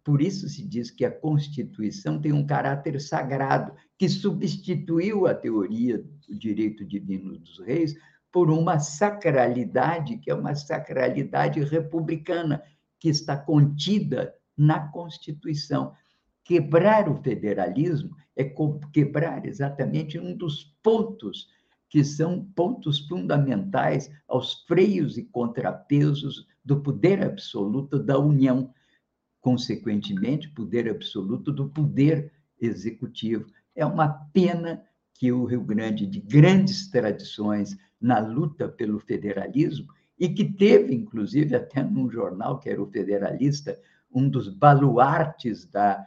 Por 0.05 0.21
isso 0.21 0.47
se 0.47 0.63
diz 0.63 0.91
que 0.91 1.03
a 1.03 1.09
Constituição 1.09 2.21
tem 2.21 2.31
um 2.31 2.45
caráter 2.45 3.01
sagrado, 3.01 3.73
que 3.97 4.07
substituiu 4.07 5.25
a 5.25 5.33
teoria 5.33 5.97
do 5.97 6.37
direito 6.37 6.85
divino 6.85 7.39
dos 7.39 7.57
reis 7.59 7.95
por 8.31 8.51
uma 8.51 8.77
sacralidade, 8.77 10.19
que 10.19 10.29
é 10.29 10.35
uma 10.35 10.53
sacralidade 10.53 11.59
republicana, 11.63 12.61
que 12.99 13.09
está 13.09 13.35
contida 13.35 14.31
na 14.55 14.87
Constituição. 14.89 15.91
Quebrar 16.43 17.09
o 17.09 17.15
federalismo 17.23 18.15
é 18.35 18.43
quebrar 18.93 19.43
exatamente 19.43 20.19
um 20.19 20.37
dos 20.37 20.65
pontos 20.83 21.47
que 21.89 22.03
são 22.03 22.45
pontos 22.55 23.07
fundamentais 23.07 24.11
aos 24.27 24.65
freios 24.67 25.17
e 25.17 25.23
contrapesos 25.23 26.45
do 26.63 26.79
poder 26.79 27.23
absoluto 27.23 27.97
da 27.97 28.19
União 28.19 28.71
consequentemente, 29.45 30.49
poder 30.49 30.89
absoluto 30.89 31.51
do 31.51 31.69
poder 31.69 32.31
executivo. 32.59 33.45
É 33.75 33.85
uma 33.85 34.07
pena 34.33 34.83
que 35.13 35.31
o 35.31 35.45
Rio 35.45 35.61
Grande, 35.61 36.07
de 36.07 36.19
grandes 36.19 36.89
tradições 36.89 37.77
na 38.01 38.17
luta 38.17 38.67
pelo 38.67 38.99
federalismo, 38.99 39.93
e 40.17 40.27
que 40.29 40.51
teve, 40.51 40.95
inclusive, 40.95 41.55
até 41.55 41.83
num 41.83 42.09
jornal 42.09 42.57
que 42.57 42.71
era 42.71 42.81
o 42.81 42.89
Federalista, 42.89 43.79
um 44.11 44.27
dos 44.27 44.49
baluartes 44.49 45.63
da, 45.65 46.03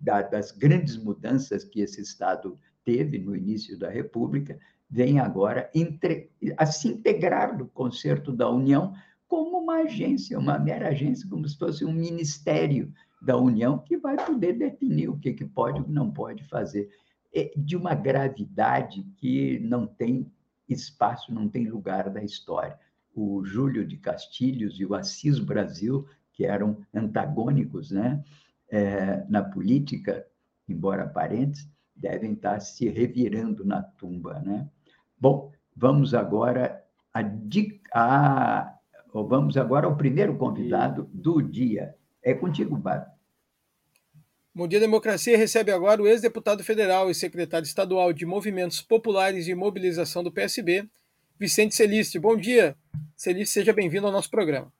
da, 0.00 0.22
das 0.22 0.50
grandes 0.50 0.96
mudanças 0.96 1.64
que 1.64 1.82
esse 1.82 2.00
Estado 2.00 2.58
teve 2.86 3.18
no 3.18 3.36
início 3.36 3.78
da 3.78 3.90
República, 3.90 4.58
vem 4.88 5.20
agora 5.20 5.70
entre, 5.74 6.30
a 6.56 6.64
se 6.64 6.88
integrar 6.88 7.54
no 7.54 7.68
concerto 7.68 8.32
da 8.32 8.48
União 8.48 8.94
como 9.32 9.60
uma 9.60 9.76
agência, 9.76 10.38
uma 10.38 10.58
mera 10.58 10.90
agência, 10.90 11.26
como 11.26 11.48
se 11.48 11.56
fosse 11.56 11.86
um 11.86 11.92
ministério 11.94 12.92
da 13.18 13.34
União 13.34 13.78
que 13.78 13.96
vai 13.96 14.14
poder 14.14 14.58
definir 14.58 15.08
o 15.08 15.18
que, 15.18 15.32
que 15.32 15.46
pode 15.46 15.80
e 15.80 15.90
não 15.90 16.10
pode 16.10 16.44
fazer. 16.44 16.90
É 17.34 17.50
de 17.56 17.74
uma 17.74 17.94
gravidade 17.94 19.02
que 19.16 19.58
não 19.60 19.86
tem 19.86 20.30
espaço, 20.68 21.32
não 21.32 21.48
tem 21.48 21.66
lugar 21.66 22.10
da 22.10 22.22
história. 22.22 22.78
O 23.14 23.42
Júlio 23.42 23.86
de 23.86 23.96
Castilhos 23.96 24.78
e 24.78 24.84
o 24.84 24.94
Assis 24.94 25.38
Brasil, 25.38 26.06
que 26.34 26.44
eram 26.44 26.76
antagônicos 26.92 27.90
né, 27.90 28.22
é, 28.68 29.24
na 29.30 29.42
política, 29.42 30.26
embora 30.68 31.04
aparentes, 31.04 31.66
devem 31.96 32.34
estar 32.34 32.60
se 32.60 32.86
revirando 32.86 33.64
na 33.64 33.82
tumba. 33.82 34.40
Né? 34.40 34.68
Bom, 35.18 35.50
vamos 35.74 36.12
agora 36.12 36.84
a, 37.14 37.22
a 37.94 38.71
Vamos 39.12 39.56
agora 39.58 39.86
ao 39.86 39.96
primeiro 39.96 40.36
convidado 40.36 41.08
do 41.12 41.42
dia. 41.42 41.94
É 42.22 42.32
contigo, 42.32 42.76
Bárbara. 42.76 43.12
Bom 44.54 44.68
Dia 44.68 44.80
Democracia 44.80 45.36
recebe 45.36 45.72
agora 45.72 46.02
o 46.02 46.06
ex-deputado 46.06 46.62
federal 46.62 47.10
e 47.10 47.14
secretário 47.14 47.64
estadual 47.64 48.12
de 48.12 48.26
Movimentos 48.26 48.82
Populares 48.82 49.48
e 49.48 49.54
Mobilização 49.54 50.22
do 50.22 50.30
PSB, 50.30 50.86
Vicente 51.38 51.74
Celiste. 51.74 52.18
Bom 52.18 52.36
dia, 52.36 52.76
Celiste, 53.16 53.54
seja 53.54 53.72
bem-vindo 53.72 54.06
ao 54.06 54.12
nosso 54.12 54.30
programa. 54.30 54.72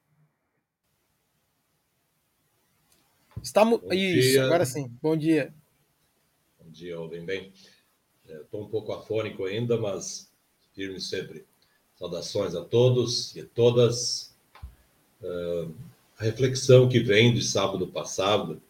Estamos... 3.42 3.81
Bom 3.81 3.92
Isso, 3.92 4.33
dia. 4.33 4.45
agora 4.45 4.64
sim. 4.64 4.88
Bom 5.03 5.16
dia. 5.16 5.55
Bom 6.59 6.71
dia, 6.71 7.01
ouvem 7.01 7.25
bem. 7.25 7.53
Estou 8.25 8.62
é, 8.62 8.64
um 8.64 8.68
pouco 8.68 8.92
afônico 8.92 9.45
ainda, 9.45 9.79
mas 9.81 10.31
firme 10.75 11.01
sempre. 11.01 11.47
Saudações 12.03 12.57
a 12.57 12.65
todos 12.65 13.33
e 13.37 13.43
a 13.43 13.47
todas. 13.55 14.35
Uh, 15.23 15.73
a 16.19 16.25
reflexão 16.25 16.88
que 16.88 16.99
vem 16.99 17.33
de 17.33 17.45
sábado 17.45 17.87
passado, 17.87 18.61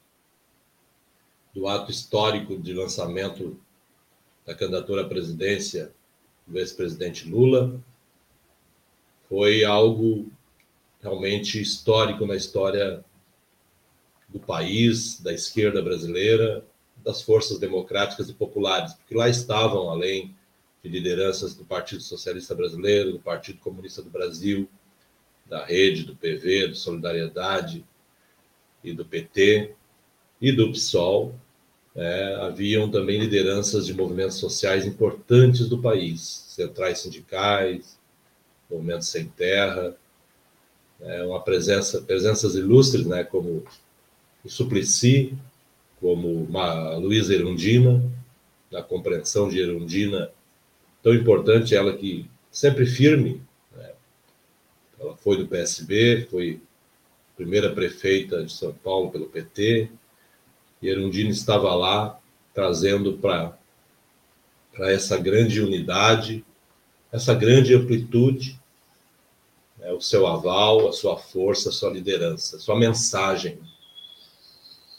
do 1.54 1.66
ato 1.66 1.90
histórico 1.90 2.58
de 2.58 2.74
lançamento 2.74 3.58
da 4.44 4.54
candidatura 4.54 5.00
à 5.00 5.08
presidência 5.08 5.94
do 6.46 6.58
ex-presidente 6.58 7.26
Lula 7.26 7.80
foi 9.30 9.64
algo 9.64 10.30
realmente 11.00 11.58
histórico 11.58 12.26
na 12.26 12.36
história 12.36 13.02
do 14.28 14.40
país, 14.40 15.18
da 15.22 15.32
esquerda 15.32 15.80
brasileira, 15.80 16.62
das 17.02 17.22
forças 17.22 17.58
democráticas 17.58 18.28
e 18.28 18.34
populares, 18.34 18.92
porque 18.92 19.14
lá 19.14 19.26
estavam, 19.26 19.88
além 19.88 20.36
de 20.82 20.88
lideranças 20.88 21.54
do 21.54 21.64
Partido 21.64 22.02
Socialista 22.02 22.54
Brasileiro, 22.54 23.12
do 23.12 23.20
Partido 23.20 23.58
Comunista 23.60 24.02
do 24.02 24.10
Brasil, 24.10 24.68
da 25.46 25.64
Rede, 25.64 26.04
do 26.04 26.16
PV, 26.16 26.68
do 26.68 26.74
Solidariedade 26.74 27.84
e 28.82 28.92
do 28.92 29.04
PT, 29.04 29.74
e 30.40 30.50
do 30.50 30.72
PSOL, 30.72 31.34
é, 31.94 32.34
haviam 32.40 32.90
também 32.90 33.20
lideranças 33.20 33.86
de 33.86 33.94
movimentos 33.94 34.38
sociais 34.38 34.84
importantes 34.84 35.68
do 35.68 35.78
país, 35.80 36.46
centrais 36.48 36.98
sindicais, 36.98 37.98
movimentos 38.68 39.08
sem 39.08 39.26
terra, 39.26 39.94
é, 41.00 41.22
uma 41.22 41.40
presença, 41.40 42.00
presenças 42.02 42.54
ilustres, 42.54 43.06
né, 43.06 43.22
como 43.22 43.62
o 44.44 44.48
Suplicy, 44.48 45.36
como 46.00 46.48
a 46.58 46.96
Luísa 46.96 47.34
Erundina, 47.34 48.02
da 48.70 48.82
compreensão 48.82 49.48
de 49.48 49.60
Erundina, 49.60 50.32
tão 51.02 51.14
importante, 51.14 51.74
ela 51.74 51.96
que 51.96 52.30
sempre 52.50 52.86
firme, 52.86 53.42
né, 53.74 53.92
ela 55.00 55.16
foi 55.16 55.36
do 55.36 55.48
PSB, 55.48 56.28
foi 56.30 56.60
primeira 57.36 57.72
prefeita 57.72 58.44
de 58.44 58.52
São 58.52 58.72
Paulo 58.72 59.10
pelo 59.10 59.26
PT, 59.26 59.90
e 60.80 60.88
Erundina 60.88 61.30
estava 61.30 61.74
lá 61.74 62.20
trazendo 62.54 63.18
para 63.18 63.58
essa 64.90 65.16
grande 65.18 65.60
unidade, 65.60 66.44
essa 67.10 67.34
grande 67.34 67.74
amplitude, 67.74 68.60
né, 69.78 69.92
o 69.92 70.00
seu 70.00 70.26
aval, 70.26 70.88
a 70.88 70.92
sua 70.92 71.16
força, 71.16 71.70
a 71.70 71.72
sua 71.72 71.90
liderança, 71.90 72.56
a 72.56 72.60
sua 72.60 72.78
mensagem. 72.78 73.58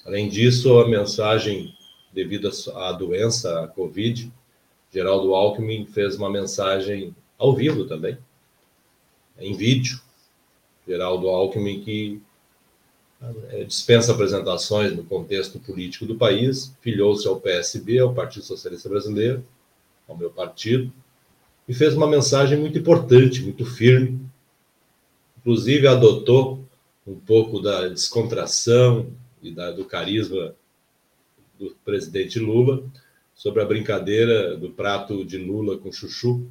Além 0.05 0.27
disso, 0.27 0.79
a 0.79 0.87
mensagem 0.87 1.77
devido 2.11 2.49
à 2.75 2.91
doença, 2.91 3.63
à 3.63 3.67
Covid, 3.67 4.31
Geraldo 4.93 5.34
Alckmin 5.34 5.88
fez 5.88 6.15
uma 6.15 6.29
mensagem 6.29 7.15
ao 7.38 7.56
vivo 7.56 7.86
também, 7.86 8.15
em 9.39 9.53
vídeo. 9.53 9.99
Geraldo 10.88 11.29
Alckmin 11.29 11.82
que 11.82 12.21
é, 13.49 13.63
dispensa 13.63 14.12
apresentações 14.12 14.95
no 14.95 15.03
contexto 15.03 15.60
político 15.60 16.06
do 16.06 16.15
país, 16.15 16.75
filiou-se 16.82 17.27
ao 17.27 17.39
PSB, 17.39 17.99
ao 17.99 18.13
Partido 18.13 18.45
Socialista 18.45 18.88
Brasileiro, 18.88 19.43
ao 20.08 20.15
meu 20.15 20.29
partido, 20.29 20.93
e 21.67 21.73
fez 21.73 21.95
uma 21.95 22.06
mensagem 22.06 22.60
muito 22.60 22.77
importante, 22.77 23.41
muito 23.41 23.65
firme. 23.65 24.19
Inclusive, 25.39 25.88
adotou 25.88 26.63
um 27.08 27.15
pouco 27.15 27.60
da 27.60 27.88
descontração 27.88 29.08
e 29.41 29.49
da, 29.49 29.71
do 29.71 29.86
carisma 29.86 30.53
do 31.58 31.75
presidente 31.84 32.38
Lula 32.39 32.84
sobre 33.36 33.62
a 33.62 33.65
brincadeira 33.65 34.56
do 34.56 34.72
prato 34.72 35.26
de 35.26 35.38
Lula 35.38 35.78
com 35.78 35.91
chuchu. 35.91 36.48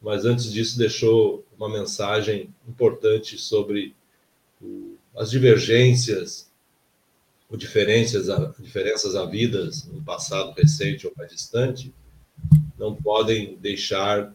Mas 0.00 0.24
antes 0.24 0.52
disso, 0.52 0.78
deixou 0.78 1.44
uma 1.56 1.68
mensagem 1.68 2.54
importante 2.68 3.38
sobre 3.38 3.94
as 5.16 5.30
divergências 5.30 6.50
ou 7.48 7.56
diferenças, 7.56 8.26
diferenças 8.58 9.14
havidas 9.14 9.86
no 9.86 10.02
passado 10.02 10.52
recente 10.52 11.06
ou 11.06 11.12
mais 11.16 11.30
distante 11.30 11.92
não 12.78 12.94
podem 12.94 13.56
deixar 13.56 14.34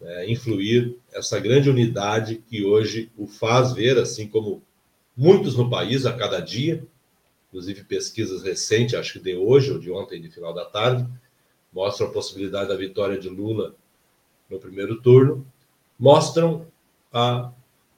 é, 0.00 0.30
influir 0.30 0.96
essa 1.12 1.38
grande 1.38 1.70
unidade 1.70 2.42
que 2.48 2.64
hoje 2.64 3.10
o 3.16 3.26
faz 3.26 3.72
ver, 3.72 3.98
assim 3.98 4.26
como 4.26 4.62
muitos 5.16 5.56
no 5.56 5.68
país 5.70 6.06
a 6.06 6.12
cada 6.12 6.40
dia, 6.40 6.86
inclusive 7.54 7.84
pesquisas 7.84 8.42
recentes, 8.42 8.98
acho 8.98 9.12
que 9.12 9.20
de 9.20 9.36
hoje 9.36 9.70
ou 9.70 9.78
de 9.78 9.88
ontem, 9.88 10.20
de 10.20 10.28
final 10.28 10.52
da 10.52 10.64
tarde, 10.64 11.06
mostram 11.72 12.08
a 12.08 12.10
possibilidade 12.10 12.68
da 12.68 12.76
vitória 12.76 13.16
de 13.16 13.28
Lula 13.28 13.76
no 14.50 14.58
primeiro 14.58 15.00
turno, 15.00 15.46
mostram 15.98 16.66
a 17.12 17.52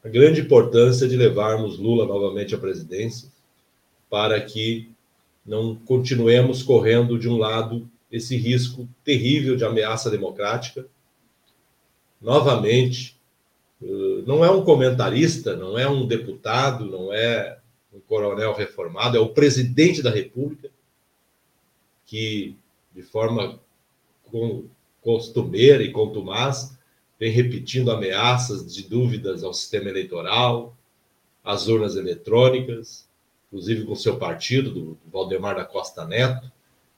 a 0.06 0.08
grande 0.08 0.40
importância 0.40 1.08
de 1.08 1.16
levarmos 1.16 1.80
Lula 1.80 2.06
novamente 2.06 2.54
à 2.54 2.58
presidência, 2.58 3.28
para 4.08 4.40
que 4.40 4.88
não 5.44 5.74
continuemos 5.74 6.62
correndo 6.62 7.18
de 7.18 7.28
um 7.28 7.36
lado 7.36 7.90
esse 8.10 8.36
risco 8.36 8.88
terrível 9.02 9.56
de 9.56 9.64
ameaça 9.64 10.08
democrática. 10.08 10.86
Novamente, 12.22 13.16
eh, 13.82 14.22
não 14.24 14.44
é 14.44 14.50
um 14.50 14.64
comentarista, 14.64 15.56
não 15.56 15.76
é 15.76 15.88
um 15.88 16.06
deputado, 16.06 16.84
não 16.84 17.12
é 17.12 17.58
um 17.96 18.00
coronel 18.00 18.54
reformado, 18.54 19.16
é 19.16 19.20
o 19.20 19.30
presidente 19.30 20.02
da 20.02 20.10
República 20.10 20.70
que, 22.04 22.54
de 22.94 23.02
forma 23.02 23.58
costumeira 25.00 25.82
e 25.82 25.90
contumaz, 25.90 26.76
vem 27.18 27.30
repetindo 27.30 27.90
ameaças 27.90 28.72
de 28.74 28.82
dúvidas 28.82 29.42
ao 29.42 29.54
sistema 29.54 29.88
eleitoral, 29.88 30.76
às 31.42 31.68
urnas 31.68 31.96
eletrônicas, 31.96 33.08
inclusive 33.46 33.86
com 33.86 33.94
seu 33.94 34.18
partido, 34.18 34.70
do 34.70 34.98
Valdemar 35.06 35.56
da 35.56 35.64
Costa 35.64 36.04
Neto, 36.04 36.52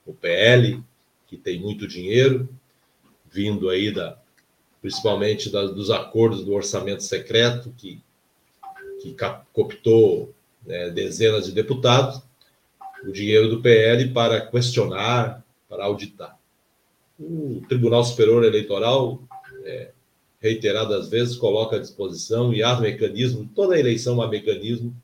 o 0.05 0.13
PL, 0.13 0.83
que 1.27 1.37
tem 1.37 1.61
muito 1.61 1.87
dinheiro, 1.87 2.49
vindo 3.31 3.69
aí 3.69 3.93
da, 3.93 4.19
principalmente 4.81 5.51
da, 5.51 5.67
dos 5.67 5.91
acordos 5.91 6.45
do 6.45 6.55
orçamento 6.55 7.03
secreto, 7.03 7.73
que, 7.77 8.03
que 9.01 9.15
cooptou 9.53 10.35
né, 10.69 10.91
dezenas 10.91 11.47
de 11.47 11.53
deputados, 11.53 12.23
o 13.03 13.11
dinheiro 13.11 13.49
do 13.49 13.63
PL 13.63 14.11
para 14.11 14.41
questionar, 14.41 15.43
para 15.69 15.85
auditar. 15.85 16.39
O 17.19 17.63
Tribunal 17.67 18.05
Superior 18.05 18.45
Eleitoral 18.45 19.21
é, 19.65 19.91
reiteradas 20.41 21.09
vezes, 21.09 21.37
coloca 21.37 21.77
à 21.77 21.79
disposição 21.79 22.53
e 22.53 22.63
há 22.63 22.79
mecanismo, 22.79 23.49
toda 23.55 23.79
eleição 23.79 24.21
há 24.23 24.29
mecanismo 24.29 24.95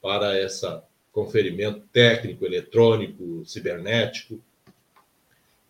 para 0.00 0.40
esse 0.40 0.66
conferimento 1.12 1.82
técnico, 1.92 2.44
eletrônico, 2.44 3.42
cibernético, 3.44 4.38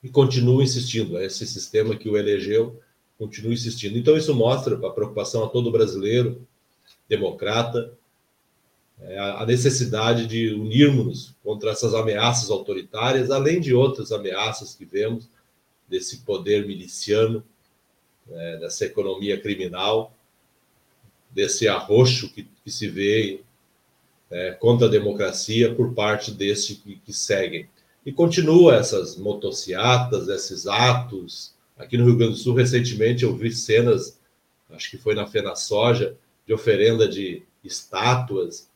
e 0.03 0.09
continua 0.09 0.63
insistindo, 0.63 1.19
é 1.19 1.27
esse 1.27 1.47
sistema 1.47 1.97
que 1.97 2.09
o 2.09 2.17
elegeu 2.17 2.81
continua 3.19 3.53
insistindo. 3.53 3.99
Então, 3.99 4.17
isso 4.17 4.35
mostra 4.35 4.75
a 4.75 4.91
preocupação 4.91 5.45
a 5.45 5.49
todo 5.49 5.71
brasileiro 5.71 6.47
democrata, 7.09 7.93
a 9.19 9.47
necessidade 9.47 10.27
de 10.27 10.53
unirmos 10.53 11.35
contra 11.43 11.71
essas 11.71 11.95
ameaças 11.95 12.51
autoritárias, 12.51 13.31
além 13.31 13.61
de 13.61 13.75
outras 13.75 14.13
ameaças 14.13 14.75
que 14.75 14.85
vemos 14.85 15.29
desse 15.89 16.19
poder 16.19 16.67
miliciano 16.67 17.43
né, 18.27 18.59
dessa 18.59 18.85
economia 18.85 19.41
criminal, 19.41 20.15
desse 21.31 21.67
arroxo 21.67 22.33
que, 22.33 22.47
que 22.65 22.71
se 22.71 22.89
vê 22.89 23.41
é, 24.31 24.53
contra 24.53 24.87
a 24.87 24.91
democracia 24.91 25.75
por 25.75 25.93
parte 25.95 26.31
desses 26.31 26.79
que, 26.79 26.97
que 26.97 27.13
seguem. 27.13 27.69
E 28.07 28.13
continua 28.13 28.77
essas 28.77 29.17
motociatas, 29.17 30.29
esses 30.29 30.67
atos. 30.67 31.53
Aqui 31.77 31.99
no 31.99 32.05
Rio 32.05 32.17
Grande 32.17 32.35
do 32.35 32.39
Sul, 32.39 32.55
recentemente, 32.55 33.25
eu 33.25 33.37
vi 33.37 33.51
cenas, 33.53 34.19
acho 34.71 34.91
que 34.91 34.99
foi 34.99 35.15
na 35.15 35.27
Fena 35.27 35.57
Soja, 35.57 36.17
de 36.47 36.55
oferenda 36.55 37.09
de 37.09 37.43
estátuas, 37.65 38.70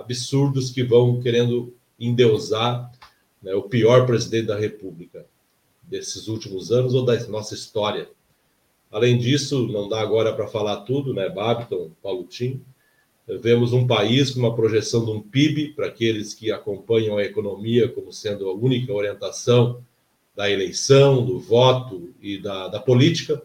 absurdos 0.00 0.70
que 0.70 0.82
vão 0.82 1.20
querendo 1.20 1.74
endeusar 1.98 2.90
né, 3.42 3.54
o 3.54 3.62
pior 3.62 4.06
presidente 4.06 4.46
da 4.46 4.58
República 4.58 5.26
desses 5.82 6.28
últimos 6.28 6.70
anos 6.70 6.94
ou 6.94 7.04
da 7.04 7.18
nossa 7.28 7.54
história 7.54 8.08
Além 8.90 9.18
disso, 9.18 9.68
não 9.68 9.88
dá 9.88 10.00
agora 10.00 10.32
para 10.32 10.48
falar 10.48 10.78
tudo, 10.78 11.12
né? 11.12 11.28
Babiton, 11.28 11.90
Paulo 12.02 12.24
Tim. 12.24 12.60
Vemos 13.26 13.74
um 13.74 13.86
país 13.86 14.30
com 14.30 14.40
uma 14.40 14.54
projeção 14.54 15.04
de 15.04 15.10
um 15.10 15.20
PIB, 15.20 15.74
para 15.74 15.86
aqueles 15.86 16.32
que 16.32 16.50
acompanham 16.50 17.18
a 17.18 17.22
economia 17.22 17.86
como 17.86 18.10
sendo 18.10 18.48
a 18.48 18.54
única 18.54 18.90
orientação 18.92 19.82
da 20.34 20.50
eleição, 20.50 21.24
do 21.24 21.38
voto 21.38 22.14
e 22.22 22.38
da, 22.38 22.68
da 22.68 22.80
política, 22.80 23.42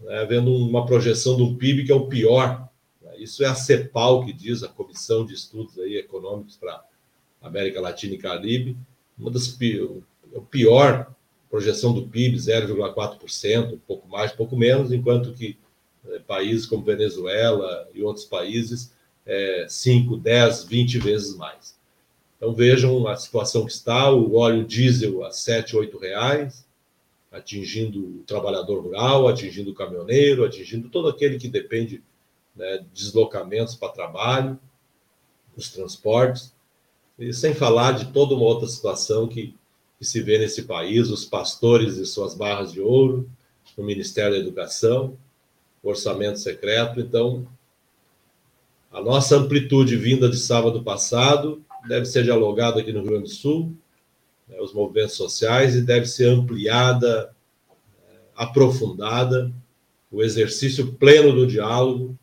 né? 0.00 0.24
vendo 0.24 0.52
uma 0.52 0.84
projeção 0.84 1.36
de 1.36 1.42
um 1.42 1.54
PIB 1.54 1.84
que 1.84 1.92
é 1.92 1.94
o 1.94 2.08
pior. 2.08 2.67
Isso 3.22 3.44
é 3.44 3.46
a 3.46 3.54
CEPAL 3.54 4.24
que 4.24 4.32
diz, 4.32 4.62
a 4.62 4.68
Comissão 4.68 5.24
de 5.24 5.34
Estudos 5.34 5.78
aí 5.78 5.96
Econômicos 5.96 6.56
para 6.56 6.84
América 7.40 7.80
Latina 7.80 8.14
e 8.14 8.18
Caribe, 8.18 8.76
uma 9.18 9.30
das 9.30 9.56
o 10.32 10.42
pior 10.42 11.14
projeção 11.50 11.94
do 11.94 12.06
PIB, 12.06 12.36
0,4%, 12.36 13.74
um 13.74 13.78
pouco 13.78 14.06
mais, 14.08 14.32
um 14.32 14.36
pouco 14.36 14.56
menos, 14.56 14.92
enquanto 14.92 15.32
que 15.32 15.58
é, 16.06 16.18
países 16.20 16.66
como 16.66 16.84
Venezuela 16.84 17.88
e 17.94 18.02
outros 18.02 18.26
países, 18.26 18.92
é, 19.24 19.66
5, 19.68 20.16
10, 20.16 20.64
20 20.64 20.98
vezes 20.98 21.36
mais. 21.36 21.76
Então 22.36 22.54
vejam 22.54 23.06
a 23.08 23.16
situação 23.16 23.64
que 23.64 23.72
está, 23.72 24.10
o 24.12 24.36
óleo 24.36 24.64
diesel 24.64 25.24
a 25.24 25.30
7, 25.30 25.76
8 25.76 25.98
reais, 25.98 26.66
atingindo 27.30 28.00
o 28.00 28.22
trabalhador 28.26 28.80
rural, 28.80 29.28
atingindo 29.28 29.70
o 29.70 29.74
caminhoneiro, 29.74 30.44
atingindo 30.44 30.88
todo 30.88 31.08
aquele 31.08 31.38
que 31.38 31.48
depende 31.48 32.02
né, 32.58 32.78
de 32.78 33.04
deslocamentos 33.04 33.74
para 33.74 33.92
trabalho, 33.92 34.58
os 35.56 35.70
transportes, 35.70 36.52
e 37.18 37.32
sem 37.32 37.54
falar 37.54 37.92
de 37.92 38.12
toda 38.12 38.34
uma 38.34 38.44
outra 38.44 38.68
situação 38.68 39.26
que 39.26 39.56
que 39.98 40.04
se 40.04 40.22
vê 40.22 40.38
nesse 40.38 40.62
país, 40.62 41.10
os 41.10 41.24
pastores 41.24 41.96
e 41.96 42.06
suas 42.06 42.32
barras 42.32 42.72
de 42.72 42.80
ouro, 42.80 43.28
no 43.76 43.84
Ministério 43.84 44.32
da 44.32 44.38
Educação, 44.38 45.18
orçamento 45.82 46.38
secreto. 46.38 47.00
Então, 47.00 47.46
a 48.92 49.02
nossa 49.02 49.36
amplitude 49.36 49.96
vinda 49.96 50.28
de 50.28 50.36
sábado 50.36 50.82
passado 50.84 51.62
deve 51.88 52.06
ser 52.06 52.22
dialogada 52.22 52.80
aqui 52.80 52.92
no 52.92 53.00
Rio 53.00 53.10
Grande 53.10 53.24
do 53.24 53.34
Sul, 53.34 53.74
né, 54.48 54.60
os 54.60 54.72
movimentos 54.72 55.16
sociais, 55.16 55.74
e 55.74 55.82
deve 55.82 56.06
ser 56.06 56.26
ampliada, 56.26 57.34
é, 58.08 58.16
aprofundada, 58.36 59.52
o 60.10 60.22
exercício 60.22 60.94
pleno 60.94 61.32
do 61.32 61.46
diálogo, 61.46 62.16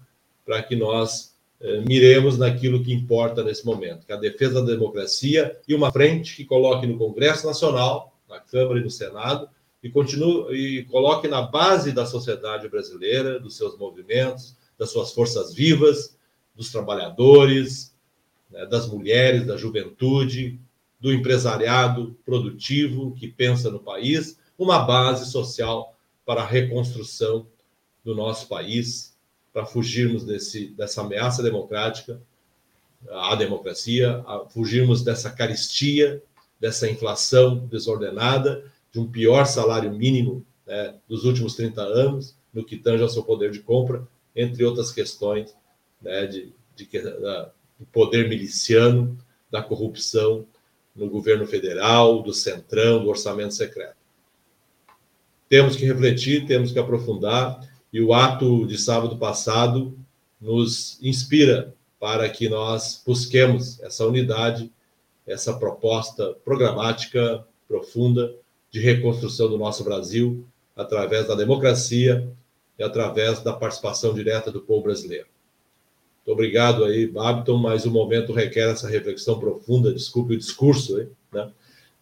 para 0.45 0.61
que 0.61 0.75
nós 0.75 1.35
eh, 1.59 1.81
miremos 1.87 2.37
naquilo 2.37 2.83
que 2.83 2.93
importa 2.93 3.43
nesse 3.43 3.65
momento, 3.65 4.05
que 4.05 4.11
é 4.11 4.15
a 4.15 4.19
defesa 4.19 4.61
da 4.61 4.71
democracia 4.71 5.57
e 5.67 5.73
uma 5.73 5.91
frente 5.91 6.35
que 6.35 6.45
coloque 6.45 6.85
no 6.85 6.97
Congresso 6.97 7.47
Nacional, 7.47 8.15
na 8.29 8.39
Câmara 8.39 8.79
e 8.79 8.83
no 8.83 8.91
Senado, 8.91 9.49
e 9.81 9.89
continue 9.89 10.53
e 10.55 10.83
coloque 10.85 11.27
na 11.27 11.41
base 11.41 11.91
da 11.91 12.05
sociedade 12.05 12.67
brasileira, 12.67 13.39
dos 13.39 13.55
seus 13.55 13.77
movimentos, 13.77 14.55
das 14.77 14.91
suas 14.91 15.11
forças 15.11 15.53
vivas, 15.53 16.17
dos 16.55 16.71
trabalhadores, 16.71 17.95
né, 18.49 18.65
das 18.65 18.87
mulheres, 18.87 19.45
da 19.45 19.57
juventude, 19.57 20.59
do 20.99 21.13
empresariado 21.13 22.17
produtivo 22.25 23.13
que 23.13 23.27
pensa 23.27 23.69
no 23.69 23.79
país, 23.79 24.39
uma 24.57 24.79
base 24.79 25.29
social 25.29 25.95
para 26.25 26.41
a 26.41 26.45
reconstrução 26.45 27.47
do 28.03 28.15
nosso 28.15 28.47
país, 28.47 29.14
para 29.55 29.65
fugirmos 29.65 30.25
desse, 30.25 30.67
dessa 30.71 30.99
ameaça 30.99 31.41
democrática 31.41 32.19
à 33.09 33.35
democracia, 33.35 34.21
a 34.27 34.39
fugirmos 34.49 35.01
dessa 35.01 35.31
caristia, 35.31 36.21
dessa 36.59 36.89
inflação 36.89 37.59
desordenada, 37.59 38.69
de 38.91 38.99
um 38.99 39.09
pior 39.09 39.45
salário 39.45 39.93
mínimo 39.93 40.45
né, 40.67 40.95
dos 41.07 41.23
últimos 41.23 41.55
30 41.55 41.81
anos, 41.81 42.35
no 42.53 42.65
que 42.65 42.75
tange 42.75 43.01
ao 43.01 43.07
seu 43.07 43.23
poder 43.23 43.49
de 43.49 43.61
compra, 43.61 44.05
entre 44.35 44.65
outras 44.65 44.91
questões 44.91 45.55
né, 46.01 46.27
de, 46.27 46.51
de, 46.75 46.85
da, 47.01 47.49
do 47.79 47.85
poder 47.93 48.27
miliciano, 48.27 49.17
da 49.49 49.63
corrupção 49.63 50.45
no 50.93 51.09
governo 51.09 51.47
federal, 51.47 52.21
do 52.21 52.33
centrão, 52.33 53.01
do 53.01 53.09
orçamento 53.09 53.53
secreto. 53.53 53.95
Temos 55.47 55.77
que 55.77 55.85
refletir, 55.85 56.45
temos 56.45 56.73
que 56.73 56.79
aprofundar 56.79 57.73
e 57.95 58.01
o 58.01 58.13
ato 58.13 58.67
de 58.67 58.77
sábado 58.77 59.15
passado 59.15 59.97
nos 60.41 61.01
inspira 61.01 61.73
para 61.97 62.27
que 62.27 62.49
nós 62.49 63.01
busquemos 63.07 63.81
essa 63.81 64.05
unidade, 64.05 64.69
essa 65.25 65.53
proposta 65.53 66.35
programática 66.43 67.47
profunda 67.69 68.35
de 68.69 68.81
reconstrução 68.81 69.47
do 69.47 69.57
nosso 69.57 69.85
Brasil 69.85 70.45
através 70.75 71.25
da 71.25 71.35
democracia 71.35 72.29
e 72.77 72.83
através 72.83 73.39
da 73.41 73.53
participação 73.53 74.13
direta 74.13 74.51
do 74.51 74.59
povo 74.59 74.83
brasileiro. 74.83 75.27
Muito 76.17 76.33
obrigado 76.33 76.83
aí, 76.83 77.07
Babiton, 77.07 77.55
mas 77.55 77.85
o 77.85 77.91
momento 77.91 78.33
requer 78.33 78.71
essa 78.71 78.89
reflexão 78.89 79.39
profunda, 79.39 79.93
desculpe 79.93 80.33
o 80.33 80.37
discurso, 80.37 81.07
né? 81.31 81.49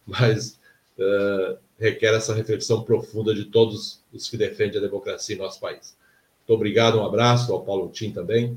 mas 0.04 0.58
uh, 0.98 1.56
requer 1.78 2.14
essa 2.14 2.34
reflexão 2.34 2.82
profunda 2.82 3.34
de 3.34 3.44
todos 3.46 4.00
os 4.12 4.28
que 4.28 4.36
defendem 4.36 4.78
a 4.78 4.84
democracia 4.84 5.34
em 5.34 5.38
nosso 5.38 5.60
país. 5.60 5.96
Muito 6.40 6.54
obrigado, 6.54 6.98
um 6.98 7.04
abraço 7.04 7.52
ao 7.52 7.64
Paulo 7.64 7.88
Tim 7.88 8.12
também. 8.12 8.56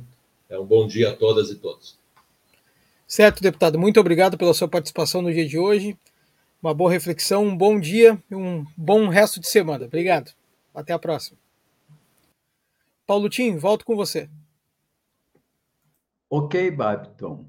É 0.50 0.58
um 0.58 0.66
bom 0.66 0.88
dia 0.88 1.12
a 1.12 1.16
todas 1.16 1.50
e 1.50 1.56
todos. 1.56 1.98
Certo, 3.08 3.42
deputado. 3.42 3.80
Muito 3.80 4.00
obrigado 4.00 4.38
pela 4.38 4.54
sua 4.54 4.68
participação 4.68 5.22
no 5.22 5.32
dia 5.32 5.48
de 5.48 5.58
hoje. 5.58 5.98
Uma 6.62 6.74
boa 6.74 6.92
reflexão, 6.92 7.46
um 7.46 7.56
bom 7.56 7.80
dia 7.80 8.22
e 8.30 8.36
um 8.36 8.66
bom 8.76 9.08
resto 9.08 9.40
de 9.40 9.48
semana. 9.48 9.86
Obrigado. 9.86 10.32
Até 10.74 10.94
a 10.94 11.00
próxima. 11.00 11.38
Paulo 13.06 13.30
Tim, 13.30 13.56
volto 13.56 13.86
com 13.86 13.96
você. 13.96 14.30
Ok, 16.30 16.70
Babiton. 16.72 17.46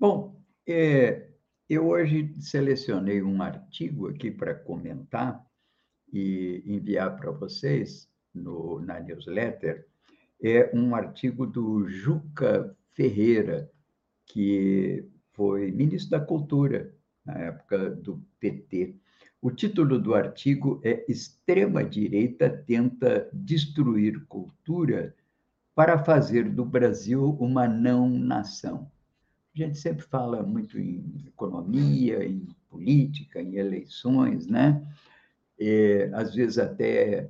Bom, 0.00 0.34
é, 0.66 1.27
eu 1.68 1.86
hoje 1.86 2.34
selecionei 2.40 3.22
um 3.22 3.42
artigo 3.42 4.08
aqui 4.08 4.30
para 4.30 4.54
comentar 4.54 5.44
e 6.10 6.62
enviar 6.64 7.16
para 7.16 7.30
vocês 7.30 8.08
no, 8.34 8.80
na 8.80 8.98
newsletter. 9.00 9.86
É 10.42 10.70
um 10.74 10.94
artigo 10.94 11.46
do 11.46 11.86
Juca 11.86 12.74
Ferreira, 12.92 13.70
que 14.24 15.04
foi 15.32 15.70
ministro 15.70 16.12
da 16.18 16.24
Cultura 16.24 16.94
na 17.24 17.34
época 17.38 17.90
do 17.90 18.22
PT. 18.40 18.96
O 19.42 19.50
título 19.50 20.00
do 20.00 20.14
artigo 20.14 20.80
é 20.82 21.04
Extrema-direita 21.06 22.48
tenta 22.66 23.28
destruir 23.32 24.24
cultura 24.26 25.14
para 25.74 26.02
fazer 26.02 26.48
do 26.48 26.64
Brasil 26.64 27.36
uma 27.38 27.68
não-nação. 27.68 28.90
A 29.58 29.66
gente 29.66 29.78
sempre 29.78 30.04
fala 30.04 30.40
muito 30.44 30.78
em 30.78 31.24
economia, 31.26 32.24
em 32.24 32.46
política, 32.70 33.42
em 33.42 33.56
eleições, 33.56 34.46
né? 34.46 34.86
É, 35.58 36.08
às 36.14 36.32
vezes 36.32 36.58
até 36.58 37.28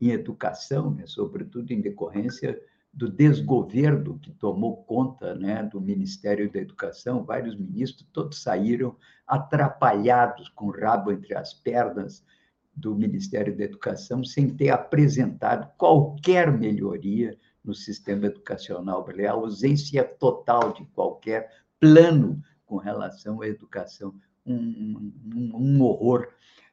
em 0.00 0.10
educação, 0.10 0.94
né? 0.94 1.02
sobretudo 1.04 1.72
em 1.72 1.80
decorrência 1.80 2.60
do 2.94 3.10
desgoverno 3.10 4.20
que 4.20 4.30
tomou 4.30 4.84
conta 4.84 5.34
né, 5.34 5.64
do 5.64 5.80
Ministério 5.80 6.48
da 6.48 6.60
Educação, 6.60 7.24
vários 7.24 7.56
ministros, 7.56 8.06
todos 8.12 8.40
saíram 8.40 8.96
atrapalhados, 9.26 10.48
com 10.50 10.66
o 10.66 10.70
rabo 10.70 11.10
entre 11.10 11.34
as 11.34 11.52
pernas 11.52 12.24
do 12.72 12.94
Ministério 12.94 13.56
da 13.56 13.64
Educação, 13.64 14.22
sem 14.22 14.48
ter 14.48 14.70
apresentado 14.70 15.68
qualquer 15.76 16.52
melhoria 16.52 17.36
no 17.64 17.74
sistema 17.74 18.26
educacional 18.26 19.02
brasileiro, 19.02 19.32
a 19.32 19.36
ausência 19.36 20.04
total 20.04 20.72
de 20.72 20.84
qualquer 20.86 21.50
plano 21.78 22.42
com 22.64 22.76
relação 22.76 23.40
à 23.40 23.48
educação, 23.48 24.14
um, 24.44 24.54
um, 24.54 25.52
um 25.54 25.82
horror. 25.82 26.28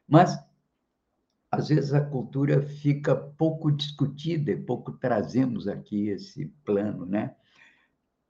Mas, 0.06 0.38
às 1.50 1.68
vezes, 1.68 1.92
a 1.92 2.04
cultura 2.04 2.62
fica 2.62 3.16
pouco 3.16 3.70
discutida 3.70 4.50
e 4.50 4.56
pouco 4.56 4.92
trazemos 4.92 5.66
aqui 5.66 6.08
esse 6.08 6.46
plano, 6.64 7.06
né? 7.06 7.34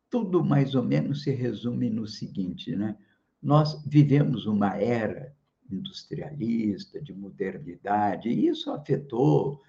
Tudo 0.09 0.45
mais 0.45 0.75
ou 0.75 0.83
menos 0.83 1.23
se 1.23 1.31
resume 1.31 1.91
no 1.91 2.07
seguinte, 2.07 2.75
né? 2.75 2.97
Nós 3.43 3.83
vivemos 3.85 4.47
uma 4.47 4.77
era 4.77 5.35
industrialista, 5.71 7.01
de 7.01 7.13
modernidade, 7.13 8.29
e 8.29 8.47
isso 8.47 8.71
afetou 8.71 9.61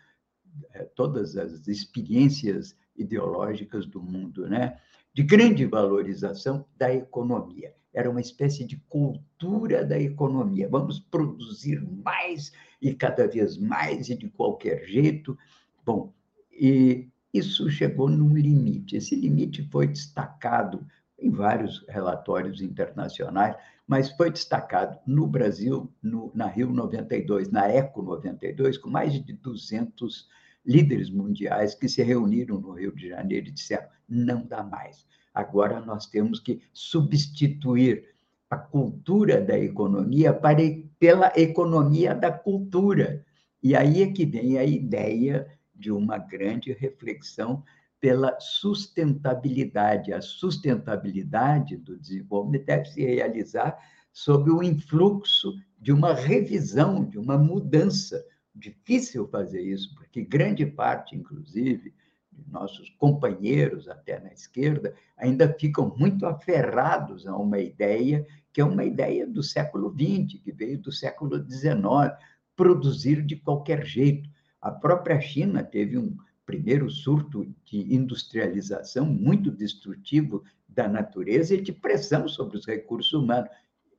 todas 0.96 1.38
as 1.38 1.68
experiências 1.68 2.76
ideológicas 2.96 3.86
do 3.86 4.02
mundo, 4.02 4.48
né? 4.48 4.78
de 5.18 5.24
grande 5.24 5.66
valorização 5.66 6.64
da 6.78 6.94
economia. 6.94 7.74
Era 7.92 8.08
uma 8.08 8.22
espécie 8.22 8.64
de 8.64 8.78
cultura 8.88 9.84
da 9.84 10.00
economia. 10.00 10.70
Vamos 10.70 11.00
produzir 11.00 11.82
mais 11.82 12.52
e 12.80 12.94
cada 12.94 13.28
vez 13.28 13.58
mais 13.58 14.10
e 14.10 14.16
de 14.16 14.30
qualquer 14.30 14.86
jeito. 14.86 15.36
Bom, 15.84 16.14
e 16.52 17.08
isso 17.34 17.68
chegou 17.68 18.08
num 18.08 18.36
limite. 18.36 18.96
Esse 18.96 19.16
limite 19.16 19.68
foi 19.72 19.88
destacado 19.88 20.86
em 21.18 21.32
vários 21.32 21.84
relatórios 21.90 22.62
internacionais, 22.62 23.56
mas 23.88 24.12
foi 24.12 24.30
destacado 24.30 25.00
no 25.08 25.26
Brasil, 25.26 25.92
no, 26.00 26.32
na 26.36 26.46
Rio 26.46 26.72
92, 26.72 27.50
na 27.50 27.68
Eco 27.68 28.04
92, 28.04 28.78
com 28.78 28.92
mais 28.92 29.14
de 29.14 29.34
200 29.34 30.30
líderes 30.68 31.10
mundiais 31.10 31.74
que 31.74 31.88
se 31.88 32.04
reuniram 32.04 32.60
no 32.60 32.74
Rio 32.74 32.94
de 32.94 33.10
Janeiro 33.10 33.48
e 33.48 33.52
disseram: 33.52 33.88
não 34.08 34.46
dá 34.46 34.62
mais. 34.62 35.08
Agora 35.34 35.80
nós 35.80 36.08
temos 36.08 36.40
que 36.40 36.62
substituir 36.74 38.06
a 38.50 38.58
cultura 38.58 39.42
da 39.42 39.58
economia 39.58 40.34
para, 40.34 40.62
pela 41.00 41.32
economia 41.36 42.14
da 42.14 42.32
cultura. 42.32 43.26
E 43.62 43.76
aí 43.76 44.02
é 44.02 44.12
que 44.12 44.26
vem 44.26 44.58
a 44.58 44.64
ideia 44.64 45.48
de 45.76 45.92
uma 45.92 46.18
grande 46.18 46.72
reflexão 46.74 47.64
pela 48.00 48.40
sustentabilidade. 48.40 50.14
A 50.14 50.22
sustentabilidade 50.22 51.78
do 51.78 51.98
desenvolvimento 51.98 52.66
deve 52.66 52.86
se 52.86 53.04
realizar 53.04 53.78
sob 54.12 54.50
o 54.50 54.64
influxo 54.64 55.54
de 55.80 55.92
uma 55.92 56.14
revisão, 56.14 57.06
de 57.06 57.20
uma 57.20 57.38
mudança. 57.38 58.24
Difícil 58.60 59.28
fazer 59.28 59.62
isso, 59.62 59.94
porque 59.96 60.24
grande 60.24 60.66
parte, 60.66 61.16
inclusive, 61.16 61.94
de 62.32 62.52
nossos 62.52 62.90
companheiros, 62.98 63.88
até 63.88 64.20
na 64.20 64.32
esquerda, 64.32 64.94
ainda 65.18 65.52
ficam 65.54 65.94
muito 65.98 66.26
aferrados 66.26 67.28
a 67.28 67.36
uma 67.36 67.60
ideia 67.60 68.26
que 68.58 68.62
é 68.62 68.66
uma 68.66 68.84
ideia 68.84 69.28
do 69.28 69.44
século 69.44 69.92
XX, 69.92 70.42
que 70.42 70.52
veio 70.52 70.80
do 70.80 70.92
século 70.92 71.38
XIX, 71.48 72.12
produzir 72.56 73.22
de 73.22 73.36
qualquer 73.36 73.86
jeito. 73.86 74.28
A 74.60 74.72
própria 74.72 75.22
China 75.22 75.64
teve 75.64 75.96
um 75.96 76.18
primeiro 76.44 76.90
surto 76.90 77.46
de 77.64 77.94
industrialização 77.94 79.06
muito 79.06 79.52
destrutivo 79.52 80.44
da 80.68 80.88
natureza 80.88 81.54
e 81.54 81.62
de 81.62 81.72
pressão 81.72 82.28
sobre 82.28 82.58
os 82.58 82.66
recursos 82.66 83.14
humanos. 83.14 83.50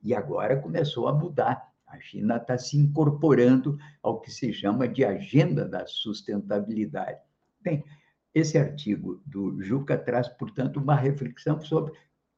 E 0.03 0.13
agora 0.13 0.57
começou 0.57 1.07
a 1.07 1.13
mudar. 1.13 1.68
A 1.89 1.99
China 1.99 2.37
está 2.37 2.57
se 2.57 2.77
incorporando 2.77 3.77
ao 4.01 4.21
que 4.21 4.31
se 4.31 4.53
chama 4.53 4.87
de 4.87 5.03
agenda 5.03 5.67
da 5.67 5.85
sustentabilidade. 5.87 7.19
Bem, 7.61 7.83
esse 8.33 8.57
artigo 8.57 9.21
do 9.25 9.61
Juca 9.61 9.97
traz, 9.97 10.29
portanto, 10.29 10.77
uma 10.77 10.95
reflexão 10.95 11.59
sobre 11.61 11.93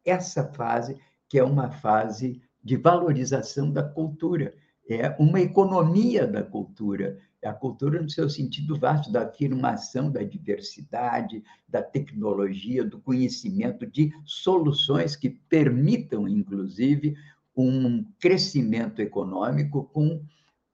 essa 0.05 0.51
fase, 0.53 0.97
que 1.27 1.37
é 1.37 1.43
uma 1.43 1.69
fase 1.69 2.41
de 2.63 2.77
valorização 2.77 3.71
da 3.71 3.83
cultura, 3.83 4.53
é 4.89 5.15
uma 5.19 5.39
economia 5.39 6.25
da 6.25 6.43
cultura, 6.43 7.19
é 7.41 7.47
a 7.47 7.53
cultura 7.53 8.01
no 8.01 8.09
seu 8.09 8.29
sentido 8.29 8.77
vasto 8.77 9.11
da 9.11 9.23
afirmação 9.23 10.11
da 10.11 10.21
diversidade, 10.23 11.43
da 11.67 11.81
tecnologia, 11.81 12.83
do 12.83 12.99
conhecimento, 12.99 13.85
de 13.85 14.13
soluções 14.25 15.15
que 15.15 15.29
permitam, 15.29 16.27
inclusive, 16.27 17.15
um 17.55 18.05
crescimento 18.19 19.01
econômico 19.01 19.83
com 19.93 20.23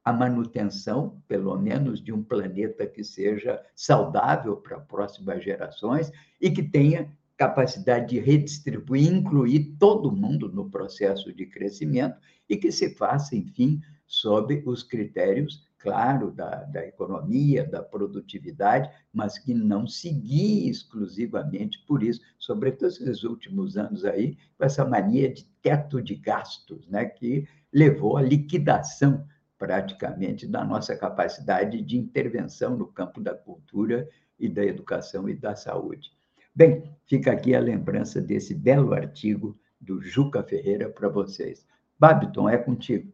a 0.04 0.14
manutenção, 0.14 1.22
pelo 1.28 1.58
menos, 1.58 2.02
de 2.02 2.14
um 2.14 2.24
planeta 2.24 2.88
que 2.88 3.04
seja 3.04 3.62
saudável 3.76 4.56
para 4.56 4.80
próximas 4.80 5.44
gerações 5.44 6.12
e 6.40 6.50
que 6.50 6.64
tenha 6.64 7.12
capacidade 7.36 8.10
de 8.10 8.20
redistribuir, 8.20 9.12
incluir 9.12 9.76
todo 9.78 10.12
mundo 10.12 10.50
no 10.50 10.70
processo 10.70 11.34
de 11.34 11.46
crescimento 11.46 12.18
e 12.50 12.56
que 12.56 12.72
se 12.72 12.96
faça, 12.96 13.36
enfim, 13.36 13.82
sob 14.08 14.64
os 14.66 14.82
critérios 14.82 15.68
claro, 15.80 16.32
da, 16.32 16.64
da 16.64 16.86
economia, 16.86 17.64
da 17.64 17.82
produtividade, 17.82 18.90
mas 19.14 19.38
que 19.38 19.54
não 19.54 19.88
seguia 19.88 20.70
exclusivamente 20.70 21.84
por 21.88 22.04
isso, 22.04 22.22
sobretudo 22.40 22.88
esses 22.88 23.24
últimos 23.24 23.78
anos 23.78 24.04
aí, 24.04 24.38
com 24.58 24.66
essa 24.66 24.84
mania 24.84 25.32
de 25.32 25.46
teto 25.68 26.02
de 26.02 26.16
gastos, 26.16 26.88
né, 26.88 27.04
que 27.04 27.46
levou 27.74 28.16
à 28.16 28.22
liquidação 28.22 29.28
praticamente 29.58 30.48
da 30.48 30.64
nossa 30.64 30.96
capacidade 30.96 31.82
de 31.82 31.98
intervenção 31.98 32.78
no 32.78 32.88
campo 32.88 33.20
da 33.20 33.34
cultura 33.34 34.08
e 34.40 34.48
da 34.48 34.64
educação 34.64 35.28
e 35.28 35.36
da 35.36 35.58
saúde. 35.58 36.10
Bem, 36.56 36.90
fica 37.06 37.34
aqui 37.34 37.54
a 37.54 37.60
lembrança 37.60 38.22
desse 38.22 38.56
belo 38.56 38.94
artigo 38.94 39.60
do 39.82 40.02
Juca 40.02 40.42
Ferreira 40.42 40.90
para 40.90 41.10
vocês. 41.10 41.66
Babiton, 42.00 42.48
é 42.48 42.58
contigo. 42.58 43.12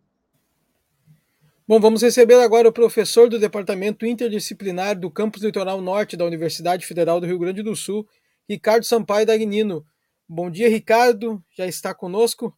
Bom, 1.67 1.79
vamos 1.79 2.03
receber 2.03 2.35
agora 2.35 2.69
o 2.69 2.73
professor 2.73 3.29
do 3.29 3.39
Departamento 3.39 4.05
Interdisciplinar 4.05 4.99
do 4.99 5.09
Campus 5.09 5.41
Litoral 5.41 5.81
Norte 5.81 6.15
da 6.15 6.25
Universidade 6.25 6.85
Federal 6.85 7.19
do 7.19 7.25
Rio 7.25 7.39
Grande 7.39 7.63
do 7.63 7.75
Sul, 7.75 8.07
Ricardo 8.47 8.83
Sampaio 8.83 9.25
Dagnino. 9.25 9.83
Bom 10.27 10.49
dia, 10.49 10.69
Ricardo. 10.69 11.43
Já 11.51 11.67
está 11.67 11.93
conosco? 11.93 12.57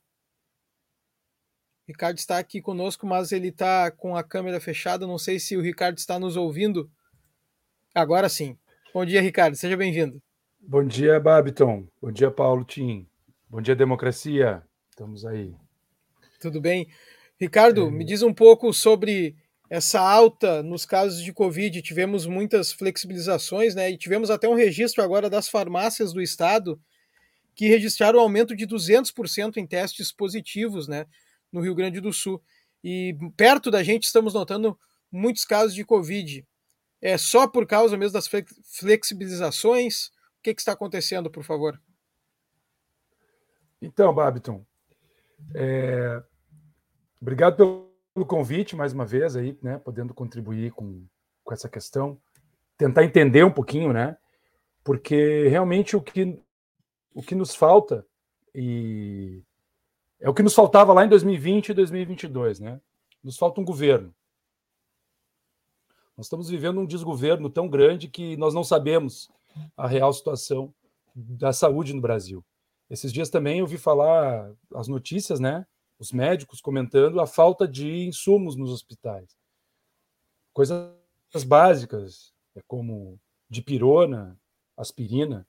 Ricardo 1.88 2.18
está 2.18 2.38
aqui 2.38 2.61
conosco, 2.61 3.05
mas 3.07 3.32
ele 3.32 3.49
está 3.49 3.89
com 3.91 4.16
a 4.16 4.24
câmera 4.24 4.59
fechada. 4.59 5.07
Não 5.07 5.18
sei 5.18 5.39
se 5.39 5.57
o 5.57 5.61
Ricardo 5.61 5.97
está 5.97 6.20
nos 6.20 6.38
ouvindo. 6.38 6.89
Agora 7.93 8.30
sim. 8.30 8.57
Bom 8.93 9.03
dia, 9.03 9.20
Ricardo. 9.20 9.55
Seja 9.55 9.76
bem-vindo. 9.76 10.22
Bom 10.59 10.84
dia, 10.84 11.20
Babiton. 11.20 11.88
Bom 12.01 12.11
dia, 12.11 12.30
Paulo 12.32 12.63
Tim. 12.63 13.07
Bom 13.49 13.61
dia, 13.61 13.76
democracia. 13.76 14.63
Estamos 14.89 15.26
aí. 15.26 15.55
Tudo 16.39 16.61
bem. 16.61 16.88
Ricardo, 17.39 17.88
é. 17.88 17.91
me 17.91 18.05
diz 18.05 18.22
um 18.22 18.34
pouco 18.34 18.72
sobre 18.74 19.36
essa 19.70 19.99
alta 19.99 20.61
nos 20.61 20.86
casos 20.86 21.22
de 21.22 21.34
Covid. 21.34 21.82
Tivemos 21.82 22.26
muitas 22.28 22.72
flexibilizações, 22.72 23.74
né? 23.74 23.89
E 23.89 23.97
tivemos 23.97 24.30
até 24.30 24.47
um 24.47 24.55
registro 24.55 25.03
agora 25.03 25.30
das 25.30 25.49
farmácias 25.49 26.13
do 26.13 26.22
estado 26.22 26.80
que 27.56 27.68
registraram 27.68 28.20
um 28.20 28.22
aumento 28.22 28.56
de 28.56 28.68
200% 28.68 29.58
em 29.58 29.66
testes 29.66 30.12
positivos, 30.12 30.88
né? 30.88 31.06
No 31.51 31.62
Rio 31.62 31.74
Grande 31.74 31.99
do 32.01 32.12
Sul. 32.12 32.41
E 32.84 33.18
perto 33.36 33.72
da 33.72 33.82
gente 33.82 34.03
estamos 34.03 34.34
notando 34.34 34.78
muitos 35.12 35.45
casos 35.45 35.74
de 35.74 35.86
Covid. 35.86 36.45
É 37.01 37.18
só 37.18 37.47
por 37.47 37.66
causa 37.66 37.97
mesmo 37.97 38.14
das 38.14 38.30
flexibilizações? 38.66 40.08
O 40.08 40.43
que, 40.43 40.53
que 40.53 40.62
está 40.62 40.74
acontecendo, 40.74 41.32
por 41.32 41.43
favor? 41.43 41.82
Então, 43.82 44.14
Babiton, 44.14 44.66
é, 45.53 46.22
Obrigado 47.26 47.89
pelo 48.14 48.24
convite 48.24 48.76
mais 48.76 48.93
uma 48.93 49.03
vez 49.03 49.36
aí, 49.36 49.58
né, 49.60 49.80
podendo 49.80 50.14
contribuir 50.14 50.72
com, 50.74 51.03
com 51.43 51.53
essa 51.53 51.68
questão, 51.68 52.20
tentar 52.78 53.03
entender 53.03 53.43
um 53.43 53.51
pouquinho, 53.51 53.91
né, 53.91 54.16
porque 54.84 55.47
realmente 55.47 55.95
o 55.95 56.01
que 56.01 56.39
o 57.16 57.24
que 57.24 57.34
nos 57.34 57.55
falta 57.55 58.05
e 58.53 59.41
é 60.20 60.30
o 60.30 60.34
que 60.34 60.43
nos 60.43 60.53
faltava 60.53 60.93
lá 60.93 61.05
em 61.05 61.09
2020 61.09 61.70
e 61.70 61.74
2022, 61.74 62.59
né? 62.59 62.80
Nos 63.24 63.38
falta 63.38 63.59
um 63.59 63.66
governo. 63.66 64.13
Nós 66.16 66.28
estamos 66.28 66.49
vivendo 66.49 66.80
um 66.80 66.86
desgoverno 66.86 67.49
tão 67.49 67.68
grande 67.68 68.09
que 68.09 68.38
nós 68.38 68.53
não 68.53 68.63
sabemos 68.63 69.30
a 69.76 69.88
real 69.88 70.11
situação 70.13 70.74
da 71.16 71.53
saúde 71.53 71.93
no 71.93 72.01
Brasil. 72.01 72.43
Esses 72.89 73.11
dias 73.11 73.30
também 73.30 73.59
eu 73.59 73.68
vi 73.68 73.78
falar 73.78 74.53
as 74.74 74.88
notícias, 74.88 75.39
né, 75.39 75.66
os 75.97 76.11
médicos 76.11 76.61
comentando 76.61 77.20
a 77.20 77.28
falta 77.28 77.68
de 77.68 78.05
insumos 78.05 78.55
nos 78.55 78.72
hospitais. 78.72 79.36
Coisas 80.53 80.93
básicas, 81.45 82.34
é 82.55 82.61
como 82.68 83.20
dipirona, 83.49 84.39
aspirina 84.78 85.47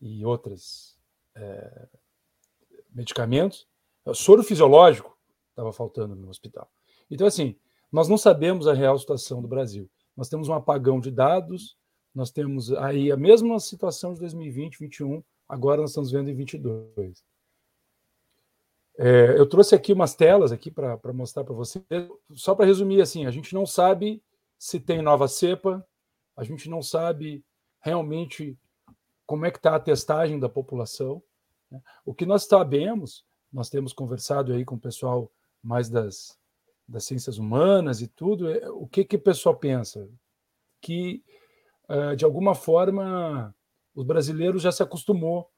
e 0.00 0.24
outros 0.24 0.96
é, 1.34 1.88
medicamentos. 2.90 3.66
Soro 4.14 4.42
fisiológico 4.42 5.16
estava 5.50 5.72
faltando 5.72 6.14
no 6.14 6.28
hospital. 6.28 6.70
Então, 7.10 7.26
assim, 7.26 7.56
nós 7.90 8.08
não 8.08 8.16
sabemos 8.16 8.66
a 8.66 8.74
real 8.74 8.98
situação 8.98 9.42
do 9.42 9.48
Brasil. 9.48 9.90
Nós 10.16 10.28
temos 10.28 10.48
um 10.48 10.54
apagão 10.54 11.00
de 11.00 11.10
dados, 11.10 11.76
nós 12.14 12.30
temos 12.30 12.72
aí 12.72 13.12
a 13.12 13.16
mesma 13.16 13.58
situação 13.60 14.14
de 14.14 14.20
2020, 14.20 14.78
2021, 14.78 15.22
agora 15.48 15.80
nós 15.80 15.90
estamos 15.90 16.10
vendo 16.10 16.30
em 16.30 16.34
22. 16.34 17.24
É, 18.98 19.38
eu 19.38 19.48
trouxe 19.48 19.74
aqui 19.76 19.92
umas 19.92 20.14
telas 20.14 20.50
aqui 20.50 20.70
para 20.70 21.12
mostrar 21.12 21.44
para 21.44 21.54
você. 21.54 21.80
Só 22.32 22.54
para 22.54 22.66
resumir 22.66 23.00
assim, 23.00 23.26
a 23.26 23.30
gente 23.30 23.54
não 23.54 23.64
sabe 23.64 24.22
se 24.58 24.80
tem 24.80 25.00
nova 25.00 25.28
cepa, 25.28 25.86
a 26.36 26.42
gente 26.42 26.68
não 26.68 26.82
sabe 26.82 27.44
realmente 27.80 28.58
como 29.28 29.44
é 29.44 29.50
que 29.50 29.58
está 29.58 29.76
a 29.76 29.80
testagem 29.80 30.40
da 30.40 30.48
população. 30.48 31.22
Né? 31.70 31.82
O 32.02 32.14
que 32.14 32.24
nós 32.24 32.44
sabemos, 32.46 33.26
nós 33.52 33.68
temos 33.68 33.92
conversado 33.92 34.54
aí 34.54 34.64
com 34.64 34.76
o 34.76 34.80
pessoal 34.80 35.30
mais 35.62 35.90
das, 35.90 36.38
das 36.88 37.04
ciências 37.04 37.36
humanas 37.36 38.00
e 38.00 38.08
tudo, 38.08 38.50
é, 38.50 38.70
o 38.70 38.86
que, 38.86 39.04
que 39.04 39.16
o 39.16 39.20
pessoal 39.20 39.54
pensa? 39.54 40.08
Que, 40.80 41.22
uh, 41.90 42.16
de 42.16 42.24
alguma 42.24 42.54
forma, 42.54 43.54
os 43.94 44.02
brasileiros 44.02 44.62
já 44.62 44.72
se 44.72 44.82
acostumou 44.82 45.50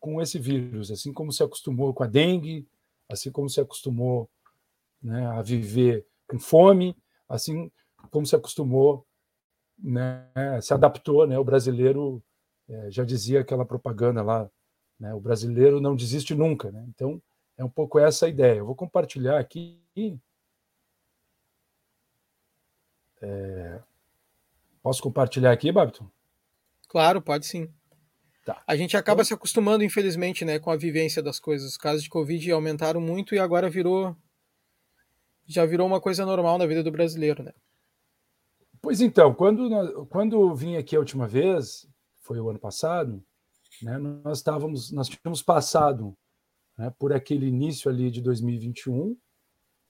com 0.00 0.20
esse 0.20 0.36
vírus, 0.36 0.90
assim 0.90 1.12
como 1.12 1.30
se 1.30 1.44
acostumou 1.44 1.94
com 1.94 2.02
a 2.02 2.08
dengue, 2.08 2.66
assim 3.08 3.30
como 3.30 3.48
se 3.48 3.60
acostumou 3.60 4.28
né, 5.00 5.24
a 5.28 5.40
viver 5.40 6.04
com 6.26 6.40
fome, 6.40 6.96
assim 7.28 7.70
como 8.10 8.26
se 8.26 8.34
acostumou, 8.34 9.06
né, 9.78 10.28
se 10.60 10.74
adaptou, 10.74 11.28
né, 11.28 11.38
o 11.38 11.44
brasileiro 11.44 12.20
é, 12.68 12.90
já 12.90 13.04
dizia 13.04 13.40
aquela 13.40 13.64
propaganda 13.64 14.22
lá, 14.22 14.50
né, 14.98 15.12
o 15.14 15.20
brasileiro 15.20 15.80
não 15.80 15.96
desiste 15.96 16.34
nunca, 16.34 16.70
né? 16.70 16.84
Então 16.88 17.20
é 17.56 17.64
um 17.64 17.68
pouco 17.68 17.98
essa 17.98 18.26
a 18.26 18.28
ideia. 18.28 18.58
Eu 18.58 18.66
vou 18.66 18.74
compartilhar 18.74 19.38
aqui. 19.38 19.80
É, 23.20 23.80
Posso 24.84 25.02
compartilhar 25.02 25.50
aqui, 25.50 25.72
Babiton? 25.72 26.06
Claro, 26.88 27.22
pode 27.22 27.46
sim. 27.46 27.70
Tá. 28.44 28.62
A 28.66 28.76
gente 28.76 28.98
acaba 28.98 29.22
então... 29.22 29.24
se 29.24 29.32
acostumando, 29.32 29.82
infelizmente, 29.82 30.44
né, 30.44 30.58
com 30.58 30.70
a 30.70 30.76
vivência 30.76 31.22
das 31.22 31.40
coisas. 31.40 31.70
Os 31.70 31.78
casos 31.78 32.02
de 32.02 32.10
Covid 32.10 32.52
aumentaram 32.52 33.00
muito 33.00 33.34
e 33.34 33.38
agora 33.38 33.70
virou. 33.70 34.14
Já 35.46 35.64
virou 35.64 35.86
uma 35.86 36.02
coisa 36.02 36.26
normal 36.26 36.58
na 36.58 36.66
vida 36.66 36.82
do 36.82 36.92
brasileiro, 36.92 37.42
né? 37.42 37.52
Pois 38.82 39.00
então, 39.00 39.32
quando, 39.32 40.04
quando 40.10 40.54
vim 40.54 40.76
aqui 40.76 40.94
a 40.94 40.98
última 40.98 41.26
vez, 41.26 41.88
foi 42.24 42.40
o 42.40 42.48
ano 42.48 42.58
passado, 42.58 43.22
né, 43.82 43.98
nós 43.98 44.38
estávamos, 44.38 44.90
nós 44.90 45.08
tínhamos 45.08 45.42
passado 45.42 46.16
né, 46.76 46.90
por 46.98 47.12
aquele 47.12 47.46
início 47.46 47.90
ali 47.90 48.10
de 48.10 48.22
2021, 48.22 49.16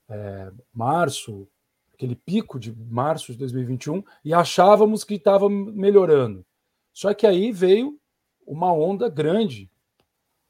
é, 0.09 0.53
março, 0.73 1.49
aquele 1.93 2.17
pico 2.17 2.59
de 2.59 2.75
março 2.75 3.31
de 3.31 3.39
2021, 3.39 4.03
e 4.25 4.35
achávamos 4.35 5.05
que 5.05 5.15
estava 5.15 5.49
melhorando. 5.49 6.45
Só 6.93 7.15
que 7.15 7.25
aí 7.25 7.53
veio 7.53 8.01
uma 8.45 8.73
onda 8.73 9.09
grande. 9.09 9.71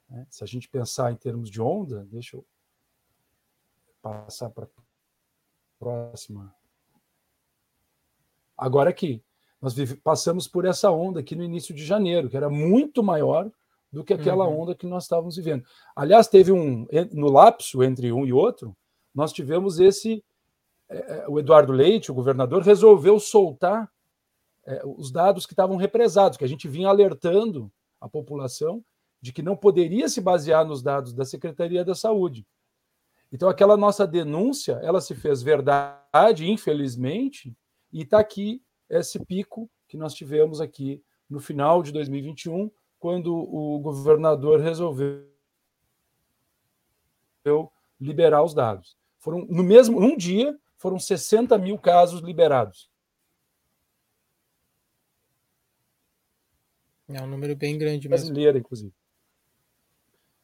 Né? 0.09 0.27
Se 0.31 0.43
a 0.43 0.47
gente 0.47 0.69
pensar 0.69 1.13
em 1.13 1.17
termos 1.17 1.51
de 1.51 1.61
onda, 1.61 2.07
deixa 2.11 2.37
eu 2.37 2.47
passar 4.01 4.49
para 4.49 4.65
a 4.65 4.69
próxima. 5.79 6.55
Agora 8.57 8.89
aqui, 8.89 9.23
nós 9.65 9.75
passamos 10.03 10.47
por 10.47 10.67
essa 10.67 10.91
onda 10.91 11.21
aqui 11.21 11.35
no 11.35 11.43
início 11.43 11.75
de 11.75 11.87
janeiro, 11.87 12.29
que 12.29 12.37
era 12.37 12.51
muito 12.51 13.03
maior 13.03 13.51
do 13.91 14.05
que 14.05 14.13
aquela 14.13 14.47
uhum. 14.47 14.61
onda 14.61 14.75
que 14.75 14.87
nós 14.87 15.05
estávamos 15.05 15.37
vivendo. 15.37 15.65
Aliás, 15.97 16.29
teve 16.29 16.53
um 16.53 16.87
no 17.13 17.31
lapso 17.31 17.83
entre 17.83 18.13
um 18.13 18.27
e 18.27 18.33
outro, 18.33 18.77
nós 19.15 19.33
tivemos 19.33 19.81
esse 19.81 20.23
é, 20.87 20.97
é, 20.97 21.29
o 21.29 21.39
Eduardo 21.39 21.73
Leite, 21.73 22.11
o 22.11 22.15
governador, 22.15 22.61
resolveu 22.61 23.19
soltar 23.19 23.91
é, 24.67 24.83
os 24.85 25.11
dados 25.11 25.47
que 25.47 25.55
estavam 25.55 25.77
represados, 25.77 26.37
que 26.37 26.45
a 26.45 26.49
gente 26.49 26.69
vinha 26.69 26.91
alertando 26.91 27.73
a 27.99 28.07
população 28.07 28.85
de 29.19 29.33
que 29.33 29.41
não 29.41 29.57
poderia 29.57 30.11
se 30.11 30.21
basear 30.21 30.67
nos 30.67 30.83
dados 30.83 31.15
da 31.15 31.25
Secretaria 31.25 31.83
da 31.83 31.95
Saúde. 31.95 32.47
Então, 33.33 33.49
aquela 33.49 33.79
nossa 33.79 34.07
denúncia, 34.07 34.79
ela 34.83 35.01
se 35.01 35.15
fez 35.15 35.43
verdade, 35.43 36.51
infelizmente, 36.51 37.57
e 37.91 38.03
está 38.03 38.19
aqui 38.19 38.63
esse 39.01 39.25
pico 39.25 39.71
que 39.89 39.97
nós 39.97 40.15
tivemos 40.15 40.61
aqui 40.61 41.03
no 41.29 41.41
final 41.41 41.83
de 41.83 41.93
2021, 41.93 42.71
quando 42.99 43.35
o 43.35 43.79
governador 43.81 44.61
resolveu 44.61 45.27
liberar 48.01 48.43
os 48.43 48.55
dados. 48.55 48.97
Foram 49.19 49.47
no 49.47 49.63
mesmo 49.63 50.01
um 50.01 50.17
dia 50.17 50.59
foram 50.77 50.99
60 50.99 51.57
mil 51.57 51.79
casos 51.79 52.21
liberados. 52.21 52.91
É 57.09 57.23
um 57.23 57.27
número 57.27 57.57
bem 57.57 57.79
grande 57.79 58.07
mesmo. 58.07 58.27
Brasileira, 58.27 58.59
inclusive. 58.59 58.93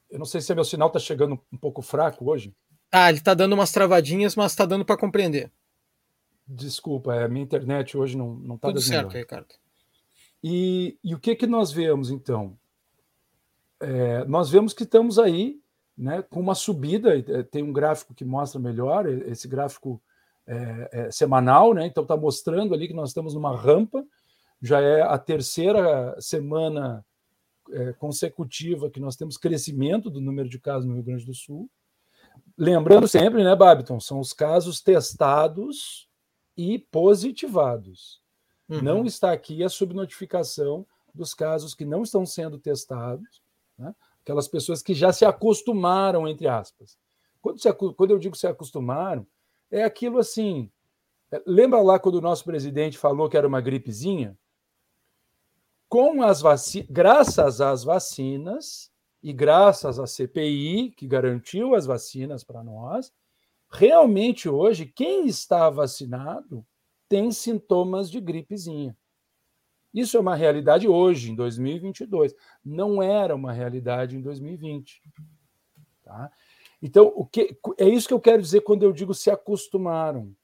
Eu 0.09 0.19
não 0.19 0.25
sei 0.25 0.41
se 0.41 0.55
meu 0.55 0.65
sinal 0.65 0.89
está 0.89 0.99
chegando 0.99 1.39
um 1.53 1.59
pouco 1.59 1.83
fraco 1.83 2.31
hoje. 2.31 2.55
Ah, 2.91 3.09
ele 3.09 3.19
está 3.19 3.35
dando 3.35 3.53
umas 3.53 3.71
travadinhas, 3.71 4.35
mas 4.35 4.53
está 4.53 4.65
dando 4.65 4.85
para 4.85 4.97
compreender. 4.97 5.53
Desculpa, 6.53 7.15
a 7.15 7.29
minha 7.29 7.45
internet 7.45 7.97
hoje 7.97 8.17
não 8.17 8.35
está 8.35 8.49
não 8.49 8.59
tá 8.59 8.69
Tudo 8.69 8.81
certo, 8.81 9.13
Ricardo. 9.13 9.55
E, 10.43 10.99
e, 11.05 11.15
o 11.15 11.21
que, 11.21 11.37
que 11.37 11.47
nós 11.47 11.71
vemos, 11.71 12.11
então? 12.11 12.59
É, 13.79 14.25
nós 14.25 14.51
vemos 14.51 14.73
que 14.73 14.83
estamos 14.83 15.17
aí 15.17 15.61
né, 15.97 16.23
com 16.23 16.41
uma 16.41 16.57
subida, 16.57 17.23
tem 17.45 17.63
um 17.63 17.73
gráfico 17.73 18.15
que 18.15 18.25
mostra 18.25 18.61
melhor, 18.61 19.07
esse 19.07 19.47
gráfico 19.47 20.03
é, 20.45 20.89
é, 20.93 21.11
semanal, 21.13 21.73
né? 21.73 21.87
Então 21.87 22.03
está 22.03 22.17
mostrando 22.17 22.75
ali 22.75 22.89
que 22.89 22.95
nós 22.95 23.11
estamos 23.11 23.35
numa 23.35 23.57
rampa. 23.57 24.05
Já 24.61 24.81
é 24.81 25.03
a 25.03 25.17
terceira 25.19 26.21
semana 26.21 27.05
é, 27.71 27.93
consecutiva 27.93 28.91
que 28.91 28.99
nós 28.99 29.15
temos 29.15 29.37
crescimento 29.37 30.11
do 30.11 30.21
número 30.21 30.49
de 30.49 30.59
casos 30.59 30.85
no 30.85 30.95
Rio 30.95 31.05
Grande 31.05 31.25
do 31.25 31.35
Sul. 31.35 31.71
Lembrando 32.59 33.07
sempre, 33.07 33.45
né, 33.45 33.55
Babiton, 33.55 34.01
são 34.01 34.19
os 34.19 34.33
casos 34.33 34.81
testados 34.81 36.10
e 36.61 36.79
positivados. 36.79 38.21
Uhum. 38.69 38.83
Não 38.83 39.05
está 39.07 39.33
aqui 39.33 39.65
a 39.65 39.69
subnotificação 39.71 40.87
dos 41.15 41.33
casos 41.33 41.75
que 41.75 41.87
não 41.87 42.03
estão 42.03 42.27
sendo 42.27 42.59
testados, 42.59 43.43
né? 43.79 43.95
aquelas 44.21 44.47
pessoas 44.47 44.83
que 44.83 44.93
já 44.93 45.11
se 45.11 45.25
acostumaram, 45.25 46.29
entre 46.29 46.47
aspas. 46.47 46.99
Quando, 47.41 47.59
se, 47.59 47.73
quando 47.73 48.11
eu 48.11 48.19
digo 48.19 48.37
se 48.37 48.47
acostumaram, 48.47 49.27
é 49.71 49.83
aquilo 49.83 50.19
assim. 50.19 50.71
É, 51.33 51.43
lembra 51.47 51.81
lá 51.81 51.99
quando 51.99 52.17
o 52.17 52.21
nosso 52.21 52.45
presidente 52.45 52.99
falou 52.99 53.31
que 53.31 53.39
era 53.39 53.49
uma 53.49 53.63
gripezinha? 53.63 54.39
Com 55.89 56.23
as 56.23 56.43
vacinas, 56.43 56.89
graças 56.91 57.61
às 57.63 57.83
vacinas 57.83 58.93
e 59.23 59.33
graças 59.33 59.99
à 59.99 60.07
CPI, 60.07 60.91
que 60.91 61.07
garantiu 61.07 61.75
as 61.75 61.87
vacinas 61.87 62.45
para 62.45 62.63
nós, 62.63 63.11
realmente 63.71 64.49
hoje, 64.49 64.87
quem 64.87 65.27
está 65.27 65.71
vacinado 65.71 66.66
tem 67.09 67.31
sintomas 67.31 68.11
de 68.11 68.21
gripezinha. 68.21 68.97
Isso 69.93 70.16
é 70.16 70.21
uma 70.21 70.37
realidade 70.37 70.87
hoje, 70.87 71.33
em 71.33 71.35
2022. 71.35 72.35
Não 72.64 73.03
era 73.03 73.35
uma 73.35 73.53
realidade 73.53 74.16
em 74.16 74.21
2020. 74.21 75.03
Tá? 76.05 76.31
Então, 76.81 77.12
o 77.14 77.27
que, 77.27 77.59
é 77.79 77.89
isso 77.89 78.09
que 78.09 78.14
eu 78.14 78.21
quero 78.21 78.41
dizer 78.41 78.61
quando 78.62 78.85
eu 78.85 78.93
digo 78.93 79.12
se 79.12 79.31
acostumaram, 79.31 80.35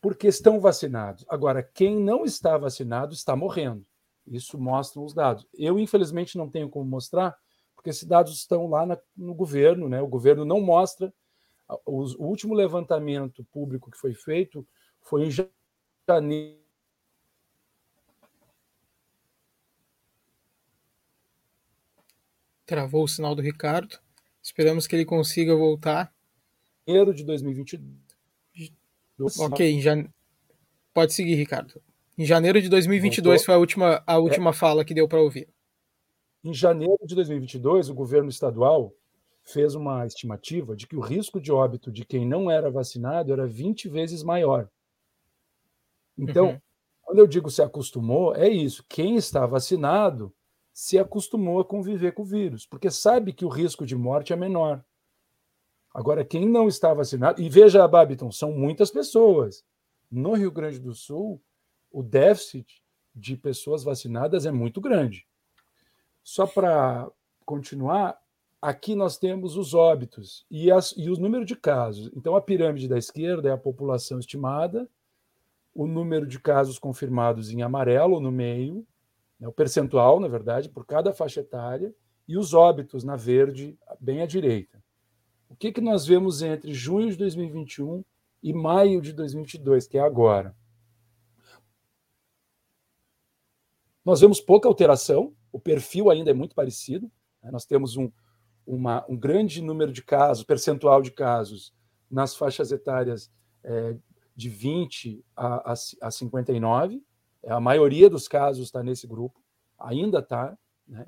porque 0.00 0.28
estão 0.28 0.60
vacinados. 0.60 1.24
Agora, 1.28 1.62
quem 1.62 1.96
não 1.96 2.24
está 2.24 2.56
vacinado 2.56 3.14
está 3.14 3.34
morrendo. 3.34 3.84
Isso 4.26 4.58
mostram 4.58 5.04
os 5.04 5.14
dados. 5.14 5.46
Eu, 5.54 5.78
infelizmente, 5.78 6.36
não 6.36 6.48
tenho 6.48 6.68
como 6.68 6.84
mostrar, 6.84 7.36
porque 7.74 7.90
esses 7.90 8.04
dados 8.04 8.34
estão 8.34 8.68
lá 8.68 8.84
na, 8.84 8.98
no 9.16 9.34
governo, 9.34 9.88
né? 9.88 10.02
O 10.02 10.06
governo 10.06 10.44
não 10.44 10.60
mostra. 10.60 11.12
O, 11.84 12.24
último 12.24 12.54
levantamento 12.54 13.44
público 13.44 13.90
que 13.90 13.98
foi 13.98 14.14
feito 14.14 14.66
foi 15.00 15.26
em 15.26 15.30
janeiro. 15.30 16.64
Travou 22.64 23.04
o 23.04 23.08
sinal 23.08 23.34
do 23.34 23.42
Ricardo. 23.42 23.98
Esperamos 24.42 24.86
que 24.86 24.94
ele 24.94 25.04
consiga 25.04 25.54
voltar. 25.54 26.14
Janeiro 26.86 27.12
de 27.12 27.24
2022. 27.24 28.06
Ok, 29.40 29.80
jan... 29.80 30.08
pode 30.92 31.14
seguir, 31.14 31.34
Ricardo. 31.34 31.80
Em 32.18 32.24
janeiro 32.24 32.62
de 32.62 32.68
2022 32.68 33.24
Voltou. 33.24 33.44
foi 33.44 33.54
a 33.54 33.58
última, 33.58 34.02
a 34.06 34.18
última 34.18 34.50
é. 34.50 34.52
fala 34.52 34.84
que 34.84 34.94
deu 34.94 35.08
para 35.08 35.20
ouvir. 35.20 35.48
Em 36.42 36.54
janeiro 36.54 36.98
de 37.04 37.14
2022, 37.14 37.88
o 37.88 37.94
governo 37.94 38.30
estadual 38.30 38.94
fez 39.46 39.74
uma 39.76 40.04
estimativa 40.04 40.74
de 40.74 40.86
que 40.86 40.96
o 40.96 41.00
risco 41.00 41.40
de 41.40 41.52
óbito 41.52 41.90
de 41.92 42.04
quem 42.04 42.26
não 42.26 42.50
era 42.50 42.70
vacinado 42.70 43.32
era 43.32 43.46
20 43.46 43.88
vezes 43.88 44.22
maior. 44.22 44.68
Então, 46.18 46.50
uhum. 46.50 46.60
quando 47.02 47.18
eu 47.20 47.26
digo 47.26 47.50
se 47.50 47.62
acostumou, 47.62 48.34
é 48.34 48.48
isso. 48.48 48.84
Quem 48.88 49.16
está 49.16 49.46
vacinado 49.46 50.34
se 50.72 50.98
acostumou 50.98 51.60
a 51.60 51.64
conviver 51.64 52.12
com 52.12 52.22
o 52.22 52.26
vírus, 52.26 52.66
porque 52.66 52.90
sabe 52.90 53.32
que 53.32 53.44
o 53.44 53.48
risco 53.48 53.86
de 53.86 53.94
morte 53.94 54.32
é 54.32 54.36
menor. 54.36 54.84
Agora, 55.94 56.24
quem 56.24 56.46
não 56.46 56.68
está 56.68 56.92
vacinado, 56.92 57.40
e 57.40 57.48
veja, 57.48 57.86
Babiton, 57.86 58.30
são 58.30 58.52
muitas 58.52 58.90
pessoas. 58.90 59.64
No 60.10 60.34
Rio 60.34 60.50
Grande 60.50 60.78
do 60.78 60.92
Sul, 60.92 61.40
o 61.90 62.02
déficit 62.02 62.82
de 63.14 63.36
pessoas 63.36 63.82
vacinadas 63.82 64.44
é 64.44 64.50
muito 64.50 64.80
grande. 64.80 65.26
Só 66.22 66.46
para 66.46 67.10
continuar, 67.46 68.18
aqui 68.66 68.96
nós 68.96 69.16
temos 69.16 69.56
os 69.56 69.74
óbitos 69.74 70.44
e, 70.50 70.72
as, 70.72 70.92
e 70.96 71.08
o 71.08 71.16
número 71.16 71.44
de 71.44 71.54
casos. 71.54 72.10
Então, 72.16 72.34
a 72.34 72.40
pirâmide 72.40 72.88
da 72.88 72.98
esquerda 72.98 73.48
é 73.48 73.52
a 73.52 73.56
população 73.56 74.18
estimada, 74.18 74.88
o 75.72 75.86
número 75.86 76.26
de 76.26 76.40
casos 76.40 76.76
confirmados 76.76 77.52
em 77.52 77.62
amarelo 77.62 78.18
no 78.18 78.32
meio, 78.32 78.84
né, 79.38 79.46
o 79.46 79.52
percentual, 79.52 80.18
na 80.18 80.26
verdade, 80.26 80.68
por 80.68 80.84
cada 80.84 81.12
faixa 81.12 81.42
etária, 81.42 81.94
e 82.26 82.36
os 82.36 82.54
óbitos 82.54 83.04
na 83.04 83.14
verde, 83.14 83.78
bem 84.00 84.20
à 84.20 84.26
direita. 84.26 84.82
O 85.48 85.54
que, 85.54 85.70
que 85.70 85.80
nós 85.80 86.04
vemos 86.04 86.42
entre 86.42 86.74
junho 86.74 87.08
de 87.08 87.16
2021 87.18 88.04
e 88.42 88.52
maio 88.52 89.00
de 89.00 89.12
2022, 89.12 89.86
que 89.86 89.96
é 89.96 90.00
agora? 90.00 90.56
Nós 94.04 94.20
vemos 94.20 94.40
pouca 94.40 94.66
alteração, 94.66 95.32
o 95.52 95.60
perfil 95.60 96.10
ainda 96.10 96.32
é 96.32 96.34
muito 96.34 96.56
parecido. 96.56 97.08
Né? 97.40 97.52
Nós 97.52 97.64
temos 97.64 97.96
um, 97.96 98.10
uma, 98.66 99.04
um 99.08 99.16
grande 99.16 99.62
número 99.62 99.92
de 99.92 100.02
casos, 100.02 100.44
percentual 100.44 101.00
de 101.00 101.10
casos, 101.10 101.72
nas 102.10 102.36
faixas 102.36 102.72
etárias 102.72 103.30
é, 103.62 103.96
de 104.34 104.48
20 104.48 105.24
a, 105.34 105.72
a, 105.72 105.74
a 106.02 106.10
59, 106.10 107.02
é, 107.42 107.52
a 107.52 107.60
maioria 107.60 108.10
dos 108.10 108.28
casos 108.28 108.66
está 108.66 108.82
nesse 108.82 109.06
grupo, 109.06 109.40
ainda 109.78 110.18
está 110.18 110.56
né, 110.86 111.06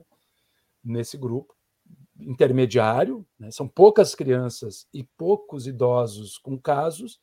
nesse 0.85 1.17
grupo 1.17 1.55
intermediário. 2.19 3.27
Né, 3.39 3.51
são 3.51 3.69
poucas 3.69 4.15
crianças 4.15 4.89
e 4.93 5.03
poucos 5.03 5.67
idosos 5.67 6.39
com 6.39 6.59
casos, 6.59 7.21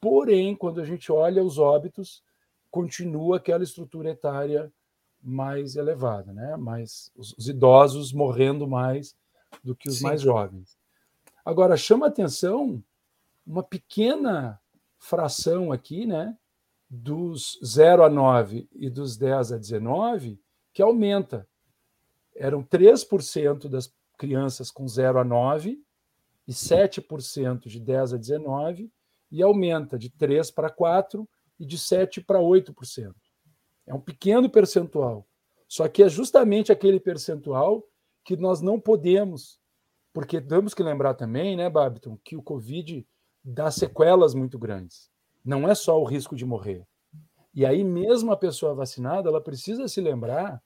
porém, 0.00 0.54
quando 0.54 0.80
a 0.80 0.84
gente 0.84 1.10
olha 1.10 1.42
os 1.42 1.58
óbitos, 1.58 2.22
continua 2.70 3.38
aquela 3.38 3.64
estrutura 3.64 4.10
etária 4.10 4.72
mais 5.22 5.74
elevada, 5.74 6.32
né? 6.32 6.56
mais 6.56 7.10
os, 7.16 7.34
os 7.36 7.48
idosos 7.48 8.12
morrendo 8.12 8.68
mais 8.68 9.16
do 9.62 9.74
que 9.74 9.88
os 9.88 9.98
Sim. 9.98 10.04
mais 10.04 10.20
jovens. 10.20 10.76
Agora, 11.44 11.76
chama 11.76 12.06
atenção 12.06 12.82
uma 13.46 13.62
pequena 13.62 14.60
fração 14.98 15.70
aqui, 15.70 16.04
né, 16.04 16.36
dos 16.88 17.58
0 17.64 18.02
a 18.04 18.08
9 18.08 18.68
e 18.72 18.90
dos 18.90 19.16
10 19.16 19.52
a 19.52 19.56
19, 19.56 20.40
que 20.72 20.82
aumenta. 20.82 21.48
Eram 22.34 22.62
3% 22.62 23.68
das 23.68 23.92
crianças 24.18 24.70
com 24.70 24.86
0 24.86 25.20
a 25.20 25.24
9 25.24 25.80
e 26.46 26.52
7% 26.52 27.68
de 27.68 27.80
10 27.80 28.14
a 28.14 28.16
19, 28.16 28.90
e 29.30 29.42
aumenta 29.42 29.98
de 29.98 30.10
3 30.10 30.50
para 30.50 30.70
4 30.70 31.28
e 31.58 31.66
de 31.66 31.78
7 31.78 32.20
para 32.20 32.38
8%. 32.38 33.14
É 33.86 33.94
um 33.94 34.00
pequeno 34.00 34.48
percentual. 34.48 35.26
Só 35.68 35.88
que 35.88 36.02
é 36.02 36.08
justamente 36.08 36.70
aquele 36.70 37.00
percentual 37.00 37.84
que 38.26 38.36
nós 38.36 38.60
não 38.60 38.78
podemos 38.78 39.58
porque 40.16 40.40
temos 40.40 40.72
que 40.72 40.82
lembrar 40.82 41.12
também, 41.12 41.54
né, 41.54 41.68
Babiton, 41.68 42.18
que 42.24 42.38
o 42.38 42.42
Covid 42.42 43.06
dá 43.44 43.70
sequelas 43.70 44.32
muito 44.32 44.58
grandes. 44.58 45.10
Não 45.44 45.68
é 45.68 45.74
só 45.74 46.00
o 46.00 46.04
risco 46.04 46.34
de 46.34 46.46
morrer. 46.46 46.86
E 47.52 47.66
aí, 47.66 47.84
mesmo 47.84 48.32
a 48.32 48.36
pessoa 48.36 48.74
vacinada, 48.74 49.28
ela 49.28 49.42
precisa 49.42 49.86
se 49.88 50.00
lembrar 50.00 50.62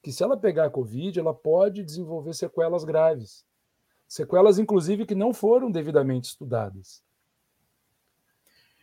que 0.00 0.12
se 0.12 0.22
ela 0.22 0.36
pegar 0.36 0.66
a 0.66 0.70
Covid, 0.70 1.18
ela 1.18 1.34
pode 1.34 1.82
desenvolver 1.82 2.32
sequelas 2.32 2.84
graves. 2.84 3.44
Sequelas, 4.06 4.60
inclusive, 4.60 5.04
que 5.04 5.16
não 5.16 5.34
foram 5.34 5.68
devidamente 5.68 6.28
estudadas. 6.28 7.02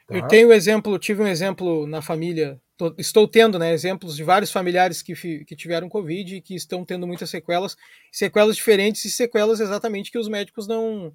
Tá? 0.06 0.18
Eu 0.18 0.28
tenho 0.28 0.50
um 0.50 0.54
exemplo, 0.54 1.00
tive 1.00 1.24
um 1.24 1.28
exemplo 1.28 1.88
na 1.88 2.02
família 2.02 2.62
tô, 2.80 2.96
estou 2.98 3.28
tendo 3.28 3.60
né, 3.60 3.74
exemplos 3.74 4.16
de 4.16 4.24
vários 4.24 4.52
familiares 4.52 5.02
que, 5.02 5.14
que 5.44 5.56
tiveram 5.56 5.90
Covid 5.90 6.38
e 6.38 6.42
que 6.42 6.56
estão 6.56 6.86
tendo 6.86 7.06
muitas 7.06 7.30
sequelas, 7.30 7.76
sequelas 8.10 8.56
diferentes 8.56 9.04
e 9.04 9.12
sequelas 9.12 9.60
exatamente 9.60 10.10
que 10.10 10.18
os 10.18 10.30
médicos 10.30 10.66
não 10.66 11.14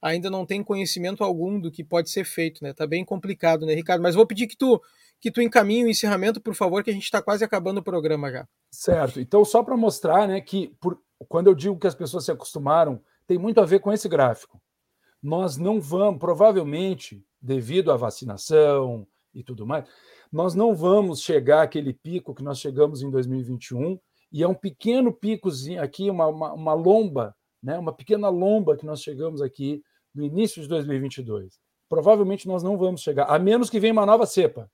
ainda 0.00 0.28
não 0.28 0.44
têm 0.44 0.62
conhecimento 0.62 1.24
algum 1.24 1.58
do 1.58 1.70
que 1.70 1.82
pode 1.82 2.10
ser 2.10 2.24
feito, 2.24 2.62
né? 2.62 2.74
Tá 2.74 2.86
bem 2.86 3.02
complicado, 3.02 3.64
né, 3.64 3.74
Ricardo? 3.74 4.02
Mas 4.02 4.14
vou 4.14 4.26
pedir 4.26 4.46
que 4.46 4.56
tu 4.56 4.80
que 5.18 5.30
tu 5.30 5.40
encaminhe 5.40 5.82
o 5.82 5.88
encerramento, 5.88 6.38
por 6.38 6.54
favor, 6.54 6.84
que 6.84 6.90
a 6.90 6.92
gente 6.92 7.04
está 7.04 7.22
quase 7.22 7.42
acabando 7.42 7.78
o 7.78 7.82
programa 7.82 8.30
já. 8.30 8.46
Certo. 8.70 9.18
Então, 9.18 9.42
só 9.46 9.62
para 9.62 9.74
mostrar, 9.74 10.28
né, 10.28 10.42
que 10.42 10.76
por, 10.78 11.00
quando 11.26 11.46
eu 11.46 11.54
digo 11.54 11.78
que 11.78 11.86
as 11.86 11.94
pessoas 11.94 12.26
se 12.26 12.30
acostumaram, 12.30 13.00
tem 13.26 13.38
muito 13.38 13.58
a 13.58 13.64
ver 13.64 13.80
com 13.80 13.90
esse 13.90 14.10
gráfico. 14.10 14.60
Nós 15.22 15.56
não 15.56 15.80
vamos, 15.80 16.20
provavelmente, 16.20 17.24
devido 17.40 17.90
à 17.90 17.96
vacinação 17.96 19.08
e 19.36 19.44
tudo 19.44 19.66
mais, 19.66 19.84
nós 20.32 20.54
não 20.54 20.74
vamos 20.74 21.20
chegar 21.20 21.62
àquele 21.62 21.92
pico 21.92 22.34
que 22.34 22.42
nós 22.42 22.58
chegamos 22.58 23.02
em 23.02 23.10
2021, 23.10 23.98
e 24.32 24.42
é 24.42 24.48
um 24.48 24.54
pequeno 24.54 25.12
picozinho 25.12 25.82
aqui, 25.82 26.10
uma, 26.10 26.26
uma, 26.26 26.52
uma 26.52 26.74
lomba, 26.74 27.36
né, 27.62 27.78
uma 27.78 27.92
pequena 27.92 28.28
lomba 28.28 28.76
que 28.76 28.86
nós 28.86 29.02
chegamos 29.02 29.40
aqui 29.40 29.82
no 30.14 30.24
início 30.24 30.62
de 30.62 30.68
2022. 30.68 31.58
Provavelmente 31.88 32.48
nós 32.48 32.62
não 32.62 32.76
vamos 32.76 33.02
chegar, 33.02 33.26
a 33.26 33.38
menos 33.38 33.70
que 33.70 33.78
venha 33.78 33.92
uma 33.92 34.06
nova 34.06 34.26
cepa. 34.26 34.70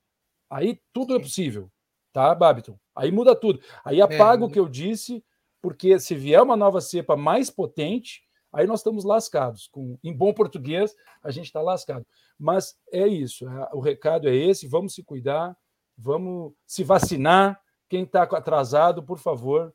Aí 0.49 0.79
tudo 0.91 1.15
é 1.15 1.19
possível, 1.19 1.69
tá, 2.11 2.33
Babiton? 2.33 2.77
Aí 2.95 3.11
muda 3.11 3.35
tudo. 3.35 3.59
Aí 3.83 3.99
é, 3.99 4.03
apaga 4.03 4.43
é, 4.43 4.47
o 4.47 4.49
que 4.49 4.59
eu 4.59 4.67
disse, 4.67 5.23
porque 5.61 5.99
se 5.99 6.15
vier 6.15 6.41
uma 6.41 6.55
nova 6.55 6.81
cepa 6.81 7.15
mais 7.15 7.49
potente, 7.49 8.22
aí 8.53 8.67
nós 8.67 8.79
estamos 8.79 9.03
lascados. 9.03 9.67
Com, 9.67 9.97
em 10.03 10.15
bom 10.15 10.33
português, 10.33 10.95
a 11.23 11.31
gente 11.31 11.45
está 11.45 11.61
lascado. 11.61 12.05
Mas 12.37 12.75
é 12.91 13.07
isso, 13.07 13.47
é, 13.47 13.69
o 13.73 13.79
recado 13.79 14.29
é 14.29 14.35
esse: 14.35 14.67
vamos 14.67 14.93
se 14.93 15.03
cuidar, 15.03 15.55
vamos 15.97 16.53
se 16.65 16.83
vacinar. 16.83 17.59
Quem 17.89 18.03
está 18.03 18.23
atrasado, 18.23 19.03
por 19.03 19.19
favor, 19.19 19.73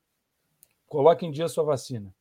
coloque 0.86 1.24
em 1.24 1.30
dia 1.30 1.44
a 1.44 1.48
sua 1.48 1.64
vacina. 1.64 2.12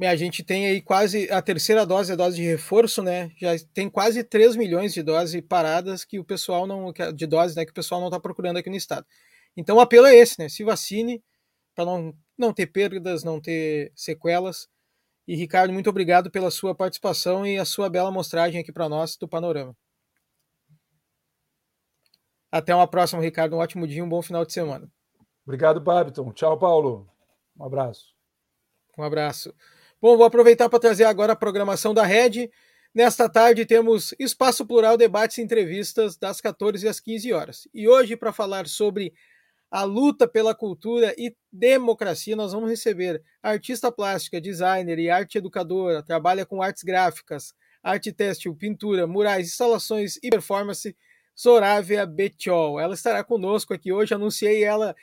A 0.00 0.16
gente 0.16 0.42
tem 0.42 0.66
aí 0.66 0.82
quase 0.82 1.30
a 1.30 1.40
terceira 1.40 1.86
dose, 1.86 2.12
a 2.12 2.16
dose 2.16 2.36
de 2.36 2.42
reforço, 2.42 3.00
né? 3.00 3.30
Já 3.36 3.52
tem 3.72 3.88
quase 3.88 4.24
3 4.24 4.56
milhões 4.56 4.92
de 4.92 5.04
doses 5.04 5.40
paradas 5.40 6.04
que 6.04 6.18
o 6.18 6.24
pessoal 6.24 6.66
não. 6.66 6.92
de 7.14 7.26
doses, 7.26 7.54
né? 7.54 7.64
Que 7.64 7.70
o 7.70 7.74
pessoal 7.74 8.00
não 8.00 8.08
está 8.08 8.18
procurando 8.18 8.56
aqui 8.56 8.68
no 8.68 8.74
estado. 8.74 9.06
Então 9.56 9.76
o 9.76 9.80
apelo 9.80 10.06
é 10.06 10.16
esse, 10.16 10.40
né? 10.40 10.48
Se 10.48 10.64
vacine 10.64 11.22
para 11.76 11.84
não, 11.84 12.12
não 12.36 12.52
ter 12.52 12.66
perdas, 12.66 13.22
não 13.22 13.40
ter 13.40 13.92
sequelas. 13.94 14.68
E 15.26 15.34
Ricardo, 15.34 15.72
muito 15.72 15.88
obrigado 15.88 16.30
pela 16.30 16.50
sua 16.50 16.74
participação 16.74 17.46
e 17.46 17.58
a 17.58 17.64
sua 17.64 17.88
bela 17.88 18.10
mostragem 18.10 18.60
aqui 18.60 18.70
para 18.70 18.88
nós 18.88 19.16
do 19.16 19.26
panorama. 19.26 19.74
Até 22.52 22.74
uma 22.74 22.86
próxima, 22.86 23.22
Ricardo. 23.22 23.56
Um 23.56 23.58
ótimo 23.58 23.86
dia, 23.86 24.04
um 24.04 24.08
bom 24.08 24.22
final 24.22 24.44
de 24.44 24.52
semana. 24.52 24.88
Obrigado, 25.44 25.80
Babiton. 25.80 26.30
Tchau, 26.32 26.58
Paulo. 26.58 27.10
Um 27.58 27.64
abraço. 27.64 28.14
Um 28.96 29.02
abraço. 29.02 29.54
Bom, 30.00 30.16
vou 30.16 30.26
aproveitar 30.26 30.68
para 30.68 30.78
trazer 30.78 31.04
agora 31.04 31.32
a 31.32 31.36
programação 31.36 31.92
da 31.92 32.04
Rede. 32.04 32.50
Nesta 32.94 33.28
tarde 33.28 33.66
temos 33.66 34.14
Espaço 34.20 34.64
Plural, 34.64 34.96
debates 34.96 35.38
e 35.38 35.42
entrevistas 35.42 36.16
das 36.16 36.40
14 36.40 36.86
às 36.86 37.00
15 37.00 37.32
horas. 37.32 37.68
E 37.74 37.88
hoje, 37.88 38.16
para 38.16 38.32
falar 38.32 38.68
sobre 38.68 39.12
a 39.74 39.82
luta 39.82 40.28
pela 40.28 40.54
cultura 40.54 41.12
e 41.18 41.34
democracia, 41.52 42.36
nós 42.36 42.52
vamos 42.52 42.70
receber 42.70 43.20
artista 43.42 43.90
plástica, 43.90 44.40
designer 44.40 45.00
e 45.00 45.10
arte 45.10 45.38
educadora, 45.38 46.00
trabalha 46.00 46.46
com 46.46 46.62
artes 46.62 46.84
gráficas, 46.84 47.52
arte 47.82 48.12
têxtil, 48.12 48.54
pintura, 48.54 49.04
murais, 49.04 49.48
instalações 49.48 50.16
e 50.22 50.30
performance, 50.30 50.96
Zorávia 51.36 52.06
Betiol. 52.06 52.78
Ela 52.78 52.94
estará 52.94 53.24
conosco 53.24 53.74
aqui 53.74 53.92
hoje, 53.92 54.14
anunciei 54.14 54.62
ela 54.62 54.94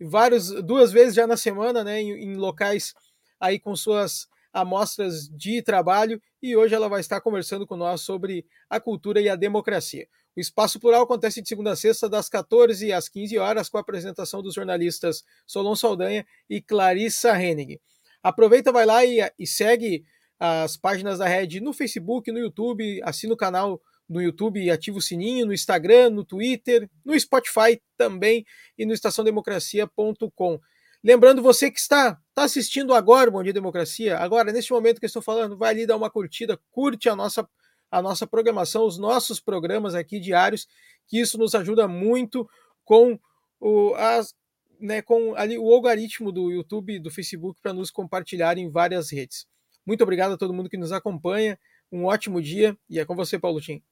vários, 0.00 0.62
duas 0.62 0.92
vezes 0.92 1.16
já 1.16 1.26
na 1.26 1.36
semana, 1.36 1.82
né, 1.82 2.00
em, 2.00 2.12
em 2.12 2.36
locais 2.36 2.94
aí 3.40 3.58
com 3.58 3.74
suas 3.74 4.28
amostras 4.52 5.28
de 5.28 5.60
trabalho, 5.60 6.22
e 6.40 6.56
hoje 6.56 6.72
ela 6.72 6.88
vai 6.88 7.00
estar 7.00 7.20
conversando 7.20 7.66
com 7.66 7.76
nós 7.76 8.02
sobre 8.02 8.46
a 8.68 8.78
cultura 8.78 9.20
e 9.20 9.28
a 9.28 9.34
democracia. 9.34 10.06
O 10.36 10.40
Espaço 10.40 10.78
Plural 10.78 11.02
acontece 11.02 11.42
de 11.42 11.48
segunda 11.48 11.72
a 11.72 11.76
sexta, 11.76 12.08
das 12.08 12.28
14 12.28 12.92
às 12.92 13.08
15 13.08 13.36
horas, 13.38 13.68
com 13.68 13.78
a 13.78 13.80
apresentação 13.80 14.42
dos 14.42 14.54
jornalistas 14.54 15.24
Solon 15.46 15.74
Saldanha 15.74 16.24
e 16.48 16.60
Clarissa 16.60 17.30
Hennig. 17.40 17.80
Aproveita, 18.22 18.70
vai 18.70 18.86
lá 18.86 19.04
e, 19.04 19.18
e 19.38 19.46
segue 19.46 20.04
as 20.38 20.76
páginas 20.76 21.18
da 21.18 21.26
Rede 21.26 21.60
no 21.60 21.72
Facebook, 21.72 22.30
no 22.30 22.38
YouTube, 22.38 23.00
assina 23.02 23.34
o 23.34 23.36
canal 23.36 23.80
no 24.08 24.20
YouTube 24.20 24.60
e 24.60 24.70
ativa 24.70 24.98
o 24.98 25.02
sininho, 25.02 25.46
no 25.46 25.52
Instagram, 25.52 26.10
no 26.10 26.24
Twitter, 26.24 26.88
no 27.04 27.18
Spotify 27.18 27.80
também 27.96 28.44
e 28.76 28.84
no 28.84 28.92
estaçãodemocracia.com. 28.92 30.60
Lembrando 31.02 31.42
você 31.42 31.70
que 31.70 31.78
está, 31.78 32.18
está 32.28 32.44
assistindo 32.44 32.92
agora 32.92 33.30
o 33.30 33.32
Bom 33.32 33.42
Dia 33.42 33.52
Democracia, 33.52 34.18
agora, 34.18 34.52
neste 34.52 34.72
momento 34.72 34.98
que 34.98 35.06
eu 35.06 35.08
estou 35.08 35.22
falando, 35.22 35.56
vai 35.56 35.70
ali 35.70 35.86
dar 35.86 35.96
uma 35.96 36.10
curtida, 36.10 36.58
curte 36.70 37.08
a 37.08 37.16
nossa 37.16 37.48
a 37.90 38.00
nossa 38.00 38.26
programação, 38.26 38.86
os 38.86 38.98
nossos 38.98 39.40
programas 39.40 39.94
aqui 39.94 40.20
diários, 40.20 40.68
que 41.06 41.20
isso 41.20 41.36
nos 41.38 41.54
ajuda 41.54 41.88
muito 41.88 42.48
com 42.84 43.18
o, 43.58 43.94
as, 43.94 44.34
né, 44.78 45.02
com 45.02 45.34
ali, 45.34 45.58
o 45.58 45.72
algoritmo 45.72 46.30
do 46.30 46.50
YouTube 46.50 46.98
do 46.98 47.10
Facebook 47.10 47.60
para 47.60 47.72
nos 47.72 47.90
compartilhar 47.90 48.56
em 48.58 48.70
várias 48.70 49.10
redes. 49.10 49.46
Muito 49.84 50.02
obrigado 50.02 50.32
a 50.32 50.38
todo 50.38 50.54
mundo 50.54 50.70
que 50.70 50.76
nos 50.76 50.92
acompanha. 50.92 51.58
Um 51.90 52.04
ótimo 52.04 52.40
dia 52.40 52.76
e 52.88 53.00
é 53.00 53.04
com 53.04 53.16
você, 53.16 53.38
Paulo 53.38 53.60
Tim. 53.60 53.82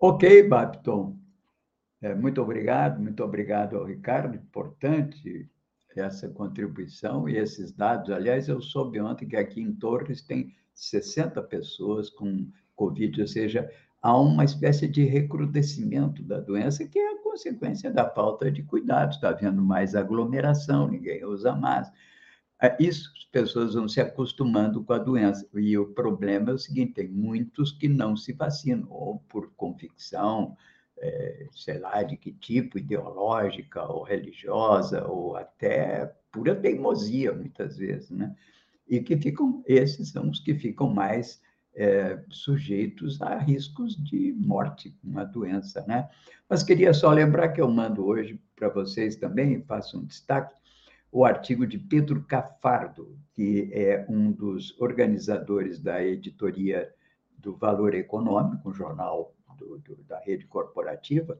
Ok, 0.00 0.48
Babton. 0.48 1.16
É, 2.00 2.14
muito 2.14 2.40
obrigado, 2.40 3.00
muito 3.00 3.22
obrigado 3.22 3.76
ao 3.76 3.84
Ricardo. 3.84 4.34
Importante 4.36 5.48
essa 5.94 6.28
contribuição 6.28 7.28
e 7.28 7.36
esses 7.36 7.72
dados. 7.72 8.10
Aliás, 8.10 8.48
eu 8.48 8.60
soube 8.60 9.00
ontem 9.00 9.26
que 9.26 9.36
aqui 9.36 9.62
em 9.62 9.74
Torres 9.74 10.22
tem 10.22 10.54
60 10.76 11.42
pessoas 11.42 12.10
com 12.10 12.46
Covid, 12.76 13.22
ou 13.22 13.26
seja, 13.26 13.68
há 14.02 14.16
uma 14.20 14.44
espécie 14.44 14.86
de 14.86 15.02
recrudescimento 15.04 16.22
da 16.22 16.38
doença, 16.38 16.86
que 16.86 16.98
é 16.98 17.12
a 17.12 17.22
consequência 17.22 17.90
da 17.90 18.08
falta 18.08 18.50
de 18.50 18.62
cuidado. 18.62 19.12
Está 19.12 19.30
havendo 19.30 19.62
mais 19.62 19.96
aglomeração, 19.96 20.86
ninguém 20.86 21.24
usa 21.24 21.56
máscara. 21.56 21.96
É, 22.60 22.74
isso, 22.78 23.12
as 23.16 23.24
pessoas 23.24 23.74
vão 23.74 23.88
se 23.88 24.00
acostumando 24.00 24.82
com 24.84 24.92
a 24.92 24.98
doença. 24.98 25.46
E 25.54 25.76
o 25.76 25.86
problema 25.92 26.50
é 26.50 26.54
o 26.54 26.58
seguinte: 26.58 26.94
tem 26.94 27.08
muitos 27.08 27.72
que 27.72 27.88
não 27.88 28.16
se 28.16 28.32
vacinam, 28.32 28.86
ou 28.90 29.18
por 29.28 29.50
convicção, 29.56 30.56
é, 30.98 31.46
sei 31.52 31.78
lá 31.78 32.02
de 32.02 32.16
que 32.16 32.32
tipo, 32.32 32.78
ideológica 32.78 33.82
ou 33.84 34.02
religiosa, 34.02 35.06
ou 35.06 35.36
até 35.36 36.14
pura 36.30 36.54
teimosia, 36.54 37.32
muitas 37.32 37.76
vezes, 37.76 38.10
né? 38.10 38.34
E 38.88 39.00
que 39.00 39.16
ficam, 39.16 39.62
esses 39.66 40.10
são 40.10 40.30
os 40.30 40.40
que 40.40 40.54
ficam 40.54 40.88
mais 40.88 41.40
é, 41.74 42.22
sujeitos 42.30 43.20
a 43.20 43.38
riscos 43.38 43.96
de 43.96 44.32
morte 44.38 44.96
com 45.02 45.18
a 45.18 45.24
doença, 45.24 45.84
né? 45.86 46.08
Mas 46.48 46.62
queria 46.62 46.94
só 46.94 47.10
lembrar 47.10 47.48
que 47.48 47.60
eu 47.60 47.70
mando 47.70 48.06
hoje 48.06 48.40
para 48.54 48.68
vocês 48.68 49.16
também, 49.16 49.62
faço 49.62 49.98
um 49.98 50.04
destaque, 50.04 50.54
o 51.12 51.24
artigo 51.24 51.66
de 51.66 51.78
Pedro 51.78 52.22
Cafardo, 52.24 53.18
que 53.32 53.70
é 53.72 54.06
um 54.08 54.32
dos 54.32 54.78
organizadores 54.80 55.80
da 55.80 56.04
editoria 56.04 56.90
do 57.38 57.54
Valor 57.54 57.94
Econômico, 57.94 58.70
um 58.70 58.74
jornal 58.74 59.34
do, 59.58 59.78
do, 59.78 59.96
da 60.04 60.18
rede 60.20 60.46
corporativa, 60.46 61.38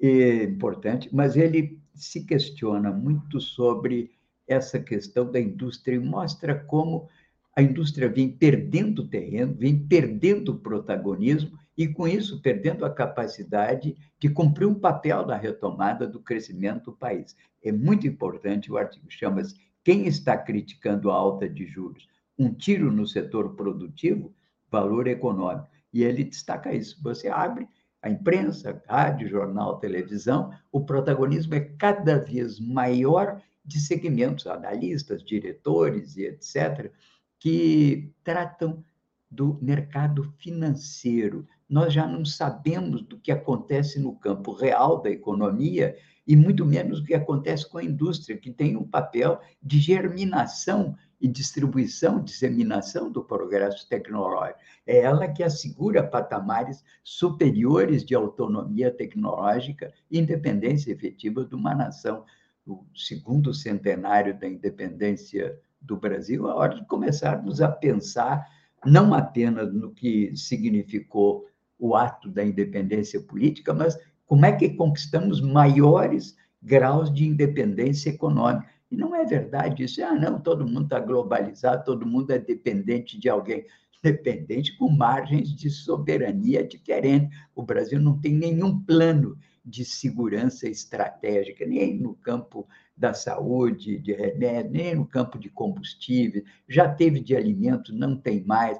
é 0.00 0.44
importante, 0.44 1.08
mas 1.14 1.36
ele 1.36 1.80
se 1.94 2.24
questiona 2.24 2.90
muito 2.90 3.40
sobre 3.40 4.10
essa 4.46 4.78
questão 4.78 5.30
da 5.30 5.40
indústria 5.40 5.96
e 5.96 5.98
mostra 5.98 6.54
como 6.54 7.08
a 7.54 7.62
indústria 7.62 8.08
vem 8.08 8.30
perdendo 8.30 9.06
terreno, 9.06 9.54
vem 9.54 9.78
perdendo 9.78 10.58
protagonismo 10.58 11.58
e, 11.76 11.86
com 11.86 12.08
isso, 12.08 12.40
perdendo 12.40 12.84
a 12.84 12.90
capacidade 12.90 13.96
de 14.18 14.28
cumprir 14.28 14.66
um 14.66 14.74
papel 14.74 15.26
na 15.26 15.36
retomada 15.36 16.06
do 16.06 16.20
crescimento 16.20 16.86
do 16.86 16.96
país. 16.96 17.36
É 17.62 17.70
muito 17.70 18.06
importante, 18.06 18.72
o 18.72 18.76
artigo 18.76 19.06
chama-se 19.10 19.54
Quem 19.84 20.06
está 20.06 20.36
criticando 20.36 21.10
a 21.10 21.14
alta 21.14 21.48
de 21.48 21.66
juros? 21.66 22.08
Um 22.38 22.52
tiro 22.52 22.90
no 22.90 23.06
setor 23.06 23.54
produtivo, 23.54 24.34
valor 24.70 25.06
econômico. 25.06 25.68
E 25.92 26.02
ele 26.02 26.24
destaca 26.24 26.74
isso. 26.74 26.98
Você 27.02 27.28
abre 27.28 27.68
a 28.02 28.10
imprensa, 28.10 28.82
rádio, 28.88 29.28
jornal, 29.28 29.78
televisão, 29.78 30.50
o 30.72 30.80
protagonismo 30.84 31.54
é 31.54 31.60
cada 31.60 32.18
vez 32.18 32.58
maior 32.58 33.40
de 33.64 33.80
segmentos, 33.80 34.46
analistas, 34.46 35.22
diretores 35.22 36.16
e 36.16 36.24
etc., 36.26 36.92
que 37.38 38.12
tratam 38.22 38.84
do 39.30 39.58
mercado 39.62 40.32
financeiro. 40.38 41.46
Nós 41.68 41.92
já 41.92 42.06
não 42.06 42.24
sabemos 42.24 43.02
do 43.02 43.18
que 43.18 43.32
acontece 43.32 43.98
no 43.98 44.14
campo 44.14 44.52
real 44.52 45.00
da 45.00 45.10
economia 45.10 45.96
e 46.26 46.36
muito 46.36 46.64
menos 46.64 47.00
o 47.00 47.04
que 47.04 47.14
acontece 47.14 47.68
com 47.68 47.78
a 47.78 47.84
indústria, 47.84 48.36
que 48.36 48.50
tem 48.50 48.76
um 48.76 48.86
papel 48.86 49.40
de 49.62 49.78
germinação 49.78 50.94
e 51.20 51.28
distribuição, 51.28 52.22
disseminação 52.22 53.10
do 53.10 53.24
progresso 53.24 53.88
tecnológico. 53.88 54.58
É 54.86 54.98
ela 55.00 55.28
que 55.28 55.42
assegura 55.42 56.02
patamares 56.02 56.84
superiores 57.02 58.04
de 58.04 58.14
autonomia 58.14 58.90
tecnológica 58.90 59.92
e 60.10 60.18
independência 60.18 60.92
efetiva 60.92 61.44
de 61.44 61.54
uma 61.54 61.74
nação. 61.74 62.24
O 62.66 62.84
segundo 62.94 63.52
centenário 63.52 64.38
da 64.38 64.48
independência 64.48 65.58
do 65.80 65.96
Brasil, 65.96 66.48
é 66.48 66.54
hora 66.54 66.76
de 66.76 66.86
começarmos 66.86 67.60
a 67.60 67.68
pensar 67.68 68.46
não 68.84 69.12
apenas 69.14 69.72
no 69.72 69.92
que 69.92 70.36
significou 70.36 71.46
o 71.78 71.96
ato 71.96 72.28
da 72.28 72.44
independência 72.44 73.20
política, 73.20 73.74
mas 73.74 73.98
como 74.26 74.46
é 74.46 74.52
que 74.52 74.70
conquistamos 74.70 75.40
maiores 75.40 76.36
graus 76.62 77.12
de 77.12 77.26
independência 77.26 78.10
econômica. 78.10 78.66
E 78.90 78.96
não 78.96 79.14
é 79.16 79.24
verdade 79.24 79.82
isso. 79.82 80.02
Ah, 80.04 80.14
não, 80.14 80.40
todo 80.40 80.66
mundo 80.66 80.84
está 80.84 81.00
globalizado, 81.00 81.84
todo 81.84 82.06
mundo 82.06 82.30
é 82.30 82.38
dependente 82.38 83.18
de 83.18 83.28
alguém. 83.28 83.64
Dependente 84.02 84.76
com 84.76 84.88
margens 84.88 85.54
de 85.54 85.70
soberania 85.70 86.66
diferentes. 86.66 87.28
O 87.54 87.62
Brasil 87.62 88.00
não 88.00 88.20
tem 88.20 88.34
nenhum 88.34 88.80
plano 88.80 89.36
de 89.64 89.84
segurança 89.84 90.68
estratégica, 90.68 91.64
nem 91.64 91.98
no 91.98 92.14
campo 92.14 92.66
da 92.96 93.14
saúde, 93.14 93.98
de 93.98 94.12
remédio, 94.12 94.72
nem 94.72 94.94
no 94.94 95.06
campo 95.06 95.38
de 95.38 95.48
combustível. 95.48 96.42
Já 96.68 96.92
teve 96.92 97.20
de 97.20 97.36
alimento, 97.36 97.94
não 97.94 98.16
tem 98.16 98.44
mais. 98.44 98.78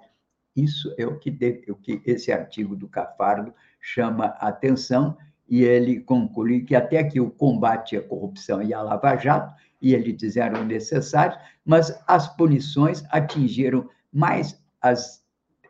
Isso 0.54 0.94
é 0.98 1.06
o 1.06 1.18
que, 1.18 1.30
o 1.68 1.76
que 1.76 2.02
esse 2.04 2.30
artigo 2.30 2.76
do 2.76 2.88
Cafardo 2.88 3.54
chama 3.80 4.26
atenção 4.38 5.16
e 5.48 5.62
ele 5.62 6.00
conclui 6.00 6.62
que 6.62 6.74
até 6.74 7.04
que 7.04 7.20
o 7.20 7.30
combate 7.30 7.96
à 7.96 8.02
corrupção 8.02 8.62
e 8.62 8.72
à 8.72 8.80
Lava 8.80 9.16
Jato, 9.16 9.54
e 9.80 9.94
ele 9.94 10.12
diz 10.12 10.36
eram 10.36 10.64
necessários, 10.64 11.38
mas 11.64 12.02
as 12.06 12.34
punições 12.36 13.04
atingiram 13.10 13.88
mais 14.12 14.58
as 14.80 15.22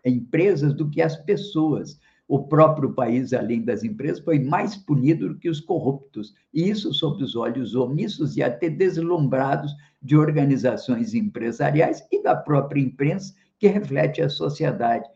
empresas 0.04 0.74
do 0.74 0.88
que 0.88 1.00
as 1.00 1.16
pessoas. 1.16 1.98
O 2.32 2.44
próprio 2.44 2.94
país, 2.94 3.34
além 3.34 3.60
das 3.60 3.84
empresas, 3.84 4.18
foi 4.24 4.38
mais 4.38 4.74
punido 4.74 5.28
do 5.28 5.38
que 5.38 5.50
os 5.50 5.60
corruptos, 5.60 6.34
e 6.50 6.66
isso 6.66 6.90
sob 6.94 7.22
os 7.22 7.36
olhos 7.36 7.74
omissos 7.74 8.38
e 8.38 8.42
até 8.42 8.70
deslumbrados 8.70 9.76
de 10.00 10.16
organizações 10.16 11.12
empresariais 11.12 12.02
e 12.10 12.22
da 12.22 12.34
própria 12.34 12.80
imprensa, 12.80 13.34
que 13.58 13.66
reflete 13.66 14.22
a 14.22 14.30
sociedade. 14.30 15.06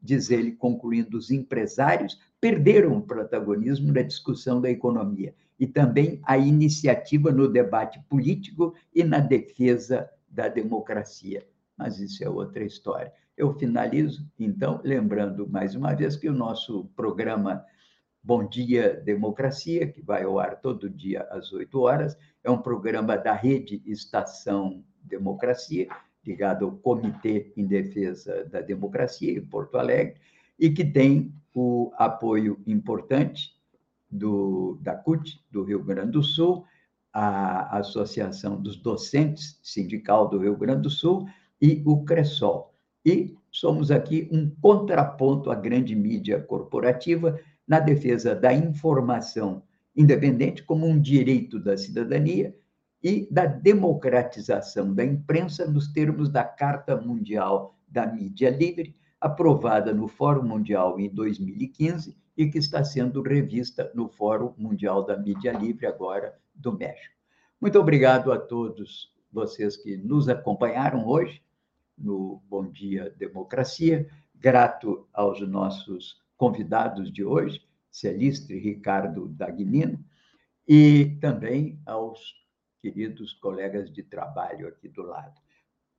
Diz 0.00 0.30
ele, 0.30 0.52
concluindo, 0.52 1.18
os 1.18 1.32
empresários 1.32 2.20
perderam 2.40 2.98
o 2.98 3.02
protagonismo 3.02 3.92
na 3.92 4.02
discussão 4.02 4.60
da 4.60 4.70
economia 4.70 5.34
e 5.58 5.66
também 5.66 6.20
a 6.22 6.38
iniciativa 6.38 7.32
no 7.32 7.48
debate 7.48 8.00
político 8.08 8.76
e 8.94 9.02
na 9.02 9.18
defesa 9.18 10.08
da 10.28 10.46
democracia. 10.46 11.44
Mas 11.76 11.98
isso 11.98 12.22
é 12.22 12.30
outra 12.30 12.62
história. 12.62 13.12
Eu 13.40 13.54
finalizo, 13.54 14.30
então, 14.38 14.82
lembrando 14.84 15.48
mais 15.48 15.74
uma 15.74 15.94
vez 15.94 16.14
que 16.14 16.28
o 16.28 16.34
nosso 16.34 16.90
programa 16.94 17.64
Bom 18.22 18.46
Dia 18.46 19.00
Democracia, 19.02 19.90
que 19.90 20.02
vai 20.02 20.24
ao 20.24 20.38
ar 20.38 20.60
todo 20.60 20.90
dia 20.90 21.22
às 21.30 21.50
8 21.50 21.80
horas, 21.80 22.18
é 22.44 22.50
um 22.50 22.58
programa 22.58 23.16
da 23.16 23.32
Rede 23.32 23.82
Estação 23.86 24.84
Democracia, 25.02 25.88
ligado 26.22 26.66
ao 26.66 26.72
Comitê 26.72 27.50
em 27.56 27.66
Defesa 27.66 28.44
da 28.44 28.60
Democracia, 28.60 29.32
em 29.32 29.46
Porto 29.46 29.78
Alegre, 29.78 30.20
e 30.58 30.68
que 30.68 30.84
tem 30.84 31.32
o 31.54 31.90
apoio 31.96 32.60
importante 32.66 33.56
do, 34.10 34.78
da 34.82 34.94
CUT, 34.94 35.42
do 35.50 35.62
Rio 35.62 35.82
Grande 35.82 36.10
do 36.10 36.22
Sul, 36.22 36.66
a 37.10 37.78
Associação 37.78 38.60
dos 38.60 38.76
Docentes 38.76 39.58
Sindical 39.62 40.28
do 40.28 40.38
Rio 40.40 40.58
Grande 40.58 40.82
do 40.82 40.90
Sul 40.90 41.26
e 41.58 41.82
o 41.86 42.04
CRESOL. 42.04 42.69
E 43.04 43.36
somos 43.50 43.90
aqui 43.90 44.28
um 44.30 44.50
contraponto 44.60 45.50
à 45.50 45.54
grande 45.54 45.94
mídia 45.94 46.40
corporativa 46.40 47.38
na 47.66 47.80
defesa 47.80 48.34
da 48.34 48.52
informação 48.52 49.62
independente 49.96 50.62
como 50.62 50.86
um 50.86 51.00
direito 51.00 51.58
da 51.58 51.76
cidadania 51.76 52.54
e 53.02 53.26
da 53.30 53.46
democratização 53.46 54.94
da 54.94 55.04
imprensa 55.04 55.66
nos 55.66 55.88
termos 55.88 56.28
da 56.28 56.44
Carta 56.44 56.96
Mundial 56.96 57.74
da 57.88 58.06
Mídia 58.06 58.50
Livre, 58.50 58.94
aprovada 59.20 59.92
no 59.92 60.06
Fórum 60.06 60.46
Mundial 60.46 60.98
em 61.00 61.08
2015 61.08 62.16
e 62.36 62.46
que 62.48 62.58
está 62.58 62.84
sendo 62.84 63.22
revista 63.22 63.90
no 63.94 64.08
Fórum 64.08 64.54
Mundial 64.56 65.04
da 65.04 65.16
Mídia 65.16 65.52
Livre, 65.52 65.86
agora 65.86 66.34
do 66.54 66.76
México. 66.76 67.14
Muito 67.60 67.78
obrigado 67.78 68.32
a 68.32 68.38
todos 68.38 69.12
vocês 69.32 69.76
que 69.76 69.96
nos 69.96 70.28
acompanharam 70.28 71.06
hoje 71.06 71.42
no 72.00 72.42
Bom 72.48 72.70
Dia 72.70 73.14
Democracia. 73.16 74.08
Grato 74.34 75.06
aos 75.12 75.40
nossos 75.46 76.20
convidados 76.36 77.12
de 77.12 77.22
hoje, 77.22 77.60
Celistre 77.90 78.58
Ricardo 78.58 79.28
Dagnino, 79.28 80.02
e 80.66 81.18
também 81.20 81.78
aos 81.84 82.34
queridos 82.80 83.32
colegas 83.34 83.92
de 83.92 84.02
trabalho 84.02 84.68
aqui 84.68 84.88
do 84.88 85.02
lado. 85.02 85.38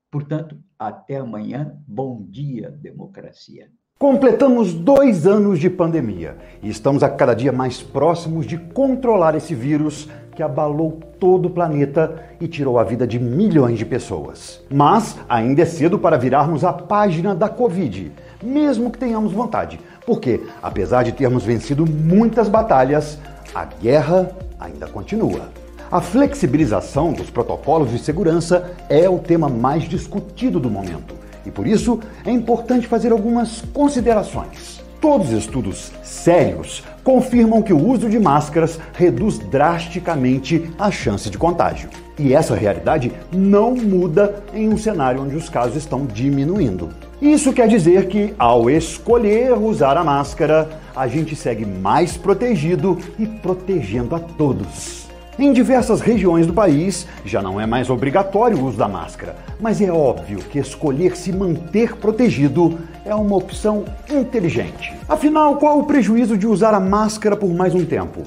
Portanto, 0.09 0.61
até 0.77 1.17
amanhã. 1.17 1.79
Bom 1.87 2.23
dia, 2.23 2.69
democracia. 2.69 3.71
Completamos 3.97 4.73
dois 4.73 5.27
anos 5.27 5.59
de 5.59 5.69
pandemia 5.69 6.35
e 6.63 6.69
estamos 6.69 7.03
a 7.03 7.09
cada 7.09 7.35
dia 7.35 7.51
mais 7.51 7.83
próximos 7.83 8.47
de 8.47 8.57
controlar 8.57 9.35
esse 9.35 9.53
vírus 9.53 10.09
que 10.35 10.41
abalou 10.41 10.99
todo 11.19 11.47
o 11.47 11.49
planeta 11.49 12.23
e 12.39 12.47
tirou 12.47 12.79
a 12.79 12.83
vida 12.83 13.05
de 13.05 13.19
milhões 13.19 13.77
de 13.77 13.85
pessoas. 13.85 14.61
Mas 14.69 15.17
ainda 15.27 15.61
é 15.61 15.65
cedo 15.65 15.99
para 15.99 16.17
virarmos 16.17 16.63
a 16.63 16.73
página 16.73 17.35
da 17.35 17.49
Covid, 17.49 18.11
mesmo 18.41 18.89
que 18.89 18.97
tenhamos 18.97 19.31
vontade, 19.31 19.79
porque, 20.05 20.41
apesar 20.61 21.03
de 21.03 21.11
termos 21.11 21.43
vencido 21.43 21.85
muitas 21.85 22.49
batalhas, 22.49 23.19
a 23.53 23.65
guerra 23.65 24.31
ainda 24.59 24.87
continua. 24.87 25.49
A 25.91 25.99
flexibilização 25.99 27.11
dos 27.11 27.29
protocolos 27.29 27.91
de 27.91 27.99
segurança 27.99 28.71
é 28.87 29.09
o 29.09 29.19
tema 29.19 29.49
mais 29.49 29.83
discutido 29.83 30.59
do 30.59 30.69
momento 30.69 31.21
e 31.45 31.51
por 31.51 31.67
isso 31.67 31.99
é 32.25 32.31
importante 32.31 32.87
fazer 32.87 33.11
algumas 33.11 33.61
considerações. 33.73 34.80
Todos 35.01 35.29
os 35.29 35.39
estudos 35.39 35.91
sérios 36.03 36.83
confirmam 37.03 37.63
que 37.63 37.73
o 37.73 37.83
uso 37.83 38.07
de 38.07 38.19
máscaras 38.19 38.79
reduz 38.93 39.39
drasticamente 39.39 40.69
a 40.77 40.91
chance 40.91 41.27
de 41.27 41.39
contágio. 41.39 41.89
E 42.19 42.35
essa 42.35 42.53
realidade 42.53 43.11
não 43.31 43.73
muda 43.73 44.43
em 44.53 44.69
um 44.69 44.77
cenário 44.77 45.23
onde 45.23 45.35
os 45.35 45.49
casos 45.49 45.75
estão 45.75 46.05
diminuindo. 46.05 46.89
Isso 47.19 47.51
quer 47.51 47.67
dizer 47.67 48.09
que, 48.09 48.35
ao 48.37 48.69
escolher 48.69 49.53
usar 49.53 49.97
a 49.97 50.03
máscara, 50.03 50.69
a 50.95 51.07
gente 51.07 51.35
segue 51.35 51.65
mais 51.65 52.15
protegido 52.15 52.99
e 53.17 53.25
protegendo 53.25 54.15
a 54.15 54.19
todos. 54.19 55.01
Em 55.39 55.51
diversas 55.51 56.01
regiões 56.01 56.45
do 56.45 56.53
país, 56.53 57.07
já 57.25 57.41
não 57.41 57.59
é 57.59 57.65
mais 57.65 57.89
obrigatório 57.89 58.59
o 58.59 58.67
uso 58.67 58.77
da 58.77 58.87
máscara, 58.87 59.35
mas 59.59 59.81
é 59.81 59.91
óbvio 59.91 60.37
que 60.37 60.59
escolher 60.59 61.15
se 61.17 61.31
manter 61.31 61.95
protegido 61.95 62.77
é 63.05 63.13
uma 63.15 63.35
opção 63.35 63.85
inteligente. 64.09 64.93
Afinal, 65.07 65.57
qual 65.57 65.79
o 65.79 65.83
prejuízo 65.83 66.37
de 66.37 66.47
usar 66.47 66.73
a 66.73 66.79
máscara 66.79 67.35
por 67.35 67.49
mais 67.49 67.73
um 67.73 67.85
tempo? 67.85 68.23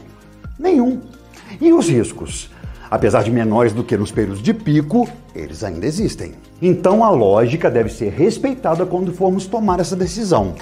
Nenhum. 0.58 1.00
E 1.60 1.72
os 1.72 1.88
riscos? 1.88 2.50
Apesar 2.90 3.22
de 3.22 3.30
menores 3.30 3.72
do 3.72 3.82
que 3.82 3.96
nos 3.96 4.12
períodos 4.12 4.42
de 4.42 4.52
pico, 4.52 5.08
eles 5.34 5.64
ainda 5.64 5.86
existem. 5.86 6.34
Então 6.60 7.02
a 7.02 7.10
lógica 7.10 7.70
deve 7.70 7.88
ser 7.88 8.10
respeitada 8.12 8.86
quando 8.86 9.12
formos 9.12 9.46
tomar 9.46 9.80
essa 9.80 9.96
decisão. 9.96 10.54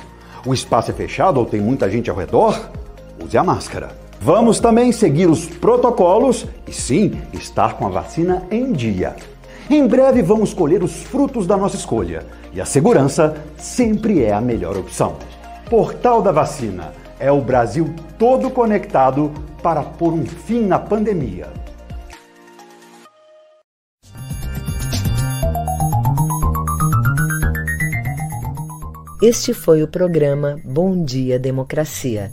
O 0.46 0.54
espaço 0.54 0.90
é 0.90 0.94
fechado 0.94 1.38
ou 1.38 1.46
tem 1.46 1.60
muita 1.60 1.90
gente 1.90 2.10
ao 2.10 2.16
redor? 2.16 2.70
Use 3.22 3.36
a 3.36 3.44
máscara. 3.44 3.90
Vamos 4.20 4.60
também 4.60 4.92
seguir 4.92 5.28
os 5.28 5.46
protocolos 5.46 6.46
e 6.66 6.72
sim 6.72 7.20
estar 7.32 7.74
com 7.74 7.86
a 7.86 7.90
vacina 7.90 8.42
em 8.50 8.72
dia. 8.72 9.16
Em 9.70 9.86
breve 9.86 10.22
vamos 10.22 10.52
colher 10.52 10.82
os 10.82 11.02
frutos 11.04 11.46
da 11.46 11.56
nossa 11.56 11.76
escolha 11.76 12.26
e 12.52 12.60
a 12.60 12.64
segurança 12.64 13.36
sempre 13.56 14.22
é 14.22 14.32
a 14.32 14.40
melhor 14.40 14.76
opção. 14.76 15.16
Portal 15.70 16.20
da 16.20 16.32
Vacina 16.32 16.92
é 17.18 17.30
o 17.30 17.40
Brasil 17.40 17.94
todo 18.18 18.50
conectado 18.50 19.30
para 19.62 19.82
pôr 19.82 20.12
um 20.12 20.26
fim 20.26 20.62
na 20.62 20.78
pandemia. 20.78 21.48
Este 29.22 29.54
foi 29.54 29.84
o 29.84 29.88
programa 29.88 30.56
Bom 30.64 31.04
Dia 31.04 31.38
Democracia. 31.38 32.32